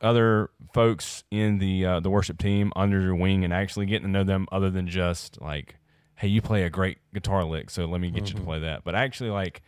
other 0.00 0.50
folks 0.72 1.24
in 1.30 1.58
the 1.58 1.84
uh, 1.84 2.00
the 2.00 2.10
worship 2.10 2.38
team 2.38 2.72
under 2.76 3.00
your 3.00 3.14
wing 3.14 3.44
and 3.44 3.52
actually 3.52 3.86
getting 3.86 4.06
to 4.06 4.12
know 4.12 4.24
them 4.24 4.46
other 4.52 4.70
than 4.70 4.86
just 4.86 5.40
like 5.40 5.76
hey 6.16 6.28
you 6.28 6.40
play 6.40 6.62
a 6.62 6.70
great 6.70 6.98
guitar 7.12 7.44
lick 7.44 7.70
so 7.70 7.84
let 7.84 8.00
me 8.00 8.10
get 8.10 8.28
you 8.28 8.36
to 8.36 8.42
play 8.42 8.58
that 8.60 8.84
but 8.84 8.94
actually 8.94 9.30
like 9.30 9.62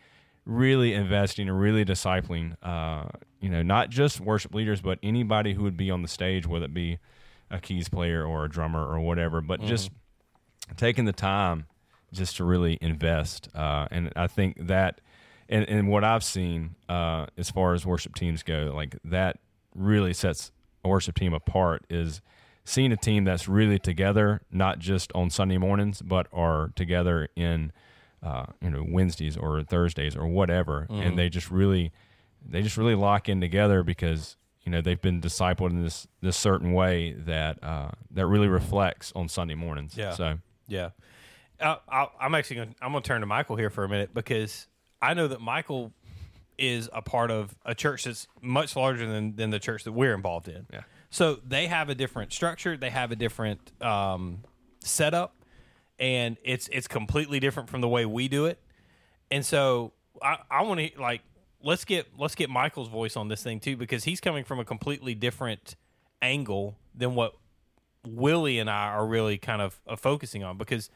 really 0.45 0.93
investing 0.93 1.47
and 1.47 1.59
really 1.59 1.85
discipling, 1.85 2.55
uh, 2.63 3.05
you 3.39 3.49
know, 3.49 3.61
not 3.61 3.89
just 3.89 4.19
worship 4.19 4.53
leaders, 4.53 4.81
but 4.81 4.99
anybody 5.03 5.53
who 5.53 5.63
would 5.63 5.77
be 5.77 5.91
on 5.91 6.01
the 6.01 6.07
stage, 6.07 6.47
whether 6.47 6.65
it 6.65 6.73
be 6.73 6.99
a 7.49 7.59
keys 7.59 7.89
player 7.89 8.25
or 8.25 8.45
a 8.45 8.49
drummer 8.49 8.85
or 8.85 8.99
whatever, 8.99 9.41
but 9.41 9.61
just 9.61 9.91
taking 10.77 11.05
the 11.05 11.13
time 11.13 11.65
just 12.11 12.37
to 12.37 12.43
really 12.43 12.77
invest. 12.81 13.49
Uh, 13.53 13.87
and 13.91 14.11
I 14.15 14.27
think 14.27 14.67
that, 14.67 15.01
and, 15.51 15.67
and 15.69 15.89
what 15.89 16.03
I've 16.03 16.23
seen 16.23 16.75
uh, 16.89 17.27
as 17.37 17.51
far 17.51 17.73
as 17.73 17.85
worship 17.85 18.15
teams 18.15 18.41
go, 18.41 18.71
like 18.73 18.95
that 19.03 19.37
really 19.75 20.13
sets 20.13 20.51
a 20.83 20.87
worship 20.87 21.15
team 21.15 21.33
apart 21.33 21.83
is 21.89 22.21
seeing 22.63 22.91
a 22.91 22.97
team 22.97 23.25
that's 23.25 23.47
really 23.47 23.77
together, 23.77 24.41
not 24.51 24.79
just 24.79 25.11
on 25.13 25.29
Sunday 25.29 25.57
mornings, 25.57 26.01
but 26.01 26.27
are 26.31 26.71
together 26.75 27.27
in 27.35 27.71
uh, 28.23 28.45
you 28.61 28.69
know 28.69 28.85
Wednesdays 28.87 29.35
or 29.35 29.61
Thursdays 29.63 30.15
or 30.15 30.25
whatever, 30.25 30.87
and 30.89 31.17
they 31.17 31.29
just 31.29 31.51
really 31.51 31.91
they 32.43 32.61
just 32.61 32.77
really 32.77 32.95
lock 32.95 33.27
in 33.27 33.41
together 33.41 33.83
because 33.83 34.37
you 34.63 34.71
know 34.71 34.79
they've 34.79 35.01
been 35.01 35.19
discipled 35.19 35.71
in 35.71 35.83
this 35.83 36.07
this 36.21 36.37
certain 36.37 36.71
way 36.71 37.13
that 37.13 37.61
uh, 37.63 37.89
that 38.11 38.25
really 38.25 38.47
reflects 38.47 39.11
on 39.15 39.27
Sunday 39.27 39.55
mornings. 39.55 39.97
Yeah. 39.97 40.13
So 40.13 40.37
Yeah, 40.67 40.89
uh, 41.59 41.77
I, 41.89 42.07
I'm 42.19 42.35
actually 42.35 42.57
going. 42.57 42.75
I'm 42.81 42.91
going 42.91 43.03
to 43.03 43.07
turn 43.07 43.21
to 43.21 43.27
Michael 43.27 43.55
here 43.57 43.69
for 43.69 43.83
a 43.83 43.89
minute 43.89 44.13
because 44.13 44.67
I 45.01 45.13
know 45.13 45.27
that 45.27 45.41
Michael 45.41 45.93
is 46.57 46.89
a 46.93 47.01
part 47.01 47.31
of 47.31 47.55
a 47.65 47.73
church 47.73 48.03
that's 48.03 48.27
much 48.41 48.75
larger 48.75 49.07
than 49.07 49.35
than 49.35 49.49
the 49.49 49.59
church 49.59 49.83
that 49.83 49.91
we're 49.91 50.13
involved 50.13 50.47
in. 50.47 50.65
Yeah. 50.71 50.81
So 51.09 51.39
they 51.45 51.67
have 51.67 51.89
a 51.89 51.95
different 51.95 52.31
structure. 52.31 52.77
They 52.77 52.89
have 52.89 53.11
a 53.11 53.15
different 53.15 53.71
um, 53.81 54.43
setup, 54.79 55.35
and 55.99 56.37
it's 56.43 56.69
it's 56.71 56.87
completely 56.87 57.39
different 57.39 57.69
from 57.69 57.81
the 57.81 57.87
way 57.87 58.05
we 58.05 58.27
do 58.27 58.45
it. 58.45 58.59
And 59.29 59.45
so 59.45 59.93
I, 60.21 60.37
I 60.49 60.63
want 60.63 60.79
to 60.79 61.01
like 61.01 61.21
let's 61.63 61.85
get 61.85 62.07
let's 62.17 62.35
get 62.35 62.49
Michael's 62.49 62.89
voice 62.89 63.15
on 63.15 63.27
this 63.27 63.43
thing 63.43 63.59
too 63.59 63.75
because 63.75 64.03
he's 64.03 64.21
coming 64.21 64.43
from 64.43 64.59
a 64.59 64.65
completely 64.65 65.15
different 65.15 65.75
angle 66.21 66.77
than 66.95 67.15
what 67.15 67.33
Willie 68.07 68.59
and 68.59 68.69
I 68.69 68.87
are 68.87 69.05
really 69.05 69.37
kind 69.37 69.61
of 69.61 69.79
uh, 69.87 69.95
focusing 69.95 70.43
on 70.43 70.57
because 70.57 70.89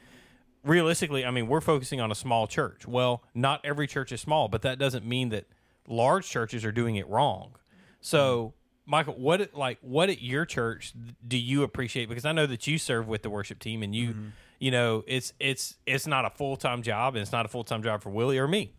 realistically, 0.66 1.24
I 1.26 1.32
mean, 1.32 1.48
we're 1.48 1.62
focusing 1.62 2.02
on 2.02 2.12
a 2.12 2.16
small 2.16 2.48
church. 2.48 2.88
Well, 2.88 3.24
not 3.34 3.62
every 3.64 3.88
church 3.88 4.12
is 4.12 4.20
small, 4.22 4.48
but 4.48 4.64
that 4.64 4.78
doesn't 4.80 5.06
mean 5.06 5.30
that 5.30 5.46
large 5.88 6.28
churches 6.28 6.66
are 6.66 6.72
doing 6.72 6.96
it 6.96 7.08
wrong. 7.08 7.56
So, 8.02 8.54
Michael, 8.86 9.14
what 9.16 9.42
at- 9.42 9.56
like 9.56 9.78
what 9.82 10.10
at 10.10 10.22
your 10.22 10.46
church 10.46 10.94
do 11.28 11.38
you 11.38 11.64
appreciate? 11.64 12.10
Because 12.10 12.26
I 12.26 12.32
know 12.32 12.46
that 12.46 12.68
you 12.68 12.78
serve 12.78 13.08
with 13.08 13.22
the 13.22 13.30
worship 13.30 13.60
team, 13.60 13.82
and 13.82 13.96
you, 13.96 14.16
you 14.60 14.72
know, 14.72 15.04
it's 15.08 15.34
it's 15.40 15.76
it's 15.86 16.06
not 16.06 16.26
a 16.26 16.30
full 16.30 16.56
time 16.56 16.82
job, 16.82 17.16
and 17.16 17.22
it's 17.22 17.32
not 17.32 17.46
a 17.46 17.50
full 17.50 17.64
time 17.64 17.82
job 17.82 18.02
for 18.02 18.10
Willie 18.10 18.38
or 18.38 18.48
me, 18.48 18.74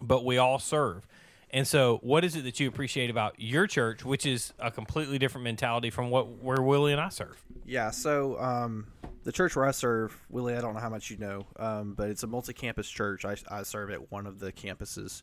but 0.00 0.24
we 0.24 0.38
all 0.38 0.58
serve. 0.58 1.06
And 1.50 1.66
so, 1.66 1.98
what 2.02 2.24
is 2.24 2.36
it 2.36 2.42
that 2.44 2.60
you 2.60 2.68
appreciate 2.68 3.08
about 3.10 3.34
your 3.38 3.66
church, 3.66 4.04
which 4.04 4.26
is 4.26 4.52
a 4.58 4.70
completely 4.70 5.18
different 5.18 5.44
mentality 5.44 5.88
from 5.90 6.10
what 6.10 6.42
where 6.42 6.60
Willie 6.60 6.92
and 6.92 7.00
I 7.00 7.08
serve? 7.08 7.42
Yeah, 7.64 7.90
so 7.90 8.38
um, 8.40 8.88
the 9.24 9.32
church 9.32 9.54
where 9.56 9.64
I 9.66 9.70
serve, 9.72 10.16
Willie, 10.30 10.54
I 10.54 10.60
don't 10.60 10.74
know 10.74 10.80
how 10.80 10.88
much 10.90 11.10
you 11.10 11.16
know, 11.18 11.46
um, 11.56 11.94
but 11.94 12.08
it's 12.10 12.22
a 12.22 12.26
multi-campus 12.26 12.88
church. 12.88 13.24
I, 13.24 13.36
I 13.50 13.62
serve 13.62 13.90
at 13.90 14.10
one 14.10 14.26
of 14.26 14.38
the 14.40 14.52
campuses, 14.52 15.22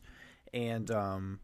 and 0.54 0.90
um, 0.90 1.40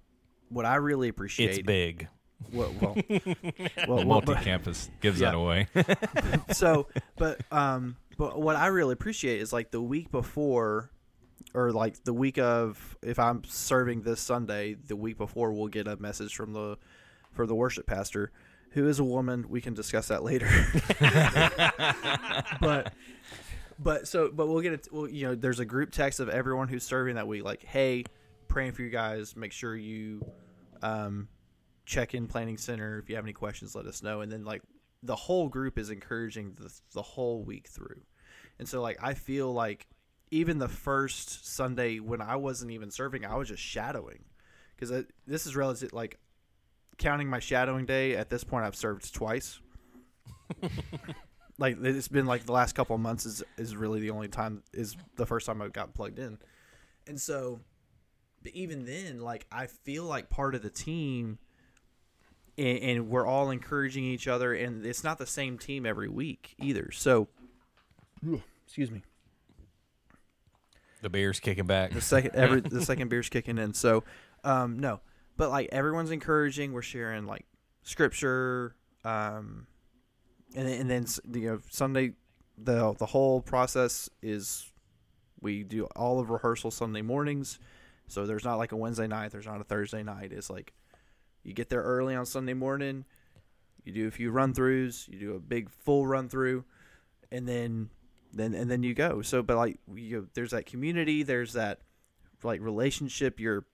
what 0.48 0.64
I 0.66 0.76
really 0.76 1.08
appreciate, 1.08 1.50
It's 1.50 1.62
big. 1.62 2.08
Well, 2.52 2.74
well, 2.80 2.96
well, 3.88 4.04
multi 4.04 4.34
but- 4.34 4.42
campus 4.42 4.90
gives 5.00 5.20
Yeah. 5.20 5.30
that 5.30 5.36
away. 5.36 5.68
so, 6.52 6.88
but 7.16 7.40
um, 7.52 7.96
but 8.18 8.40
what 8.40 8.56
I 8.56 8.66
really 8.66 8.92
appreciate 8.94 9.40
is 9.40 9.52
like 9.52 9.70
the 9.70 9.80
week 9.80 10.10
before, 10.10 10.90
or 11.54 11.70
like 11.72 12.02
the 12.04 12.12
week 12.12 12.38
of, 12.38 12.96
if 13.02 13.18
I'm 13.18 13.44
serving 13.44 14.02
this 14.02 14.20
Sunday, 14.20 14.74
the 14.74 14.96
week 14.96 15.18
before, 15.18 15.52
we'll 15.52 15.68
get 15.68 15.86
a 15.86 15.96
message 15.96 16.34
from 16.34 16.52
the 16.52 16.78
for 17.32 17.46
the 17.46 17.54
worship 17.54 17.86
pastor, 17.86 18.32
who 18.72 18.88
is 18.88 18.98
a 18.98 19.04
woman. 19.04 19.46
We 19.48 19.60
can 19.60 19.74
discuss 19.74 20.08
that 20.08 20.22
later. 20.22 20.48
but 22.60 22.92
but 23.78 24.08
so 24.08 24.30
but 24.32 24.48
we'll 24.48 24.60
get 24.60 24.72
it. 24.72 24.88
Well, 24.90 25.08
you 25.08 25.28
know, 25.28 25.34
there's 25.34 25.60
a 25.60 25.64
group 25.64 25.90
text 25.90 26.20
of 26.20 26.28
everyone 26.28 26.68
who's 26.68 26.84
serving 26.84 27.16
that 27.16 27.26
week. 27.26 27.44
Like, 27.44 27.62
hey, 27.62 28.04
praying 28.48 28.72
for 28.72 28.82
you 28.82 28.90
guys. 28.90 29.36
Make 29.36 29.52
sure 29.52 29.76
you 29.76 30.24
um, 30.82 31.28
check 31.86 32.14
in 32.14 32.26
planning 32.26 32.58
center. 32.58 32.98
If 32.98 33.08
you 33.08 33.16
have 33.16 33.24
any 33.24 33.32
questions, 33.32 33.74
let 33.74 33.86
us 33.86 34.02
know. 34.02 34.20
And 34.20 34.30
then 34.30 34.44
like 34.44 34.62
the 35.02 35.16
whole 35.16 35.48
group 35.48 35.78
is 35.78 35.90
encouraging 35.90 36.56
the 36.58 36.72
the 36.92 37.02
whole 37.02 37.42
week 37.42 37.68
through. 37.68 38.02
And 38.58 38.68
so 38.68 38.80
like 38.80 38.98
I 39.02 39.14
feel 39.14 39.52
like 39.52 39.86
even 40.30 40.58
the 40.58 40.68
first 40.68 41.46
Sunday 41.46 41.98
when 41.98 42.22
I 42.22 42.36
wasn't 42.36 42.70
even 42.70 42.90
serving, 42.90 43.24
I 43.24 43.34
was 43.36 43.48
just 43.48 43.62
shadowing 43.62 44.24
because 44.74 45.04
this 45.26 45.46
is 45.46 45.54
relative 45.54 45.92
like 45.92 46.18
counting 46.98 47.28
my 47.28 47.38
shadowing 47.38 47.86
day 47.86 48.16
at 48.16 48.30
this 48.30 48.44
point 48.44 48.64
I've 48.64 48.76
served 48.76 49.14
twice. 49.14 49.60
like 51.58 51.76
it's 51.82 52.08
been 52.08 52.26
like 52.26 52.44
the 52.44 52.52
last 52.52 52.74
couple 52.74 52.94
of 52.94 53.00
months 53.00 53.26
is 53.26 53.42
is 53.56 53.76
really 53.76 54.00
the 54.00 54.10
only 54.10 54.28
time 54.28 54.62
is 54.72 54.96
the 55.16 55.26
first 55.26 55.46
time 55.46 55.62
I 55.62 55.68
got 55.68 55.94
plugged 55.94 56.18
in. 56.18 56.38
And 57.06 57.20
so 57.20 57.60
but 58.42 58.52
even 58.52 58.84
then 58.84 59.20
like 59.20 59.46
I 59.52 59.66
feel 59.66 60.04
like 60.04 60.30
part 60.30 60.54
of 60.54 60.62
the 60.62 60.70
team 60.70 61.38
and, 62.58 62.78
and 62.78 63.08
we're 63.08 63.26
all 63.26 63.50
encouraging 63.50 64.04
each 64.04 64.28
other 64.28 64.52
and 64.52 64.84
it's 64.84 65.04
not 65.04 65.18
the 65.18 65.26
same 65.26 65.58
team 65.58 65.86
every 65.86 66.08
week 66.08 66.54
either. 66.58 66.90
So 66.92 67.28
excuse 68.64 68.90
me. 68.90 69.02
The 71.02 71.10
beer's 71.10 71.40
kicking 71.40 71.66
back. 71.66 71.92
The 71.92 72.00
second 72.00 72.34
every 72.34 72.60
the 72.60 72.82
second 72.84 73.08
beer's 73.08 73.28
kicking 73.28 73.58
in. 73.58 73.74
So 73.74 74.04
um 74.44 74.78
no. 74.78 75.00
But 75.36 75.50
like 75.50 75.68
everyone's 75.72 76.10
encouraging, 76.10 76.72
we're 76.72 76.82
sharing 76.82 77.26
like 77.26 77.46
scripture 77.84 78.76
um 79.04 79.66
and 80.54 80.68
and 80.68 80.88
then 80.88 81.06
you 81.32 81.50
know 81.50 81.60
Sunday 81.70 82.12
the 82.56 82.94
the 82.94 83.06
whole 83.06 83.40
process 83.40 84.08
is 84.22 84.70
we 85.40 85.64
do 85.64 85.84
all 85.96 86.20
of 86.20 86.30
rehearsal 86.30 86.70
Sunday 86.70 87.02
mornings. 87.02 87.58
So 88.06 88.26
there's 88.26 88.44
not 88.44 88.56
like 88.56 88.72
a 88.72 88.76
Wednesday 88.76 89.06
night, 89.06 89.32
there's 89.32 89.46
not 89.46 89.60
a 89.60 89.64
Thursday 89.64 90.02
night. 90.02 90.32
It's 90.32 90.50
like 90.50 90.72
you 91.42 91.52
get 91.52 91.68
there 91.68 91.82
early 91.82 92.14
on 92.14 92.26
Sunday 92.26 92.54
morning, 92.54 93.04
you 93.84 93.92
do 93.92 94.06
a 94.06 94.10
few 94.10 94.30
run 94.30 94.54
throughs, 94.54 95.08
you 95.08 95.18
do 95.18 95.34
a 95.34 95.40
big 95.40 95.70
full 95.70 96.06
run 96.06 96.28
through, 96.28 96.64
and 97.30 97.48
then 97.48 97.90
then 98.32 98.54
and 98.54 98.70
then 98.70 98.82
you 98.82 98.94
go. 98.94 99.22
So 99.22 99.42
but 99.42 99.56
like 99.56 99.78
you 99.94 100.20
know, 100.20 100.26
there's 100.34 100.52
that 100.52 100.66
community, 100.66 101.22
there's 101.22 101.54
that 101.54 101.80
like 102.44 102.60
relationship 102.60 103.40
you're 103.40 103.64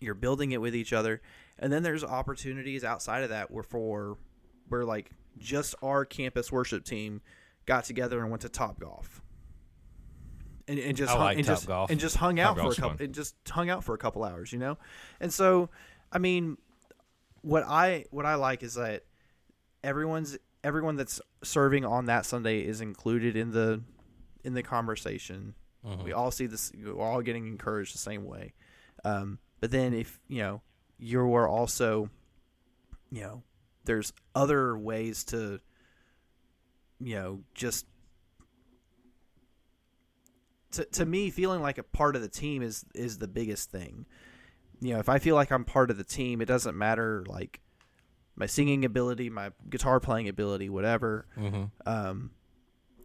you're 0.00 0.14
building 0.14 0.52
it 0.52 0.60
with 0.60 0.74
each 0.74 0.92
other. 0.92 1.20
And 1.58 1.72
then 1.72 1.82
there's 1.82 2.02
opportunities 2.04 2.84
outside 2.84 3.22
of 3.22 3.30
that 3.30 3.50
where 3.50 3.62
for 3.62 4.16
where 4.68 4.84
like 4.84 5.10
just 5.38 5.74
our 5.82 6.04
campus 6.04 6.50
worship 6.50 6.84
team 6.84 7.20
got 7.66 7.84
together 7.84 8.20
and 8.20 8.30
went 8.30 8.42
to 8.42 8.48
Top 8.48 8.80
Golf. 8.80 9.22
And, 10.68 10.78
and 10.78 10.96
just 10.96 11.10
I 11.10 11.16
hung, 11.16 11.24
like 11.24 11.36
and 11.38 11.46
just, 11.46 11.68
Topgolf. 11.68 11.90
and 11.90 12.00
just 12.00 12.16
hung 12.16 12.38
out 12.40 12.56
for 12.56 12.70
a 12.70 12.74
couple 12.74 12.90
fun. 12.90 12.96
and 13.00 13.14
just 13.14 13.34
hung 13.48 13.68
out 13.68 13.84
for 13.84 13.94
a 13.94 13.98
couple 13.98 14.24
hours, 14.24 14.52
you 14.52 14.58
know? 14.58 14.78
And 15.20 15.32
so 15.32 15.70
I 16.10 16.18
mean 16.18 16.56
what 17.42 17.64
I 17.66 18.06
what 18.10 18.26
I 18.26 18.36
like 18.36 18.62
is 18.62 18.74
that 18.74 19.04
everyone's 19.82 20.38
everyone 20.64 20.96
that's 20.96 21.20
serving 21.42 21.84
on 21.84 22.06
that 22.06 22.24
Sunday 22.24 22.60
is 22.60 22.80
included 22.80 23.36
in 23.36 23.50
the 23.50 23.82
in 24.44 24.54
the 24.54 24.62
conversation. 24.62 25.54
We 26.04 26.12
all 26.12 26.30
see 26.30 26.46
this. 26.46 26.70
We're 26.80 26.96
all 27.04 27.22
getting 27.22 27.48
encouraged 27.48 27.92
the 27.92 27.98
same 27.98 28.24
way. 28.24 28.52
Um, 29.04 29.40
but 29.62 29.70
then 29.70 29.94
if 29.94 30.18
you 30.26 30.42
know 30.42 30.60
you 30.98 31.20
are 31.36 31.48
also, 31.48 32.10
you 33.12 33.22
know, 33.22 33.44
there's 33.84 34.12
other 34.34 34.76
ways 34.76 35.22
to, 35.26 35.60
you 36.98 37.14
know, 37.14 37.40
just 37.54 37.86
to 40.72 40.84
to 40.84 41.06
me 41.06 41.30
feeling 41.30 41.62
like 41.62 41.78
a 41.78 41.84
part 41.84 42.16
of 42.16 42.22
the 42.22 42.28
team 42.28 42.60
is 42.60 42.84
is 42.92 43.18
the 43.18 43.28
biggest 43.28 43.70
thing. 43.70 44.04
You 44.80 44.94
know, 44.94 44.98
if 44.98 45.08
I 45.08 45.20
feel 45.20 45.36
like 45.36 45.52
I'm 45.52 45.64
part 45.64 45.92
of 45.92 45.96
the 45.96 46.02
team, 46.02 46.40
it 46.40 46.46
doesn't 46.46 46.76
matter 46.76 47.24
like 47.28 47.60
my 48.34 48.46
singing 48.46 48.84
ability, 48.84 49.30
my 49.30 49.52
guitar 49.70 50.00
playing 50.00 50.28
ability, 50.28 50.70
whatever. 50.70 51.26
Mm-hmm. 51.38 51.64
Um, 51.86 52.32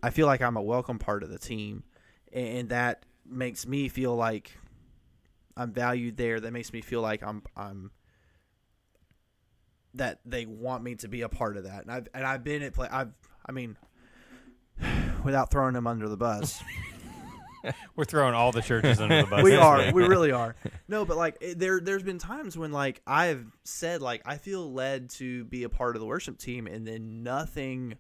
I 0.02 0.10
feel 0.10 0.26
like 0.26 0.42
I'm 0.42 0.58
a 0.58 0.64
welcome 0.64 0.98
part 0.98 1.22
of 1.22 1.30
the 1.30 1.38
team, 1.38 1.84
and 2.34 2.70
that 2.70 3.06
makes 3.28 3.68
me 3.68 3.90
feel 3.90 4.16
like 4.16 4.58
I'm 5.58 5.72
valued 5.74 6.16
there. 6.18 6.40
That 6.40 6.52
makes 6.54 6.72
me 6.72 6.82
feel 6.82 7.02
like 7.02 7.24
I'm 7.24 7.42
I'm 7.56 7.92
that 9.96 10.20
they 10.26 10.46
want 10.46 10.84
me 10.84 10.96
to 10.96 11.08
be 11.08 11.22
a 11.22 11.30
part 11.30 11.58
of 11.58 11.64
that. 11.64 11.82
And 11.84 11.92
I've 11.92 12.08
and 12.14 12.26
I've 12.26 12.44
been 12.44 12.62
at 12.62 12.74
play. 12.74 12.88
I've 12.92 13.12
I 13.46 13.52
mean, 13.52 13.78
without 15.24 15.50
throwing 15.52 15.74
them 15.74 15.88
under 15.88 16.08
the 16.08 16.18
bus, 16.18 16.62
We're 17.98 18.06
throwing 18.06 18.34
all 18.34 18.52
the 18.52 18.62
churches 18.62 19.02
under 19.02 19.24
the 19.24 19.28
bus. 19.28 19.44
we 19.44 19.56
are 19.56 19.92
we 19.92 20.06
really 20.08 20.32
are. 20.32 20.56
No, 20.88 21.04
but 21.04 21.18
like 21.18 21.38
there 21.58 21.82
there's 21.82 22.04
been 22.04 22.20
times 22.20 22.58
when 22.58 22.72
like 22.72 23.02
I've 23.06 23.46
said 23.66 24.02
like 24.02 24.22
I 24.26 24.38
feel 24.38 24.72
led 24.72 25.10
to 25.12 25.44
be 25.46 25.64
a 25.64 25.70
part 25.70 25.96
of 25.96 26.00
the 26.00 26.06
worship 26.06 26.38
team, 26.38 26.66
and 26.68 26.88
then 26.88 27.24
nothing 27.24 27.96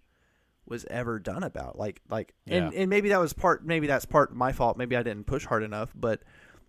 was 0.65 0.85
ever 0.89 1.17
done 1.19 1.43
about 1.43 1.77
like 1.77 2.01
like 2.09 2.33
and 2.45 2.71
Yeah. 2.73 2.79
and 2.81 2.89
maybe 2.89 3.09
that 3.09 3.19
was 3.19 3.33
part 3.33 3.65
maybe 3.65 3.87
that's 3.87 4.05
part 4.05 4.33
my 4.35 4.51
fault 4.51 4.77
maybe 4.77 4.95
I 4.97 5.03
didn't 5.03 5.25
push 5.25 5.45
hard 5.45 5.63
enough 5.63 5.93
but 5.95 6.21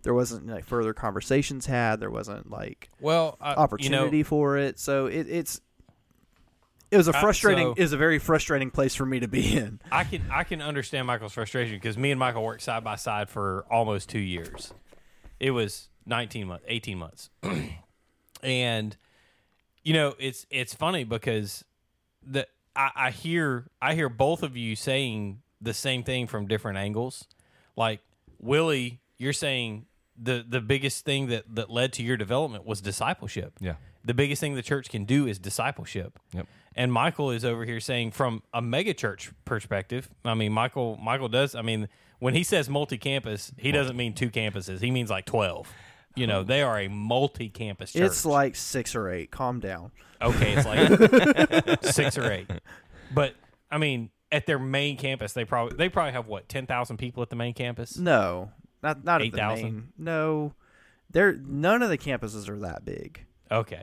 there 0.03 0.15
wasn't 0.15 0.47
like 0.47 0.65
further 0.65 0.93
conversations 0.95 1.67
had. 1.67 2.01
There 2.01 2.11
wasn't 2.11 2.51
like 2.51 2.91
Well, 3.01 3.37
opportunity 3.41 4.19
You 4.19 4.23
know, 4.23 4.29
for 4.29 4.57
it. 4.59 4.79
So 4.79 5.07
it, 5.07 5.27
it's 5.29 5.61
it 6.91 6.97
was 6.97 7.09
a 7.09 7.13
frustrating. 7.13 7.67
so- 7.69 7.75
it 7.77 7.93
a 7.93 7.97
very 7.99 8.19
frustrating 8.19 8.71
place 8.71 8.95
for 8.95 9.05
me 9.05 9.21
to 9.21 9.29
be 9.29 9.57
in. 9.57 9.81
I 9.93 10.05
can 10.05 10.23
I 10.31 10.45
can 10.45 10.63
understand 10.63 11.07
Michael's 11.07 11.33
frustration 11.35 11.77
because 11.77 11.99
me 11.99 12.11
and 12.11 12.19
Michael 12.19 12.43
worked 12.43 12.63
side 12.63 12.83
by 12.85 12.97
side 12.97 13.29
for 13.29 13.67
almost 13.71 14.09
two 14.09 14.19
years. 14.19 14.73
It 15.39 15.51
was 15.51 15.89
nineteen 16.07 16.47
months, 16.47 16.65
eighteen 16.69 16.99
months, 16.99 17.29
and 18.43 18.97
you 19.83 19.93
know 19.93 20.15
it's 20.19 20.47
it's 20.51 20.75
funny 20.75 21.05
because 21.05 21.65
the 22.27 22.47
I, 22.75 22.91
I 22.97 23.11
hear 23.11 23.67
I 23.83 23.95
hear 23.95 24.09
both 24.09 24.43
of 24.43 24.57
you 24.57 24.75
saying 24.77 25.43
the 25.61 25.75
same 25.75 26.03
thing 26.05 26.27
from 26.27 26.47
different 26.47 26.79
angles. 26.79 27.27
Like 27.77 28.01
Willie, 28.41 29.01
you're 29.19 29.33
saying 29.33 29.87
the 30.21 30.45
the 30.47 30.61
biggest 30.61 31.05
thing 31.05 31.29
that 31.29 31.45
that 31.55 31.71
led 31.71 31.93
to 31.95 32.03
your 32.03 32.17
development 32.17 32.67
was 32.67 32.81
discipleship. 32.81 33.55
Yeah. 33.61 33.75
The 34.05 34.15
biggest 34.15 34.41
thing 34.41 34.55
the 34.55 34.63
church 34.63 34.89
can 34.89 35.05
do 35.05 35.27
is 35.27 35.39
discipleship. 35.39 36.19
Yep. 36.33 36.47
And 36.75 36.93
Michael 36.93 37.31
is 37.31 37.45
over 37.45 37.65
here 37.65 37.81
saying 37.81 38.13
from 38.13 38.43
a 38.55 38.63
megachurch 38.63 39.33
perspective. 39.45 40.09
I 40.25 40.35
mean, 40.35 40.53
Michael 40.53 40.97
Michael 40.97 41.29
does. 41.29 41.55
I 41.55 41.63
mean, 41.63 41.89
when 42.19 42.35
he 42.35 42.43
says 42.43 42.69
multi-campus, 42.69 43.53
he 43.57 43.73
doesn't 43.73 43.97
mean 43.97 44.15
two 44.15 44.31
campuses. 44.31 44.81
He 44.81 44.91
means 44.91 45.11
like 45.11 45.25
twelve. 45.27 45.73
You 46.15 46.27
know, 46.27 46.43
they 46.43 46.63
are 46.63 46.79
a 46.81 46.89
multi-campus 46.89 47.93
church. 47.93 48.03
It's 48.03 48.25
like 48.25 48.57
six 48.57 48.97
or 48.97 49.09
eight. 49.11 49.31
Calm 49.31 49.61
down. 49.61 49.93
okay, 50.21 50.55
it's 50.57 50.67
like 50.67 51.85
six 51.93 52.19
or 52.19 52.31
eight. 52.31 52.51
But 53.15 53.35
I 53.71 53.79
mean, 53.79 54.11
at 54.33 54.47
their 54.47 54.59
main 54.59 54.97
campus, 54.97 55.33
they 55.33 55.45
probably 55.45 55.77
they 55.77 55.89
probably 55.89 56.13
have 56.13 56.27
what 56.27 56.49
ten 56.49 56.67
thousand 56.67 56.97
people 56.97 57.23
at 57.23 57.31
the 57.31 57.37
main 57.37 57.55
campus. 57.55 57.97
No, 57.97 58.51
not 58.83 59.05
not 59.05 59.19
the 59.21 59.27
8,000? 59.27 59.63
main. 59.65 59.89
No, 59.99 60.55
there. 61.11 61.33
None 61.35 61.83
of 61.83 61.89
the 61.89 61.99
campuses 61.99 62.49
are 62.49 62.59
that 62.61 62.85
big. 62.85 63.25
Okay, 63.51 63.83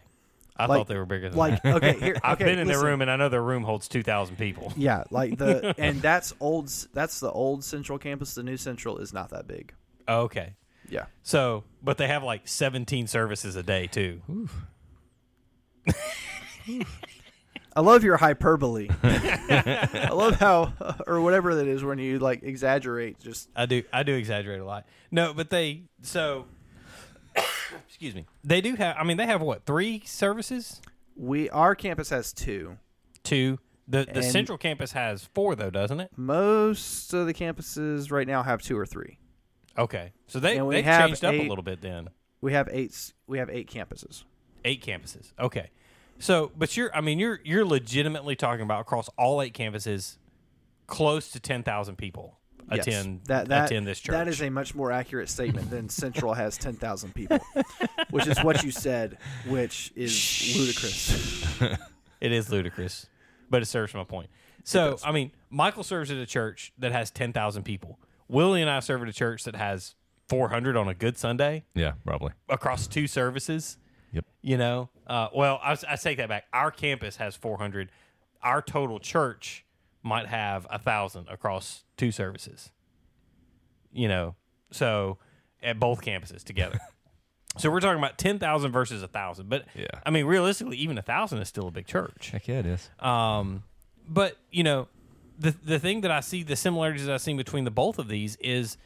I 0.56 0.66
Like- 0.68 0.78
thought 0.80 0.88
they 0.88 0.98
were 0.98 1.06
bigger 1.06 1.30
than 1.30 1.38
Like 1.38 1.62
that. 1.64 1.76
okay, 1.76 2.00
here. 2.00 2.18
I've 2.24 2.34
okay, 2.36 2.46
been 2.46 2.60
in 2.60 2.68
listen. 2.68 2.82
their 2.82 2.92
room, 2.92 3.02
and 3.02 3.10
I 3.12 3.16
know 3.16 3.30
their 3.30 3.42
room 3.44 3.64
holds 3.64 3.88
two 3.88 4.04
thousand 4.04 4.38
people. 4.38 4.74
Yeah, 4.78 5.04
like 5.12 5.38
the 5.38 5.74
and 5.80 6.02
that's 6.02 6.34
old. 6.40 6.70
That's 6.94 7.20
the 7.20 7.32
old 7.32 7.64
Central 7.64 7.98
campus. 7.98 8.36
The 8.36 8.44
new 8.44 8.58
Central 8.58 8.98
is 9.00 9.12
not 9.14 9.30
that 9.30 9.48
big. 9.48 9.74
Okay, 10.08 10.54
Yeah. 10.90 11.06
so 11.24 11.64
but 11.82 11.98
they 11.98 12.08
have 12.08 12.24
like 12.24 12.48
seventeen 12.48 13.08
services 13.08 13.56
a 13.56 13.64
day 13.64 13.88
too. 13.88 14.22
I 17.76 17.82
love 17.82 18.04
your 18.04 18.18
hyperbole. 18.18 18.88
I 19.04 20.10
love 20.14 20.36
how, 20.36 20.74
or 21.08 21.20
whatever 21.22 21.56
that 21.56 21.68
is, 21.68 21.84
when 21.84 22.00
you 22.00 22.20
like 22.20 22.44
exaggerate. 22.44 23.20
Just 23.20 23.50
I 23.56 23.66
do 23.66 23.84
I 23.92 24.04
do 24.04 24.14
exaggerate 24.16 24.62
a 24.62 24.66
lot. 24.66 24.86
No, 25.12 25.34
but 25.34 25.50
they 25.50 25.84
so 26.02 26.46
excuse 27.88 28.16
me. 28.16 28.26
They 28.44 28.62
do 28.62 28.76
have 28.76 28.96
I 28.98 29.04
mean 29.04 29.18
they 29.18 29.26
have 29.26 29.42
what, 29.42 29.66
three 29.66 30.02
services? 30.06 30.82
we, 31.18 31.50
our 31.50 31.76
campus 31.76 32.10
has 32.10 32.34
two. 32.34 32.78
Two. 33.24 33.60
The 33.88 34.06
the 34.06 34.16
And- 34.16 34.24
central 34.26 34.58
campus 34.58 34.94
has 34.94 35.26
four 35.34 35.56
though, 35.56 35.70
doesn't 35.70 36.00
it? 36.00 36.12
Most 36.16 37.14
of 37.14 37.28
the 37.28 37.34
campuses 37.34 38.12
right 38.12 38.28
now 38.28 38.44
have 38.44 38.62
two 38.62 38.78
or 38.78 38.86
three. 38.86 39.20
Okay. 39.78 40.14
So 40.28 40.40
they 40.40 40.58
they 40.60 40.82
changed 40.84 41.24
up 41.26 41.34
a 41.34 41.48
little 41.48 41.64
bit 41.64 41.82
then. 41.82 42.10
We 42.42 42.54
have 42.54 42.70
eight. 42.72 42.92
s- 42.92 43.14
We 43.28 43.38
have 43.40 43.50
eight 43.50 43.70
campuses. 43.70 44.24
Eight 44.64 44.84
campuses. 44.84 45.34
Okay. 45.40 45.70
So 46.20 46.52
but 46.58 46.76
you're 46.78 46.96
I 46.96 47.02
mean 47.02 47.20
you're 47.20 47.40
you're 47.44 47.66
legitimately 47.66 48.36
talking 48.36 48.64
about 48.64 48.82
across 48.82 49.10
all 49.18 49.42
eight 49.42 49.54
campuses 49.54 50.18
close 50.88 51.30
to 51.32 51.40
ten 51.40 51.64
thousand 51.64 51.98
people 51.98 52.38
Yes. 52.72 52.88
attend 52.88 53.22
that, 53.26 53.48
that, 53.50 53.70
attend 53.70 53.86
this 53.86 54.00
church. 54.00 54.14
That 54.14 54.28
is 54.28 54.42
a 54.42 54.50
much 54.50 54.74
more 54.74 54.92
accurate 54.92 55.30
statement 55.30 55.70
than 55.70 55.88
Central 55.88 56.34
has 56.34 56.58
ten 56.58 56.74
thousand 56.74 57.14
people, 57.14 57.38
which 58.10 58.26
is 58.26 58.40
what 58.40 58.64
you 58.64 58.72
said, 58.72 59.20
which 59.46 59.94
is 59.96 60.56
ludicrous. 60.58 61.62
It 62.22 62.32
is 62.32 62.50
ludicrous, 62.50 63.06
but 63.52 63.62
it 63.62 63.66
serves 63.66 63.94
my 63.94 64.04
point. 64.04 64.30
So. 64.64 64.98
I 65.06 65.12
mean, 65.12 65.32
Michael 65.52 65.84
serves 65.84 66.10
at 66.10 66.18
a 66.18 66.26
church 66.26 66.74
that 66.80 66.92
has 66.92 67.12
10,000 67.12 67.62
people. 67.64 68.00
Willie 68.28 68.62
and 68.62 68.70
I 68.70 68.80
serve 68.80 69.04
at 69.04 69.10
a 69.10 69.14
church 69.14 69.44
that 69.44 69.56
has 69.56 69.94
400 70.30 70.76
on 70.76 70.88
a 70.88 70.96
good 70.96 71.18
Sunday 71.20 71.66
Yeah, 71.76 71.92
probably. 72.04 72.32
across 72.50 72.88
two 72.88 73.06
services. 73.06 73.78
Yep. 74.12 74.26
You 74.42 74.58
know, 74.58 74.90
uh, 75.08 75.30
well, 75.34 75.60
I, 75.64 75.78
I 75.90 75.96
take 75.96 76.18
that 76.18 76.30
back. 76.30 76.46
Our 76.54 76.72
campus 76.72 77.18
has 77.18 77.36
400. 77.36 77.90
Our 78.42 78.62
total 78.62 79.00
church 79.00 79.66
might 80.04 80.28
have 80.28 80.68
a 80.70 80.80
thousand 80.80 81.28
across 81.30 81.84
two 81.98 82.12
services. 82.12 82.72
You 83.92 84.08
know, 84.08 84.36
so 84.72 85.18
at 85.64 85.80
both 85.80 86.02
campuses 86.02 86.44
together. 86.44 86.80
so 87.58 87.72
we're 87.72 87.80
talking 87.80 87.98
about 87.98 88.18
10,000 88.18 88.72
versus 88.72 89.02
a 89.02 89.08
thousand. 89.08 89.50
But 89.50 89.66
Yeah. 89.74 89.88
I 90.06 90.12
mean, 90.12 90.26
realistically, 90.26 90.78
even 90.78 90.98
a 90.98 91.02
thousand 91.02 91.40
is 91.40 91.48
still 91.48 91.68
a 91.68 91.72
big 91.72 91.88
church. 91.88 92.30
Heck 92.32 92.48
yeah, 92.48 92.60
it 92.60 92.66
is. 92.66 92.90
Um, 93.00 93.64
but 94.08 94.38
you 94.52 94.64
know, 94.64 94.88
the 95.38 95.56
the 95.64 95.80
thing 95.80 96.02
that 96.02 96.12
I 96.12 96.20
see, 96.20 96.44
the 96.44 96.56
similarities 96.56 97.06
that 97.06 97.14
I 97.14 97.18
see 97.18 97.34
between 97.34 97.66
the 97.66 97.72
both 97.72 98.00
of 98.00 98.08
these 98.08 98.36
is 98.38 98.78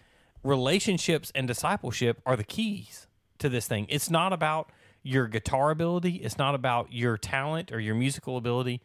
relationships 0.43 1.31
and 1.35 1.47
discipleship 1.47 2.21
are 2.25 2.35
the 2.35 2.43
keys 2.43 3.07
to 3.39 3.49
this 3.49 3.67
thing. 3.67 3.85
It's 3.89 4.09
not 4.09 4.33
about 4.33 4.71
your 5.03 5.27
guitar 5.27 5.71
ability. 5.71 6.15
It's 6.15 6.37
not 6.37 6.55
about 6.55 6.91
your 6.91 7.17
talent 7.17 7.71
or 7.71 7.79
your 7.79 7.95
musical 7.95 8.37
ability. 8.37 8.81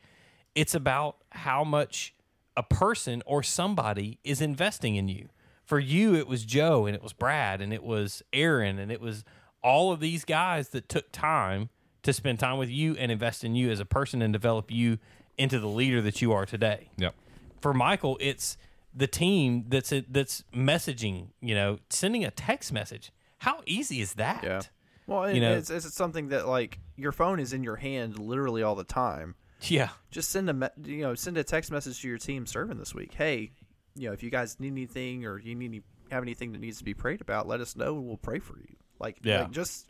It's 0.54 0.74
about 0.74 1.16
how 1.30 1.64
much 1.64 2.14
a 2.56 2.62
person 2.62 3.22
or 3.26 3.42
somebody 3.42 4.18
is 4.24 4.40
investing 4.40 4.96
in 4.96 5.08
you. 5.08 5.28
For 5.64 5.78
you, 5.78 6.14
it 6.14 6.28
was 6.28 6.44
Joe 6.44 6.86
and 6.86 6.94
it 6.94 7.02
was 7.02 7.12
Brad 7.12 7.60
and 7.60 7.72
it 7.72 7.82
was 7.82 8.22
Aaron 8.32 8.78
and 8.78 8.92
it 8.92 9.00
was 9.00 9.24
all 9.62 9.92
of 9.92 10.00
these 10.00 10.24
guys 10.24 10.68
that 10.70 10.88
took 10.88 11.10
time 11.10 11.70
to 12.02 12.12
spend 12.12 12.38
time 12.38 12.58
with 12.58 12.68
you 12.68 12.94
and 12.96 13.10
invest 13.10 13.42
in 13.44 13.54
you 13.54 13.70
as 13.70 13.80
a 13.80 13.84
person 13.84 14.20
and 14.22 14.32
develop 14.32 14.70
you 14.70 14.98
into 15.38 15.58
the 15.58 15.66
leader 15.66 16.00
that 16.02 16.22
you 16.22 16.32
are 16.32 16.46
today. 16.46 16.90
Yep. 16.98 17.14
For 17.60 17.72
Michael, 17.72 18.18
it's 18.20 18.56
the 18.94 19.06
team 19.06 19.64
that's 19.68 19.92
that's 20.08 20.44
messaging. 20.54 21.28
You 21.40 21.54
know, 21.54 21.78
sending 21.88 22.24
a 22.24 22.30
text 22.30 22.72
message. 22.72 23.10
How 23.38 23.60
easy 23.66 24.00
is 24.00 24.14
that? 24.14 24.44
Yeah. 24.44 24.60
Well, 25.06 25.30
You 25.30 25.40
know- 25.40 25.54
it's, 25.56 25.70
it's 25.70 25.92
something 25.94 26.28
that 26.28 26.46
like 26.48 26.78
your 26.96 27.12
phone 27.12 27.40
is 27.40 27.52
in 27.52 27.62
your 27.64 27.76
hand 27.76 28.18
literally 28.18 28.62
all 28.62 28.74
the 28.74 28.84
time. 28.84 29.34
Yeah. 29.62 29.90
Just 30.10 30.30
send 30.30 30.48
a 30.50 30.52
me- 30.54 30.68
you 30.84 31.02
know 31.02 31.14
send 31.14 31.36
a 31.38 31.44
text 31.44 31.70
message 31.70 32.00
to 32.02 32.08
your 32.08 32.18
team 32.18 32.46
serving 32.46 32.78
this 32.78 32.94
week. 32.94 33.14
Hey, 33.14 33.52
you 33.94 34.08
know 34.08 34.12
if 34.12 34.22
you 34.22 34.30
guys 34.30 34.58
need 34.60 34.72
anything 34.72 35.24
or 35.26 35.38
you 35.38 35.54
need 35.54 35.66
any, 35.66 35.82
have 36.10 36.22
anything 36.22 36.52
that 36.52 36.60
needs 36.60 36.78
to 36.78 36.84
be 36.84 36.94
prayed 36.94 37.20
about, 37.20 37.46
let 37.46 37.60
us 37.60 37.76
know 37.76 37.96
and 37.96 38.06
we'll 38.06 38.16
pray 38.16 38.38
for 38.38 38.58
you. 38.58 38.76
Like, 38.98 39.18
Yeah. 39.22 39.42
like 39.42 39.50
just 39.52 39.88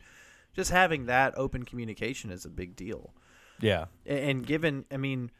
just 0.53 0.71
having 0.71 1.05
that 1.07 1.33
open 1.37 1.63
communication 1.63 2.29
is 2.31 2.45
a 2.45 2.49
big 2.49 2.75
deal. 2.75 3.13
Yeah. 3.59 3.85
A- 4.05 4.29
and 4.29 4.45
given 4.45 4.85
i 4.91 4.97
mean 4.97 5.31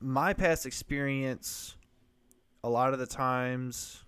my 0.00 0.32
past 0.34 0.66
experience 0.66 1.76
a 2.62 2.68
lot 2.70 2.92
of 2.92 2.98
the 2.98 3.06
times 3.06 4.04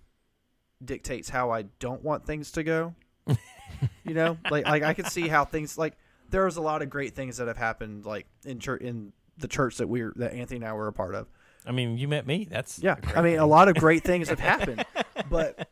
dictates 0.83 1.29
how 1.29 1.49
i 1.51 1.63
don't 1.79 2.03
want 2.03 2.25
things 2.25 2.51
to 2.51 2.63
go 2.63 2.93
you 4.03 4.13
know 4.13 4.37
like 4.49 4.65
like 4.65 4.83
i 4.83 4.93
could 4.93 5.07
see 5.07 5.27
how 5.27 5.45
things 5.45 5.77
like 5.77 5.93
there 6.29 6.45
was 6.45 6.57
a 6.57 6.61
lot 6.61 6.81
of 6.81 6.89
great 6.89 7.13
things 7.15 7.37
that 7.37 7.47
have 7.47 7.57
happened 7.57 8.05
like 8.05 8.25
in 8.45 8.59
church 8.59 8.81
in 8.81 9.11
the 9.37 9.47
church 9.47 9.77
that 9.77 9.87
we're 9.87 10.13
that 10.15 10.33
anthony 10.33 10.57
and 10.57 10.65
i 10.65 10.73
were 10.73 10.87
a 10.87 10.93
part 10.93 11.15
of 11.15 11.27
I 11.65 11.71
mean, 11.73 11.97
you 11.97 12.07
met 12.07 12.25
me. 12.25 12.47
That's 12.49 12.79
yeah 12.79 12.95
i 13.13 13.21
mean 13.21 13.33
thing. 13.33 13.39
a 13.39 13.45
lot 13.45 13.67
of 13.67 13.75
great 13.75 14.03
things 14.03 14.29
have 14.29 14.39
happened 14.53 14.85
but 15.29 15.67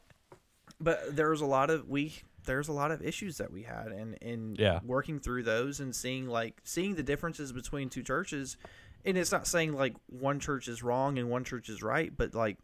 but 0.79 1.15
there 1.15 1.29
was 1.29 1.39
a 1.41 1.45
lot 1.45 1.69
of 1.69 1.87
we 1.87 2.13
there's 2.45 2.67
a 2.67 2.73
lot 2.73 2.91
of 2.91 3.01
issues 3.01 3.37
that 3.37 3.49
we 3.51 3.63
had 3.63 3.87
and 3.87 4.17
and 4.21 4.57
Yeah. 4.59 4.81
working 4.83 5.19
through 5.19 5.43
those 5.43 5.79
and 5.79 5.95
seeing 5.95 6.27
like 6.27 6.59
seeing 6.65 6.95
the 6.95 7.03
differences 7.03 7.53
between 7.53 7.89
two 7.89 8.03
churches 8.03 8.57
and 9.05 9.17
it's 9.17 9.31
not 9.31 9.47
saying 9.47 9.73
like 9.73 9.95
one 10.07 10.39
church 10.41 10.67
is 10.67 10.83
wrong 10.83 11.17
and 11.17 11.29
one 11.29 11.43
church 11.45 11.69
is 11.69 11.81
right 11.81 12.11
but 12.15 12.35
like 12.35 12.57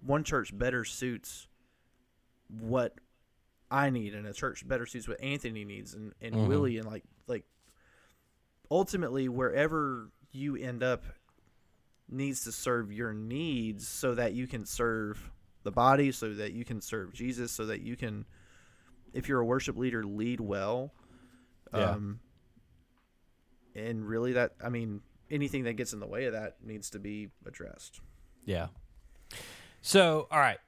one 0.00 0.24
church 0.24 0.56
better 0.56 0.82
suits 0.84 1.46
what 2.48 2.94
I 3.70 3.90
need 3.90 4.14
and 4.14 4.26
a 4.26 4.32
church 4.32 4.66
better 4.66 4.86
suits 4.86 5.06
what 5.08 5.20
Anthony 5.20 5.64
needs 5.64 5.94
and, 5.94 6.12
and 6.20 6.34
Mhm. 6.34 6.48
Willie 6.48 6.78
and 6.78 6.86
like 6.86 7.04
like 7.26 7.44
ultimately 8.70 9.28
wherever 9.28 10.10
you 10.32 10.56
end 10.56 10.82
up 10.82 11.04
needs 12.08 12.44
to 12.44 12.52
serve 12.52 12.90
your 12.92 13.12
needs 13.12 13.86
so 13.86 14.14
that 14.14 14.32
you 14.32 14.46
can 14.46 14.64
serve 14.64 15.30
the 15.64 15.70
body 15.70 16.10
so 16.12 16.32
that 16.34 16.52
you 16.52 16.64
can 16.64 16.80
serve 16.80 17.12
Jesus 17.12 17.52
so 17.52 17.66
that 17.66 17.80
you 17.82 17.96
can 17.96 18.24
if 19.12 19.28
you're 19.28 19.40
a 19.40 19.44
worship 19.44 19.76
leader 19.76 20.04
lead 20.04 20.40
well 20.40 20.92
Yeah. 21.74 21.90
um 21.92 22.20
and 23.74 24.06
really 24.06 24.32
that 24.32 24.54
I 24.64 24.68
mean 24.70 25.02
anything 25.30 25.64
that 25.64 25.74
gets 25.74 25.92
in 25.92 26.00
the 26.00 26.06
way 26.06 26.24
of 26.24 26.32
that 26.32 26.56
needs 26.64 26.90
to 26.90 26.98
be 26.98 27.28
addressed 27.46 28.00
Yeah. 28.44 28.68
So, 29.82 30.26
all 30.30 30.38
right. 30.40 30.58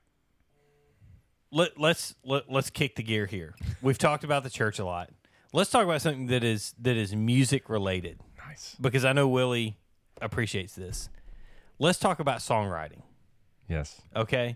Let, 1.53 1.79
let's 1.79 2.15
let, 2.25 2.51
let's 2.51 2.71
kick 2.71 2.97
the 2.97 3.03
gear 3.03 3.27
here. 3.27 3.55
We've 3.83 3.99
talked 3.99 4.23
about 4.25 4.45
the 4.45 4.51
church 4.51 4.79
a 4.79 4.85
lot. 4.85 5.11
Let's 5.53 5.71
talk 5.71 5.85
about 5.85 6.01
something 6.01 6.27
that 6.29 6.45
is 6.45 6.75
that 6.81 6.97
is 6.97 7.15
music 7.15 7.69
related 7.69 8.21
Nice. 8.47 8.77
because 8.81 9.05
I 9.05 9.13
know 9.13 9.27
Willie 9.27 9.77
appreciates 10.23 10.75
this. 10.75 11.09
Let's 11.81 11.99
talk 11.99 12.21
about 12.21 12.39
songwriting. 12.39 13.03
Yes. 13.69 14.01
Okay. 14.15 14.55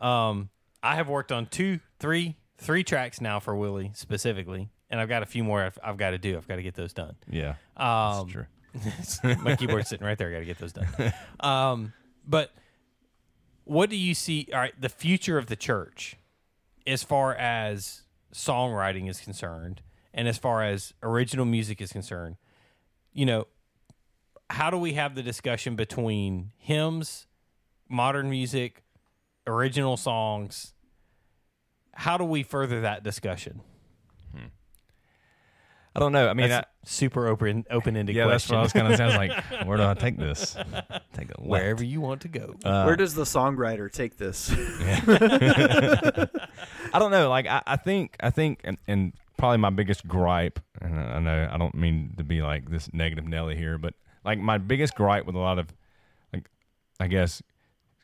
Um, 0.00 0.48
I 0.82 0.94
have 0.96 1.08
worked 1.08 1.30
on 1.32 1.44
two, 1.46 1.80
three, 1.98 2.36
three 2.56 2.84
tracks 2.84 3.20
now 3.20 3.38
for 3.38 3.54
Willie 3.54 3.90
specifically, 3.94 4.70
and 4.88 4.98
I've 4.98 5.08
got 5.10 5.22
a 5.22 5.26
few 5.26 5.44
more 5.44 5.62
I've, 5.62 5.78
I've 5.84 5.96
got 5.98 6.10
to 6.12 6.18
do. 6.18 6.36
I've 6.38 6.48
got 6.48 6.56
to 6.56 6.62
get 6.62 6.74
those 6.74 6.94
done. 6.94 7.16
Yeah, 7.28 7.56
Um, 7.76 8.30
that's 8.72 9.18
true. 9.18 9.34
my 9.42 9.56
keyboard's 9.56 9.88
sitting 9.88 10.06
right 10.06 10.16
there. 10.16 10.28
I 10.30 10.32
got 10.32 10.38
to 10.38 10.44
get 10.46 10.58
those 10.58 10.72
done. 10.72 11.12
Um, 11.40 11.92
but 12.26 12.52
what 13.64 13.90
do 13.90 13.96
you 13.96 14.14
see? 14.14 14.48
All 14.54 14.60
right, 14.60 14.72
the 14.80 14.88
future 14.88 15.36
of 15.36 15.46
the 15.46 15.56
church, 15.56 16.16
as 16.90 17.02
far 17.02 17.34
as 17.34 18.02
songwriting 18.34 19.08
is 19.08 19.20
concerned, 19.20 19.82
and 20.12 20.26
as 20.26 20.38
far 20.38 20.64
as 20.64 20.92
original 21.02 21.44
music 21.44 21.80
is 21.80 21.92
concerned, 21.92 22.36
you 23.12 23.24
know, 23.24 23.46
how 24.50 24.70
do 24.70 24.76
we 24.76 24.94
have 24.94 25.14
the 25.14 25.22
discussion 25.22 25.76
between 25.76 26.52
hymns, 26.58 27.26
modern 27.88 28.28
music, 28.28 28.82
original 29.46 29.96
songs? 29.96 30.74
How 31.94 32.18
do 32.18 32.24
we 32.24 32.42
further 32.42 32.80
that 32.80 33.04
discussion? 33.04 33.60
I 35.94 35.98
don't 35.98 36.12
know. 36.12 36.28
I 36.28 36.34
mean, 36.34 36.48
That's 36.48 36.66
I, 36.66 36.86
super 36.86 37.26
open 37.26 37.64
open 37.70 37.96
ended 37.96 38.14
yeah, 38.14 38.28
that's 38.28 38.46
question. 38.46 38.56
what 38.56 38.60
I 38.60 38.62
was 38.62 38.72
kind 38.72 38.92
of 38.92 38.96
sounds 38.96 39.16
like. 39.16 39.66
Where 39.66 39.76
do 39.76 39.84
I 39.84 39.94
take 39.94 40.16
this? 40.16 40.56
Take 41.12 41.30
it. 41.30 41.40
Wherever 41.40 41.84
you 41.84 42.00
want 42.00 42.22
to 42.22 42.28
go. 42.28 42.54
Uh, 42.64 42.84
Where 42.84 42.96
does 42.96 43.14
the 43.14 43.24
songwriter 43.24 43.90
take 43.90 44.16
this? 44.16 44.50
I 46.92 46.98
don't 46.98 47.10
know. 47.10 47.28
Like 47.28 47.46
I, 47.46 47.62
I 47.66 47.76
think 47.76 48.16
I 48.20 48.30
think 48.30 48.60
and, 48.62 48.78
and 48.86 49.12
probably 49.36 49.58
my 49.58 49.70
biggest 49.70 50.06
gripe, 50.06 50.60
and 50.80 50.98
I 50.98 51.18
know 51.18 51.48
I 51.50 51.58
don't 51.58 51.74
mean 51.74 52.14
to 52.18 52.24
be 52.24 52.42
like 52.42 52.70
this 52.70 52.92
negative 52.92 53.26
Nelly 53.26 53.56
here, 53.56 53.76
but 53.76 53.94
like 54.24 54.38
my 54.38 54.58
biggest 54.58 54.94
gripe 54.94 55.26
with 55.26 55.34
a 55.34 55.40
lot 55.40 55.58
of 55.58 55.66
like 56.32 56.48
I 57.00 57.08
guess 57.08 57.42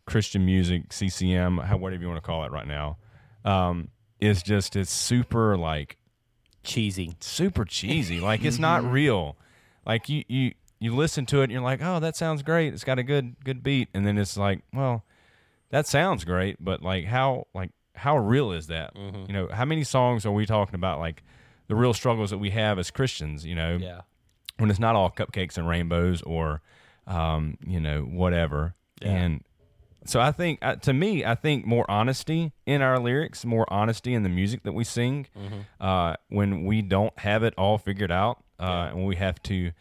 Christian 0.06 0.44
music, 0.44 0.92
CCM, 0.92 1.58
how 1.58 1.76
whatever 1.76 2.02
you 2.02 2.08
want 2.08 2.22
to 2.22 2.26
call 2.26 2.44
it 2.44 2.50
right 2.50 2.66
now, 2.66 2.98
um, 3.44 3.88
is 4.20 4.42
just 4.42 4.76
it's 4.76 4.90
super 4.90 5.56
like 5.56 5.96
Cheesy. 6.66 7.16
super 7.20 7.64
cheesy. 7.64 8.20
Like 8.20 8.44
it's 8.44 8.58
not 8.58 8.84
real. 8.90 9.36
Like 9.86 10.08
you 10.08 10.24
you 10.28 10.52
you 10.78 10.94
listen 10.94 11.24
to 11.26 11.40
it 11.40 11.44
and 11.44 11.52
you're 11.52 11.62
like, 11.62 11.80
oh, 11.82 12.00
that 12.00 12.16
sounds 12.16 12.42
great. 12.42 12.74
It's 12.74 12.84
got 12.84 12.98
a 12.98 13.02
good 13.02 13.36
good 13.44 13.62
beat, 13.62 13.88
and 13.94 14.06
then 14.06 14.18
it's 14.18 14.36
like, 14.36 14.60
well, 14.74 15.04
that 15.70 15.86
sounds 15.86 16.24
great, 16.24 16.56
but 16.62 16.82
like 16.82 17.04
how 17.06 17.46
like 17.54 17.70
how 17.94 18.18
real 18.18 18.52
is 18.52 18.66
that? 18.66 18.92
You 18.94 19.32
know, 19.32 19.48
how 19.50 19.64
many 19.64 19.82
songs 19.84 20.26
are 20.26 20.32
we 20.32 20.44
talking 20.44 20.74
about? 20.74 20.98
Like 20.98 21.22
the 21.68 21.74
real 21.74 21.94
struggles 21.94 22.30
that 22.30 22.38
we 22.38 22.50
have 22.50 22.78
as 22.78 22.90
Christians. 22.90 23.46
You 23.46 23.54
know, 23.54 23.78
Yeah. 23.80 24.02
when 24.58 24.68
it's 24.70 24.78
not 24.78 24.94
all 24.96 25.10
cupcakes 25.10 25.56
and 25.56 25.66
rainbows 25.66 26.20
or 26.22 26.60
um, 27.06 27.56
you 27.66 27.80
know 27.80 28.02
whatever 28.02 28.74
Yeah. 29.00 29.08
and 29.12 29.44
so 30.06 30.20
i 30.20 30.30
think 30.32 30.58
uh, 30.62 30.74
to 30.76 30.92
me 30.92 31.24
i 31.24 31.34
think 31.34 31.66
more 31.66 31.84
honesty 31.90 32.52
in 32.66 32.82
our 32.82 32.98
lyrics 32.98 33.44
more 33.44 33.66
honesty 33.72 34.14
in 34.14 34.22
the 34.22 34.28
music 34.28 34.62
that 34.64 34.72
we 34.72 34.84
sing 34.84 35.26
uh, 35.80 36.14
when 36.28 36.64
we 36.64 36.82
don't 36.82 37.16
have 37.18 37.42
it 37.42 37.54
all 37.58 37.78
figured 37.78 38.10
out 38.12 38.42
uh, 38.60 38.88
and 38.90 39.04
we 39.06 39.16
have 39.16 39.42
to 39.42 39.72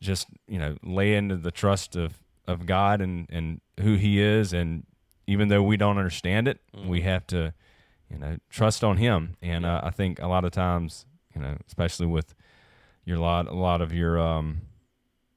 just 0.00 0.28
you 0.48 0.58
know 0.58 0.76
lay 0.82 1.14
into 1.14 1.36
the 1.36 1.50
trust 1.50 1.96
of 1.96 2.14
of 2.46 2.66
god 2.66 3.00
and 3.00 3.26
and 3.30 3.60
who 3.80 3.94
he 3.96 4.20
is 4.20 4.52
and 4.52 4.84
even 5.26 5.48
though 5.48 5.62
we 5.62 5.76
don't 5.76 5.98
understand 5.98 6.48
it 6.48 6.58
we 6.86 7.00
have 7.02 7.26
to 7.26 7.52
you 8.10 8.18
know 8.18 8.36
trust 8.50 8.84
on 8.84 8.96
him. 8.98 9.36
And 9.40 9.64
uh, 9.64 9.80
i 9.84 9.90
think 9.90 10.20
a 10.20 10.26
lot 10.26 10.44
of 10.44 10.50
times 10.52 11.06
you 11.34 11.40
know 11.40 11.56
especially 11.66 12.06
with 12.06 12.34
your 13.04 13.18
lot 13.18 13.46
a 13.48 13.54
lot 13.54 13.80
of 13.80 13.92
your 13.92 14.18
um 14.20 14.62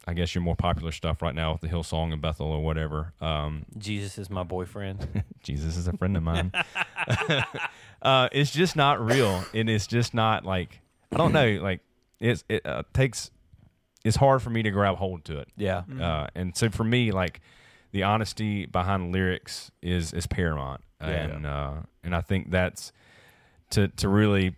I 0.07 0.13
guess 0.13 0.35
your 0.35 0.43
more 0.43 0.55
popular 0.55 0.91
stuff 0.91 1.21
right 1.21 1.33
now 1.33 1.53
with 1.53 1.61
the 1.61 1.67
Hillsong 1.67 2.13
and 2.13 2.21
Bethel 2.21 2.47
or 2.47 2.63
whatever. 2.63 3.13
Um, 3.21 3.65
Jesus 3.77 4.17
is 4.17 4.29
my 4.29 4.43
boyfriend. 4.43 5.23
Jesus 5.43 5.77
is 5.77 5.87
a 5.87 5.93
friend 5.93 6.15
of 6.15 6.21
mine. 6.23 6.51
uh, 8.01 8.29
it's 8.31 8.51
just 8.51 8.75
not 8.75 9.03
real, 9.03 9.43
and 9.53 9.69
it's 9.69 9.87
just 9.87 10.13
not 10.13 10.45
like 10.45 10.79
I 11.11 11.17
don't 11.17 11.33
know. 11.33 11.59
Like 11.61 11.81
it's 12.19 12.43
it 12.49 12.65
uh, 12.65 12.83
takes 12.93 13.31
it's 14.03 14.17
hard 14.17 14.41
for 14.41 14.51
me 14.51 14.61
to 14.63 14.69
grab 14.71 14.97
hold 14.97 15.25
to 15.25 15.39
it. 15.39 15.47
yeah. 15.57 15.81
Uh, 15.99 16.27
and 16.35 16.55
so 16.55 16.69
for 16.69 16.83
me, 16.83 17.11
like 17.11 17.41
the 17.91 18.03
honesty 18.03 18.65
behind 18.67 19.03
the 19.07 19.17
lyrics 19.17 19.71
is 19.81 20.13
is 20.13 20.27
paramount, 20.27 20.81
Yeah. 21.01 21.07
and 21.09 21.45
uh, 21.47 21.73
and 22.03 22.15
I 22.15 22.21
think 22.21 22.51
that's 22.51 22.91
to 23.71 23.87
to 23.87 24.07
really 24.07 24.55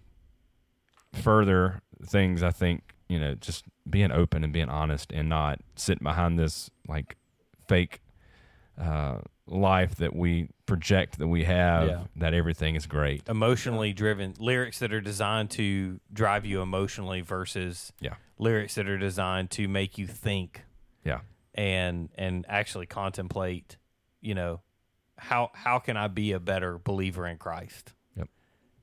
further 1.13 1.81
things. 2.05 2.43
I 2.43 2.51
think 2.51 2.93
you 3.07 3.19
know 3.19 3.35
just 3.35 3.63
being 3.89 4.11
open 4.11 4.43
and 4.43 4.51
being 4.53 4.69
honest 4.69 5.11
and 5.11 5.29
not 5.29 5.59
sitting 5.75 6.03
behind 6.03 6.37
this 6.37 6.69
like 6.87 7.15
fake 7.67 8.01
uh, 8.79 9.19
life 9.47 9.95
that 9.95 10.15
we 10.15 10.49
project 10.65 11.17
that 11.19 11.27
we 11.27 11.43
have 11.45 11.87
Yeah. 11.87 12.03
that 12.17 12.33
everything 12.33 12.75
is 12.75 12.85
great. 12.85 13.27
Emotionally 13.27 13.93
driven 13.93 14.33
lyrics 14.39 14.79
that 14.79 14.93
are 14.93 15.01
designed 15.01 15.49
to 15.51 15.99
drive 16.13 16.45
you 16.45 16.61
emotionally 16.61 17.21
versus 17.21 17.91
Yeah, 17.99 18.15
lyrics 18.37 18.75
that 18.75 18.87
are 18.87 18.97
designed 18.97 19.49
to 19.51 19.67
make 19.67 19.97
you 19.97 20.05
think 20.07 20.63
yeah, 21.03 21.21
and 21.55 22.09
and 22.15 22.45
actually 22.49 22.85
contemplate, 22.85 23.77
you 24.21 24.35
know, 24.35 24.61
how 25.17 25.49
how 25.53 25.79
can 25.79 25.95
I 25.97 26.07
be 26.07 26.33
a 26.33 26.39
better 26.39 26.77
believer 26.77 27.25
in 27.25 27.37
Christ? 27.37 27.93
Yep. 28.17 28.27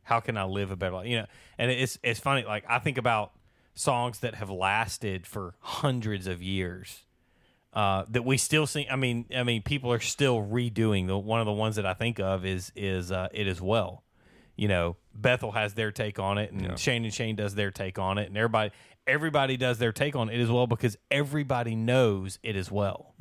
How 0.03 0.21
can 0.21 0.37
I 0.39 0.45
live 0.45 0.71
a 0.71 0.77
better 0.77 0.95
life? 0.97 1.07
You 1.07 1.19
know, 1.19 1.27
and 1.59 1.71
it's 1.71 1.99
it's 2.03 2.19
funny. 2.21 2.45
Like 2.45 2.65
I 2.69 2.79
think 2.79 2.97
about 2.99 3.33
songs 3.75 4.20
that 4.20 4.37
have 4.37 4.51
lasted 4.51 5.27
for 5.27 5.55
hundreds 5.61 6.27
of 6.27 6.43
years. 6.43 7.03
Uh, 7.72 8.05
that 8.09 8.25
we 8.25 8.37
still 8.37 8.68
see. 8.68 8.87
I 8.89 8.95
mean, 8.95 9.25
I 9.35 9.43
mean, 9.43 9.62
people 9.62 9.93
are 9.93 9.99
still 9.99 10.39
redoing. 10.39 11.09
The 11.09 11.18
one 11.18 11.41
of 11.41 11.47
the 11.47 11.53
ones 11.53 11.75
that 11.75 11.85
I 11.85 11.93
think 11.95 12.20
of 12.20 12.45
is 12.47 12.70
is 12.77 13.11
uh, 13.11 13.29
it 13.33 13.49
is 13.49 13.61
well. 13.61 14.05
You 14.55 14.68
know, 14.68 14.97
Bethel 15.12 15.51
has 15.51 15.75
their 15.75 15.91
take 15.91 16.20
on 16.20 16.39
it, 16.39 16.53
and 16.53 16.62
Yeah. 16.62 16.77
Shane 16.77 17.03
and 17.05 17.12
Shane 17.12 17.35
does 17.35 17.57
their 17.57 17.72
take 17.72 17.99
on 17.99 18.18
it, 18.18 18.29
and 18.29 18.37
everybody 18.37 18.70
everybody 19.09 19.57
does 19.57 19.79
their 19.79 19.91
take 19.91 20.14
on 20.14 20.31
it 20.31 20.41
as 20.41 20.49
well 20.49 20.68
because 20.68 20.97
everybody 21.11 21.75
knows 21.75 22.39
it 22.45 22.55
as 22.55 22.70
well. 22.70 23.14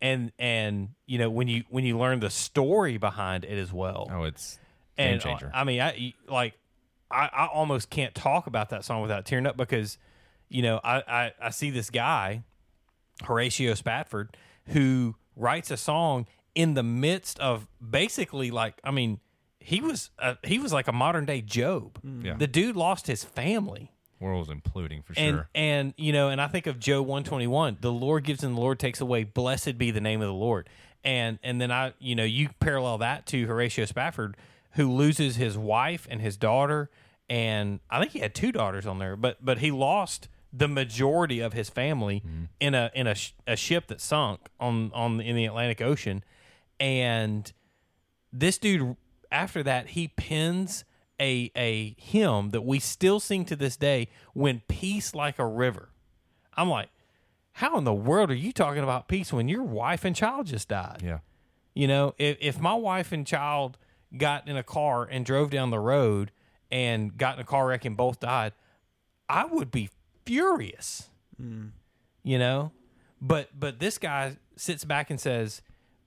And 0.00 0.30
and 0.38 0.90
you 1.06 1.18
know 1.18 1.30
when 1.30 1.48
you 1.48 1.64
when 1.68 1.84
you 1.84 1.98
learn 1.98 2.20
the 2.20 2.30
story 2.30 2.96
behind 2.98 3.44
it 3.44 3.58
as 3.58 3.72
well, 3.72 4.08
oh, 4.12 4.22
it's 4.22 4.58
game 4.96 5.14
and 5.14 5.20
uh, 5.20 5.24
changer. 5.24 5.50
I 5.52 5.64
mean, 5.64 5.80
I 5.80 6.14
like, 6.28 6.54
I, 7.14 7.30
I 7.32 7.46
almost 7.46 7.90
can't 7.90 8.14
talk 8.14 8.46
about 8.46 8.70
that 8.70 8.84
song 8.84 9.02
without 9.02 9.24
tearing 9.24 9.46
up 9.46 9.56
because, 9.56 9.98
you 10.48 10.62
know, 10.62 10.80
I, 10.82 11.02
I, 11.06 11.32
I 11.40 11.50
see 11.50 11.70
this 11.70 11.90
guy, 11.90 12.42
Horatio 13.22 13.74
Spafford, 13.74 14.36
who 14.68 15.14
writes 15.36 15.70
a 15.70 15.76
song 15.76 16.26
in 16.54 16.74
the 16.74 16.82
midst 16.82 17.38
of 17.40 17.66
basically 17.88 18.50
like, 18.50 18.74
I 18.82 18.90
mean, 18.90 19.20
he 19.60 19.80
was 19.80 20.10
uh, 20.18 20.34
he 20.42 20.58
was 20.58 20.72
like 20.72 20.88
a 20.88 20.92
modern 20.92 21.24
day 21.24 21.40
Job. 21.40 21.98
Yeah. 22.22 22.34
The 22.36 22.46
dude 22.46 22.76
lost 22.76 23.06
his 23.06 23.24
family. 23.24 23.92
World's 24.20 24.48
imploding 24.50 25.04
for 25.04 25.14
And 25.16 25.36
sure. 25.36 25.48
and 25.54 25.94
you 25.96 26.12
know, 26.12 26.28
and 26.28 26.40
I 26.40 26.48
think 26.48 26.66
of 26.66 26.78
Job 26.78 27.06
one 27.06 27.24
twenty 27.24 27.46
one. 27.46 27.78
The 27.80 27.90
Lord 27.92 28.24
gives 28.24 28.44
and 28.44 28.56
the 28.56 28.60
Lord 28.60 28.78
takes 28.78 29.00
away. 29.00 29.24
Blessed 29.24 29.78
be 29.78 29.90
the 29.90 30.00
name 30.02 30.20
of 30.20 30.26
the 30.28 30.34
Lord. 30.34 30.68
And 31.02 31.38
and 31.42 31.60
then 31.60 31.70
I 31.70 31.94
you 31.98 32.14
know 32.14 32.24
you 32.24 32.50
parallel 32.60 32.98
that 32.98 33.24
to 33.26 33.46
Horatio 33.46 33.86
Spafford, 33.86 34.36
who 34.72 34.92
loses 34.92 35.36
his 35.36 35.56
wife 35.56 36.06
and 36.10 36.20
his 36.20 36.36
daughter, 36.36 36.90
and 37.28 37.80
I 37.90 38.00
think 38.00 38.12
he 38.12 38.18
had 38.18 38.34
two 38.34 38.52
daughters 38.52 38.86
on 38.86 38.98
there, 38.98 39.16
but 39.16 39.44
but 39.44 39.58
he 39.58 39.70
lost 39.70 40.28
the 40.52 40.68
majority 40.68 41.40
of 41.40 41.52
his 41.52 41.68
family 41.68 42.22
mm-hmm. 42.24 42.44
in 42.60 42.74
a 42.74 42.90
in 42.94 43.06
a, 43.06 43.14
sh- 43.14 43.32
a 43.46 43.56
ship 43.56 43.88
that 43.88 44.00
sunk 44.00 44.40
on 44.60 44.90
on 44.94 45.20
in 45.20 45.34
the 45.36 45.46
Atlantic 45.46 45.80
Ocean, 45.80 46.22
and 46.78 47.52
this 48.32 48.58
dude 48.58 48.96
after 49.32 49.62
that 49.62 49.90
he 49.90 50.08
pins 50.08 50.84
a 51.20 51.50
a 51.56 51.94
hymn 51.98 52.50
that 52.50 52.62
we 52.62 52.78
still 52.78 53.20
sing 53.20 53.44
to 53.46 53.56
this 53.56 53.76
day 53.76 54.08
when 54.32 54.62
peace 54.68 55.14
like 55.14 55.38
a 55.38 55.46
river. 55.46 55.90
I'm 56.56 56.68
like 56.68 56.90
how 57.58 57.78
in 57.78 57.84
the 57.84 57.94
world 57.94 58.30
are 58.30 58.34
you 58.34 58.52
talking 58.52 58.82
about 58.82 59.06
peace 59.06 59.32
when 59.32 59.48
your 59.48 59.62
wife 59.62 60.04
and 60.04 60.14
child 60.14 60.46
just 60.46 60.68
died? 60.68 61.02
Yeah, 61.04 61.18
you 61.72 61.88
know 61.88 62.14
if, 62.18 62.36
if 62.40 62.60
my 62.60 62.74
wife 62.74 63.12
and 63.12 63.26
child 63.26 63.78
got 64.16 64.46
in 64.46 64.56
a 64.56 64.62
car 64.62 65.04
and 65.04 65.24
drove 65.24 65.50
down 65.50 65.70
the 65.70 65.80
road 65.80 66.30
and 66.70 67.16
got 67.16 67.34
in 67.36 67.40
a 67.40 67.44
car 67.44 67.66
wreck 67.66 67.84
and 67.84 67.96
both 67.96 68.20
died 68.20 68.52
i 69.28 69.44
would 69.44 69.70
be 69.70 69.88
furious. 70.24 71.08
Mm. 71.40 71.70
You 72.22 72.38
know? 72.38 72.72
But 73.20 73.48
but 73.58 73.78
this 73.78 73.98
guy 73.98 74.36
sits 74.56 74.84
back 74.84 75.10
and 75.10 75.20
says 75.20 75.62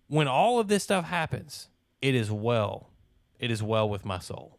when 0.07 0.27
all 0.27 0.59
of 0.59 0.67
this 0.67 0.83
stuff 0.83 1.05
happens 1.05 1.69
it 2.01 2.15
is 2.15 2.31
well 2.31 2.89
it 3.39 3.51
is 3.51 3.61
well 3.61 3.89
with 3.89 4.05
my 4.05 4.19
soul. 4.19 4.57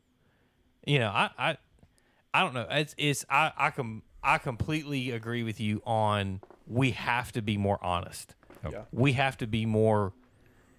You 0.86 1.01
know 1.01 1.09
i 1.09 1.30
i 1.38 1.57
i 2.34 2.42
don't 2.42 2.55
know. 2.55 2.66
It's 2.70 2.94
it's 2.99 3.24
i 3.30 3.53
i 3.57 3.70
com 3.70 4.03
i 4.22 4.38
completely 4.38 5.11
agree 5.11 5.42
with 5.42 5.61
you 5.61 5.82
on 5.86 6.40
we 6.66 6.90
have 6.92 7.32
to 7.32 7.42
be 7.42 7.57
more 7.57 7.78
honest. 7.82 8.34
Yeah. 8.68 8.82
we 8.90 9.12
have 9.12 9.36
to 9.38 9.46
be 9.46 9.66
more 9.66 10.12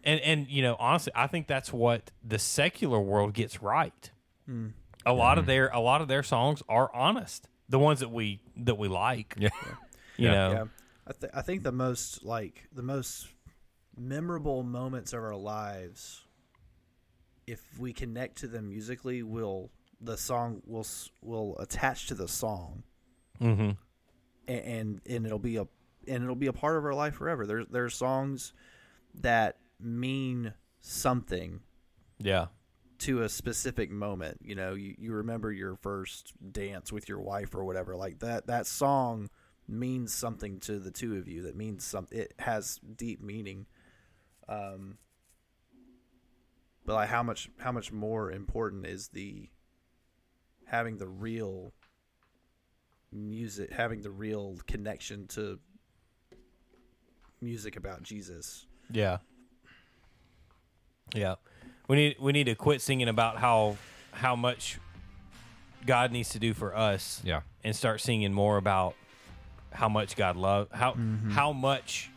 and 0.03 0.19
and 0.19 0.49
you 0.49 0.61
know 0.61 0.75
honestly 0.79 1.13
i 1.15 1.27
think 1.27 1.47
that's 1.47 1.71
what 1.71 2.11
the 2.21 2.37
secular 2.37 2.99
world 2.99 3.33
gets 3.33 3.61
right 3.63 4.11
mm. 4.47 4.73
A 5.05 5.13
lot 5.13 5.37
of 5.37 5.45
their 5.45 5.67
a 5.69 5.79
lot 5.79 6.01
of 6.01 6.07
their 6.07 6.23
songs 6.23 6.61
are 6.69 6.89
honest 6.93 7.47
the 7.69 7.79
ones 7.79 7.99
that 8.01 8.09
we 8.11 8.41
that 8.57 8.77
we 8.77 8.87
like 8.87 9.35
yeah, 9.37 9.49
you 10.17 10.25
Yeah. 10.27 10.31
know 10.33 10.51
Yeah, 10.51 10.65
I, 11.07 11.11
th- 11.19 11.31
I 11.35 11.41
think 11.41 11.63
the 11.63 11.71
most 11.71 12.23
like 12.23 12.67
the 12.73 12.83
most 12.83 13.27
memorable 13.97 14.63
moments 14.63 15.13
of 15.13 15.21
our 15.23 15.35
lives, 15.35 16.25
if 17.47 17.61
we 17.79 17.93
connect 17.93 18.37
to 18.39 18.47
them 18.47 18.69
musically, 18.69 19.23
will 19.23 19.71
the 20.01 20.17
song 20.17 20.61
will 20.65 20.85
will 21.21 21.57
attach 21.59 22.07
to 22.07 22.15
the 22.15 22.27
song, 22.27 22.83
Mm-hmm. 23.41 23.71
and, 24.47 24.59
and 24.65 25.01
and 25.05 25.25
it'll 25.25 25.39
be 25.39 25.57
a 25.57 25.67
and 26.07 26.23
it'll 26.23 26.35
be 26.35 26.47
a 26.47 26.53
part 26.53 26.77
of 26.77 26.85
our 26.85 26.93
life 26.93 27.15
forever. 27.15 27.45
There's 27.45 27.65
there's 27.69 27.95
songs 27.95 28.53
that 29.15 29.57
mean 29.79 30.53
something 30.81 31.61
Yeah. 32.19 32.47
To 32.99 33.23
a 33.23 33.29
specific 33.29 33.91
moment. 33.91 34.39
You 34.41 34.55
know, 34.55 34.73
you, 34.73 34.95
you 34.97 35.13
remember 35.13 35.51
your 35.51 35.75
first 35.75 36.33
dance 36.51 36.91
with 36.91 37.09
your 37.09 37.19
wife 37.19 37.55
or 37.55 37.63
whatever. 37.63 37.95
Like 37.95 38.19
that 38.19 38.47
that 38.47 38.67
song 38.67 39.29
means 39.67 40.13
something 40.13 40.59
to 40.61 40.79
the 40.79 40.91
two 40.91 41.17
of 41.17 41.27
you. 41.27 41.43
That 41.43 41.55
means 41.55 41.83
some. 41.83 42.07
It 42.11 42.33
has 42.39 42.79
deep 42.95 43.21
meaning. 43.21 43.65
Um. 44.47 44.97
But 46.85 46.93
like 46.95 47.09
how 47.09 47.23
much 47.23 47.49
how 47.59 47.71
much 47.71 47.91
more 47.91 48.31
important 48.31 48.85
is 48.85 49.09
the 49.09 49.49
having 50.65 50.97
the 50.97 51.07
real 51.07 51.73
music, 53.11 53.71
having 53.71 54.01
the 54.01 54.11
real 54.11 54.57
connection 54.67 55.27
to 55.27 55.59
music 57.41 57.75
about 57.75 58.03
Jesus. 58.03 58.65
Yeah. 58.91 59.17
Yeah. 61.13 61.35
We 61.89 61.95
need 61.97 62.15
we 62.19 62.31
need 62.31 62.45
to 62.45 62.55
quit 62.55 62.81
singing 62.81 63.09
about 63.09 63.37
how 63.37 63.75
how 64.11 64.35
much 64.37 64.79
God 65.85 66.11
needs 66.11 66.29
to 66.29 66.39
do 66.39 66.53
for 66.53 66.75
us 66.75 67.21
Yeah. 67.25 67.41
and 67.63 67.75
start 67.75 67.99
singing 67.99 68.31
more 68.31 68.57
about 68.57 68.95
how 69.71 69.89
much 69.89 70.15
God 70.15 70.35
love 70.37 70.67
how 70.71 70.91
mm-hmm. 70.91 71.31
how 71.31 71.51
much 71.51 72.09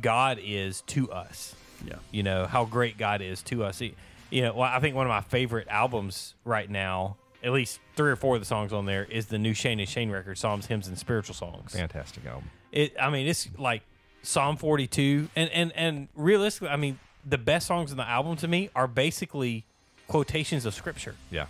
God 0.00 0.38
is 0.42 0.82
to 0.88 1.10
us. 1.10 1.54
Yeah. 1.86 1.94
You 2.10 2.22
know, 2.22 2.46
how 2.46 2.64
great 2.64 2.98
God 2.98 3.22
is 3.22 3.42
to 3.44 3.64
us. 3.64 3.78
He- 3.78 3.94
You 4.30 4.42
know, 4.42 4.52
well, 4.54 4.70
I 4.72 4.78
think 4.80 4.94
one 4.94 5.06
of 5.06 5.10
my 5.10 5.22
favorite 5.22 5.66
albums 5.68 6.34
right 6.44 6.70
now, 6.70 7.16
at 7.42 7.50
least 7.52 7.80
three 7.96 8.10
or 8.10 8.16
four 8.16 8.36
of 8.36 8.40
the 8.40 8.46
songs 8.46 8.72
on 8.72 8.86
there, 8.86 9.04
is 9.04 9.26
the 9.26 9.38
new 9.38 9.54
Shane 9.54 9.80
and 9.80 9.88
Shane 9.88 10.08
record, 10.10 10.38
Psalms, 10.38 10.66
Hymns, 10.66 10.86
and 10.86 10.96
Spiritual 10.96 11.34
Songs. 11.34 11.72
Fantastic 11.72 12.24
album. 12.26 12.48
It, 12.70 12.94
I 13.00 13.10
mean, 13.10 13.26
it's 13.26 13.48
like 13.58 13.82
Psalm 14.22 14.56
42, 14.56 15.28
and 15.34 15.50
and 15.50 15.72
and 15.74 16.08
realistically, 16.14 16.68
I 16.68 16.76
mean, 16.76 17.00
the 17.28 17.38
best 17.38 17.66
songs 17.66 17.90
in 17.90 17.96
the 17.96 18.08
album 18.08 18.36
to 18.36 18.48
me 18.48 18.70
are 18.74 18.86
basically 18.88 19.64
quotations 20.08 20.66
of 20.66 20.74
scripture. 20.74 21.14
Yeah. 21.30 21.46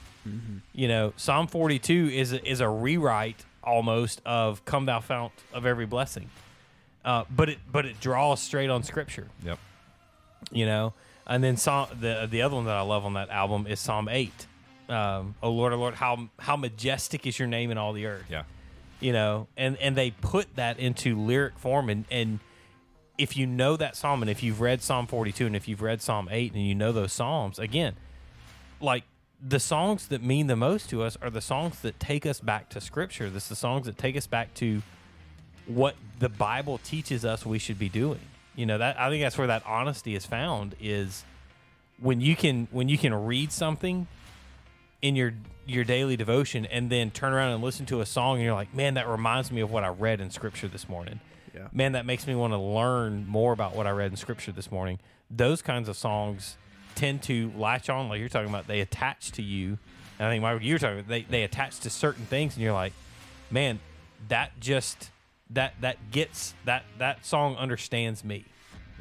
You 0.75 0.87
know, 0.89 1.13
Psalm 1.17 1.47
42 1.47 2.11
is 2.13 2.33
a, 2.35 2.47
is 2.47 2.61
a 2.61 2.69
rewrite 2.69 3.45
almost 3.65 4.21
of 4.27 4.63
"Come 4.67 4.85
Thou 4.87 5.01
Fount 5.01 5.33
of 5.55 5.65
Every 5.65 5.87
Blessing," 5.87 6.29
uh, 7.05 7.25
but 7.35 7.49
it 7.49 7.59
but 7.73 7.87
it 7.87 8.01
draws 8.01 8.43
straight 8.43 8.69
on 8.69 8.83
scripture. 8.83 9.29
Yep. 9.45 9.59
You 10.53 10.67
know, 10.67 10.93
and 11.27 11.43
then 11.43 11.57
Psalm 11.57 11.89
the 11.99 12.29
the 12.31 12.43
other 12.43 12.55
one 12.57 12.67
that 12.67 12.77
I 12.77 12.83
love 12.83 13.07
on 13.07 13.15
that 13.15 13.31
album 13.31 13.67
is 13.67 13.81
Psalm 13.81 14.09
8. 14.11 14.47
Um, 14.91 15.35
oh 15.43 15.51
Lord, 15.53 15.73
oh 15.73 15.77
Lord, 15.77 15.95
how 15.95 16.29
how 16.39 16.57
majestic 16.57 17.27
is 17.27 17.39
your 17.39 17.49
name 17.49 17.71
in 17.71 17.79
all 17.79 17.93
the 17.95 18.05
earth 18.07 18.25
Yeah. 18.29 18.43
you 19.01 19.13
know 19.13 19.47
and 19.57 19.77
and 19.79 19.97
they 19.97 20.11
put 20.11 20.57
that 20.57 20.79
into 20.79 21.17
lyric 21.19 21.59
form 21.59 21.89
and 21.89 22.05
and 22.11 22.41
if 23.21 23.37
you 23.37 23.47
know 23.47 23.77
that 23.77 23.97
psalm 23.97 24.23
and 24.23 24.31
if 24.31 24.43
you've 24.43 24.61
read 24.61 24.83
psalm 24.83 25.07
42 25.07 25.47
and 25.47 25.57
if 25.57 25.69
you've 25.69 25.83
read 25.83 26.01
psalm 26.01 26.29
8 26.31 26.53
and 26.55 26.67
you 26.67 26.75
know 26.75 26.93
those 26.93 27.13
psalms 27.13 27.59
again 27.59 27.95
like 28.81 29.05
the 29.43 29.61
songs 29.61 30.09
that 30.09 30.23
mean 30.23 30.47
the 30.47 30.57
most 30.57 30.91
to 30.91 31.03
us 31.03 31.17
are 31.23 31.31
the 31.31 31.41
songs 31.41 31.81
that 31.81 31.99
take 32.01 32.27
us 32.27 32.41
back 32.41 32.69
to 32.71 32.81
scripture 32.81 33.31
this 33.31 33.49
the 33.49 33.57
songs 33.57 33.87
that 33.87 33.99
take 33.99 34.17
us 34.17 34.27
back 34.27 34.55
to 34.55 34.83
what 35.67 35.95
the 36.19 36.29
bible 36.29 36.79
teaches 36.79 37.25
us 37.25 37.45
we 37.45 37.59
should 37.59 37.79
be 37.79 37.89
doing 37.89 38.21
you 38.57 38.67
know 38.67 38.79
that 38.79 38.99
i 38.99 39.09
think 39.09 39.23
that's 39.23 39.39
where 39.39 39.47
that 39.47 39.63
honesty 39.67 40.15
is 40.15 40.27
found 40.27 40.75
is 40.81 41.25
when 42.01 42.21
you 42.21 42.35
can 42.35 42.69
when 42.71 42.89
you 42.89 42.99
can 42.99 43.15
read 43.15 43.53
something 43.53 44.07
in 45.03 45.17
your 45.17 45.33
your 45.67 45.85
daily 45.85 46.17
devotion 46.17 46.67
and 46.67 46.91
then 46.91 47.11
turn 47.11 47.33
around 47.33 47.53
and 47.53 47.63
listen 47.63 47.87
to 47.87 48.01
a 48.01 48.07
song 48.07 48.37
and 48.37 48.45
you're 48.45 48.55
like, 48.55 48.75
man, 48.75 48.95
that 48.95 49.07
reminds 49.09 49.53
me 49.53 49.61
of 49.61 49.71
what 49.71 49.85
I 49.85 49.89
read 49.89 50.21
in 50.21 50.31
scripture 50.31 50.69
this 50.69 50.89
morning. 50.89 51.21
Yeah. 51.55 51.69
Man, 51.73 51.93
that 51.93 52.07
makes 52.07 52.27
me 52.27 52.35
want 52.35 52.53
to 52.53 52.59
learn 52.59 53.27
more 53.27 53.53
about 53.53 53.75
what 53.75 53.87
I 53.87 53.91
read 53.91 54.11
in 54.11 54.17
scripture 54.17 54.53
this 54.53 54.71
morning. 54.71 54.99
Those 55.31 55.63
kinds 55.63 55.89
of 55.89 55.97
songs 55.97 56.57
tend 56.95 57.23
to 57.25 57.53
latch 57.57 57.89
on, 57.89 58.09
like 58.09 58.21
you're 58.21 58.29
talking 58.29 58.49
about, 58.49 58.67
they 58.67 58.81
attach 58.81 59.33
to 59.33 59.43
you. 59.43 59.79
And 60.19 60.29
I 60.29 60.31
think 60.31 60.43
Michael, 60.43 60.63
you're 60.63 60.79
talking 60.79 60.99
about 60.99 61.09
they, 61.09 61.23
they 61.23 61.43
attach 61.43 61.81
to 61.81 61.91
certain 61.91 62.27
things 62.27 62.55
and 62.55 62.63
you're 62.63 62.73
like, 62.73 62.93
man, 63.51 63.81
that 64.29 64.59
just 64.61 65.11
that 65.51 65.75
that 65.81 66.11
gets 66.11 66.55
that 66.65 66.85
that 66.99 67.25
song 67.25 67.57
understands 67.57 68.25
me. 68.25 68.45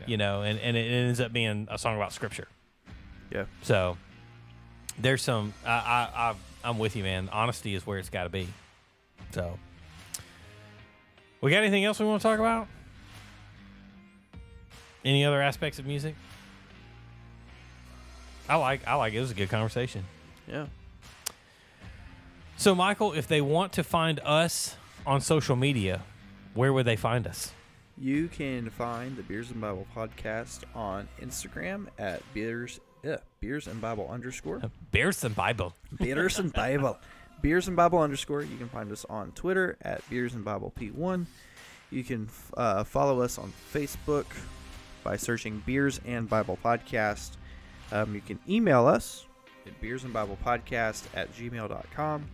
You 0.05 0.15
know, 0.17 0.43
and, 0.43 0.57
and 0.59 0.77
it 0.77 0.89
ends 0.89 1.19
up 1.19 1.33
being 1.33 1.67
a 1.69 1.77
song 1.77 1.97
about 1.97 2.13
scripture. 2.13 2.47
Yeah. 3.31 3.45
So 3.63 3.97
there's 4.97 5.21
some. 5.21 5.53
I, 5.65 5.69
I, 5.69 6.09
I 6.15 6.35
I'm 6.63 6.79
with 6.79 6.95
you, 6.95 7.03
man. 7.03 7.29
Honesty 7.31 7.75
is 7.75 7.85
where 7.85 7.99
it's 7.99 8.09
got 8.09 8.23
to 8.23 8.29
be. 8.29 8.47
So, 9.31 9.59
we 11.41 11.51
got 11.51 11.57
anything 11.57 11.85
else 11.85 11.99
we 11.99 12.05
want 12.05 12.21
to 12.21 12.27
talk 12.27 12.39
about? 12.39 12.67
Any 15.03 15.23
other 15.25 15.41
aspects 15.41 15.79
of 15.79 15.85
music? 15.85 16.15
I 18.47 18.55
like. 18.55 18.85
I 18.87 18.95
like. 18.95 19.13
It 19.13 19.19
was 19.19 19.31
a 19.31 19.35
good 19.35 19.49
conversation. 19.49 20.03
Yeah. 20.47 20.67
So, 22.57 22.75
Michael, 22.75 23.13
if 23.13 23.27
they 23.27 23.41
want 23.41 23.73
to 23.73 23.83
find 23.83 24.19
us 24.21 24.75
on 25.05 25.21
social 25.21 25.55
media, 25.55 26.01
where 26.53 26.73
would 26.73 26.85
they 26.85 26.97
find 26.97 27.25
us? 27.25 27.53
You 27.97 28.27
can 28.27 28.69
find 28.69 29.15
the 29.15 29.23
Beers 29.23 29.51
and 29.51 29.61
Bible 29.61 29.87
podcast 29.95 30.63
on 30.75 31.07
Instagram 31.21 31.87
at 31.97 32.21
beers 32.33 32.79
yeah, 33.03 33.17
beers 33.39 33.67
and 33.67 33.79
Bible 33.79 34.09
underscore 34.11 34.61
Beers 34.91 35.23
and 35.23 35.35
Bible. 35.35 35.73
Beers 35.97 36.39
and 36.39 36.51
Bible 36.51 36.97
Beers 37.41 37.67
and 37.67 37.75
Bible 37.77 37.99
underscore. 37.99 38.41
You 38.41 38.57
can 38.57 38.69
find 38.69 38.91
us 38.91 39.05
on 39.09 39.31
Twitter 39.31 39.77
at 39.81 40.07
Beers 40.09 40.33
and 40.33 40.43
Bible 40.45 40.73
P1. 40.79 41.25
You 41.91 42.03
can 42.03 42.29
uh, 42.55 42.83
follow 42.83 43.21
us 43.21 43.37
on 43.37 43.51
Facebook 43.73 44.25
by 45.03 45.15
searching 45.17 45.63
Beers 45.65 45.99
and 46.05 46.29
Bible 46.29 46.57
Podcast. 46.63 47.31
Um, 47.91 48.13
you 48.13 48.21
can 48.21 48.39
email 48.47 48.85
us 48.87 49.25
at 49.65 49.79
Beers 49.81 50.03
and 50.03 50.13
Bible 50.13 50.37
Podcast 50.45 51.05
at 51.15 51.33
gmail.com. 51.35 52.25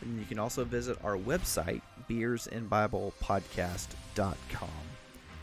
And 0.00 0.18
you 0.18 0.24
can 0.26 0.38
also 0.38 0.64
visit 0.64 0.98
our 1.02 1.16
website, 1.16 1.80
beersandbiblepodcast.com. 2.08 2.48
And 2.50 2.68
Bible 2.70 3.12
Podcast.com. 3.22 4.68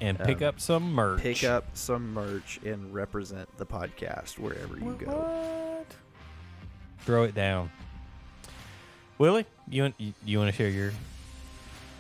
And 0.01 0.19
pick 0.19 0.41
Um, 0.41 0.47
up 0.49 0.59
some 0.59 0.93
merch. 0.93 1.21
pick 1.21 1.43
up 1.45 1.65
some 1.75 2.13
merch 2.13 2.59
and 2.65 2.93
represent 2.93 3.47
the 3.57 3.65
podcast 3.65 4.37
wherever 4.37 4.77
you 4.77 4.95
go. 4.99 5.85
Throw 6.99 7.23
it 7.23 7.33
down. 7.33 7.71
Willie, 9.17 9.45
you 9.69 9.83
want 9.83 9.95
you, 9.97 10.13
you 10.25 10.37
want 10.39 10.51
to 10.51 10.55
share 10.57 10.69
your 10.69 10.91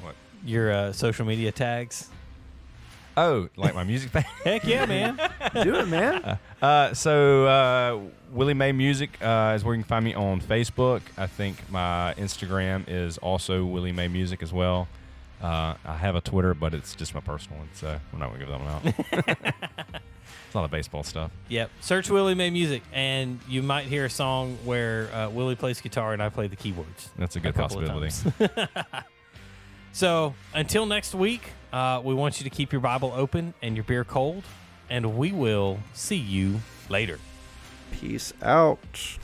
What? 0.01 0.15
your 0.45 0.71
uh, 0.71 0.91
social 0.91 1.25
media 1.25 1.51
tags? 1.51 2.09
Oh, 3.17 3.47
like 3.55 3.73
my 3.73 3.85
music 3.85 4.11
band. 4.13 4.25
Heck 4.43 4.65
yeah, 4.65 4.85
man! 4.85 5.17
Do 5.63 5.75
it, 5.75 5.87
man. 5.87 6.37
Uh, 6.61 6.91
so 6.95 7.45
uh, 7.45 7.99
Willie 8.31 8.55
May 8.55 8.71
Music 8.71 9.21
uh, 9.21 9.53
is 9.55 9.63
where 9.63 9.75
you 9.75 9.83
can 9.83 9.87
find 9.87 10.03
me 10.03 10.15
on 10.15 10.41
Facebook. 10.41 11.01
I 11.15 11.27
think 11.27 11.57
my 11.69 12.15
Instagram 12.17 12.85
is 12.87 13.19
also 13.19 13.63
Willie 13.65 13.91
May 13.91 14.07
Music 14.07 14.41
as 14.41 14.51
well. 14.51 14.87
Uh, 15.43 15.75
I 15.85 15.95
have 15.97 16.15
a 16.15 16.21
Twitter, 16.21 16.55
but 16.55 16.73
it's 16.73 16.95
just 16.95 17.13
my 17.13 17.19
personal 17.19 17.59
one, 17.59 17.69
so 17.73 17.99
we're 18.11 18.17
not 18.17 18.29
gonna 18.31 18.39
give 18.39 18.47
that 18.47 18.59
one 18.59 19.45
out. 19.93 20.01
it's 20.55 20.57
a 20.57 20.61
lot 20.61 20.65
of 20.65 20.71
baseball 20.71 21.03
stuff. 21.03 21.31
yep. 21.49 21.69
Search 21.81 22.09
Willie 22.09 22.35
May 22.35 22.49
Music, 22.49 22.81
and 22.93 23.39
you 23.47 23.61
might 23.61 23.85
hear 23.85 24.05
a 24.05 24.09
song 24.09 24.57
where 24.63 25.13
uh, 25.13 25.29
Willie 25.29 25.55
plays 25.55 25.81
guitar 25.81 26.13
and 26.13 26.23
I 26.23 26.29
play 26.29 26.47
the 26.47 26.55
keyboards. 26.55 27.09
That's 27.17 27.35
a 27.35 27.39
good 27.39 27.55
couple 27.55 27.79
of 27.79 27.87
possibility. 27.87 28.69
So 29.95 30.33
until 30.53 30.85
next 30.85 31.15
week, 31.15 31.53
uh, 31.71 32.01
we 32.03 32.13
want 32.13 32.41
you 32.41 32.43
to 32.43 32.49
keep 32.49 32.73
your 32.73 32.81
Bible 32.81 33.13
open 33.15 33.53
and 33.61 33.77
your 33.77 33.85
beer 33.85 34.03
cold, 34.03 34.43
and 34.89 35.17
we 35.17 35.31
will 35.31 35.79
see 35.93 36.17
you 36.17 36.59
later. 36.89 37.17
Peace 37.93 38.33
out. 38.41 39.17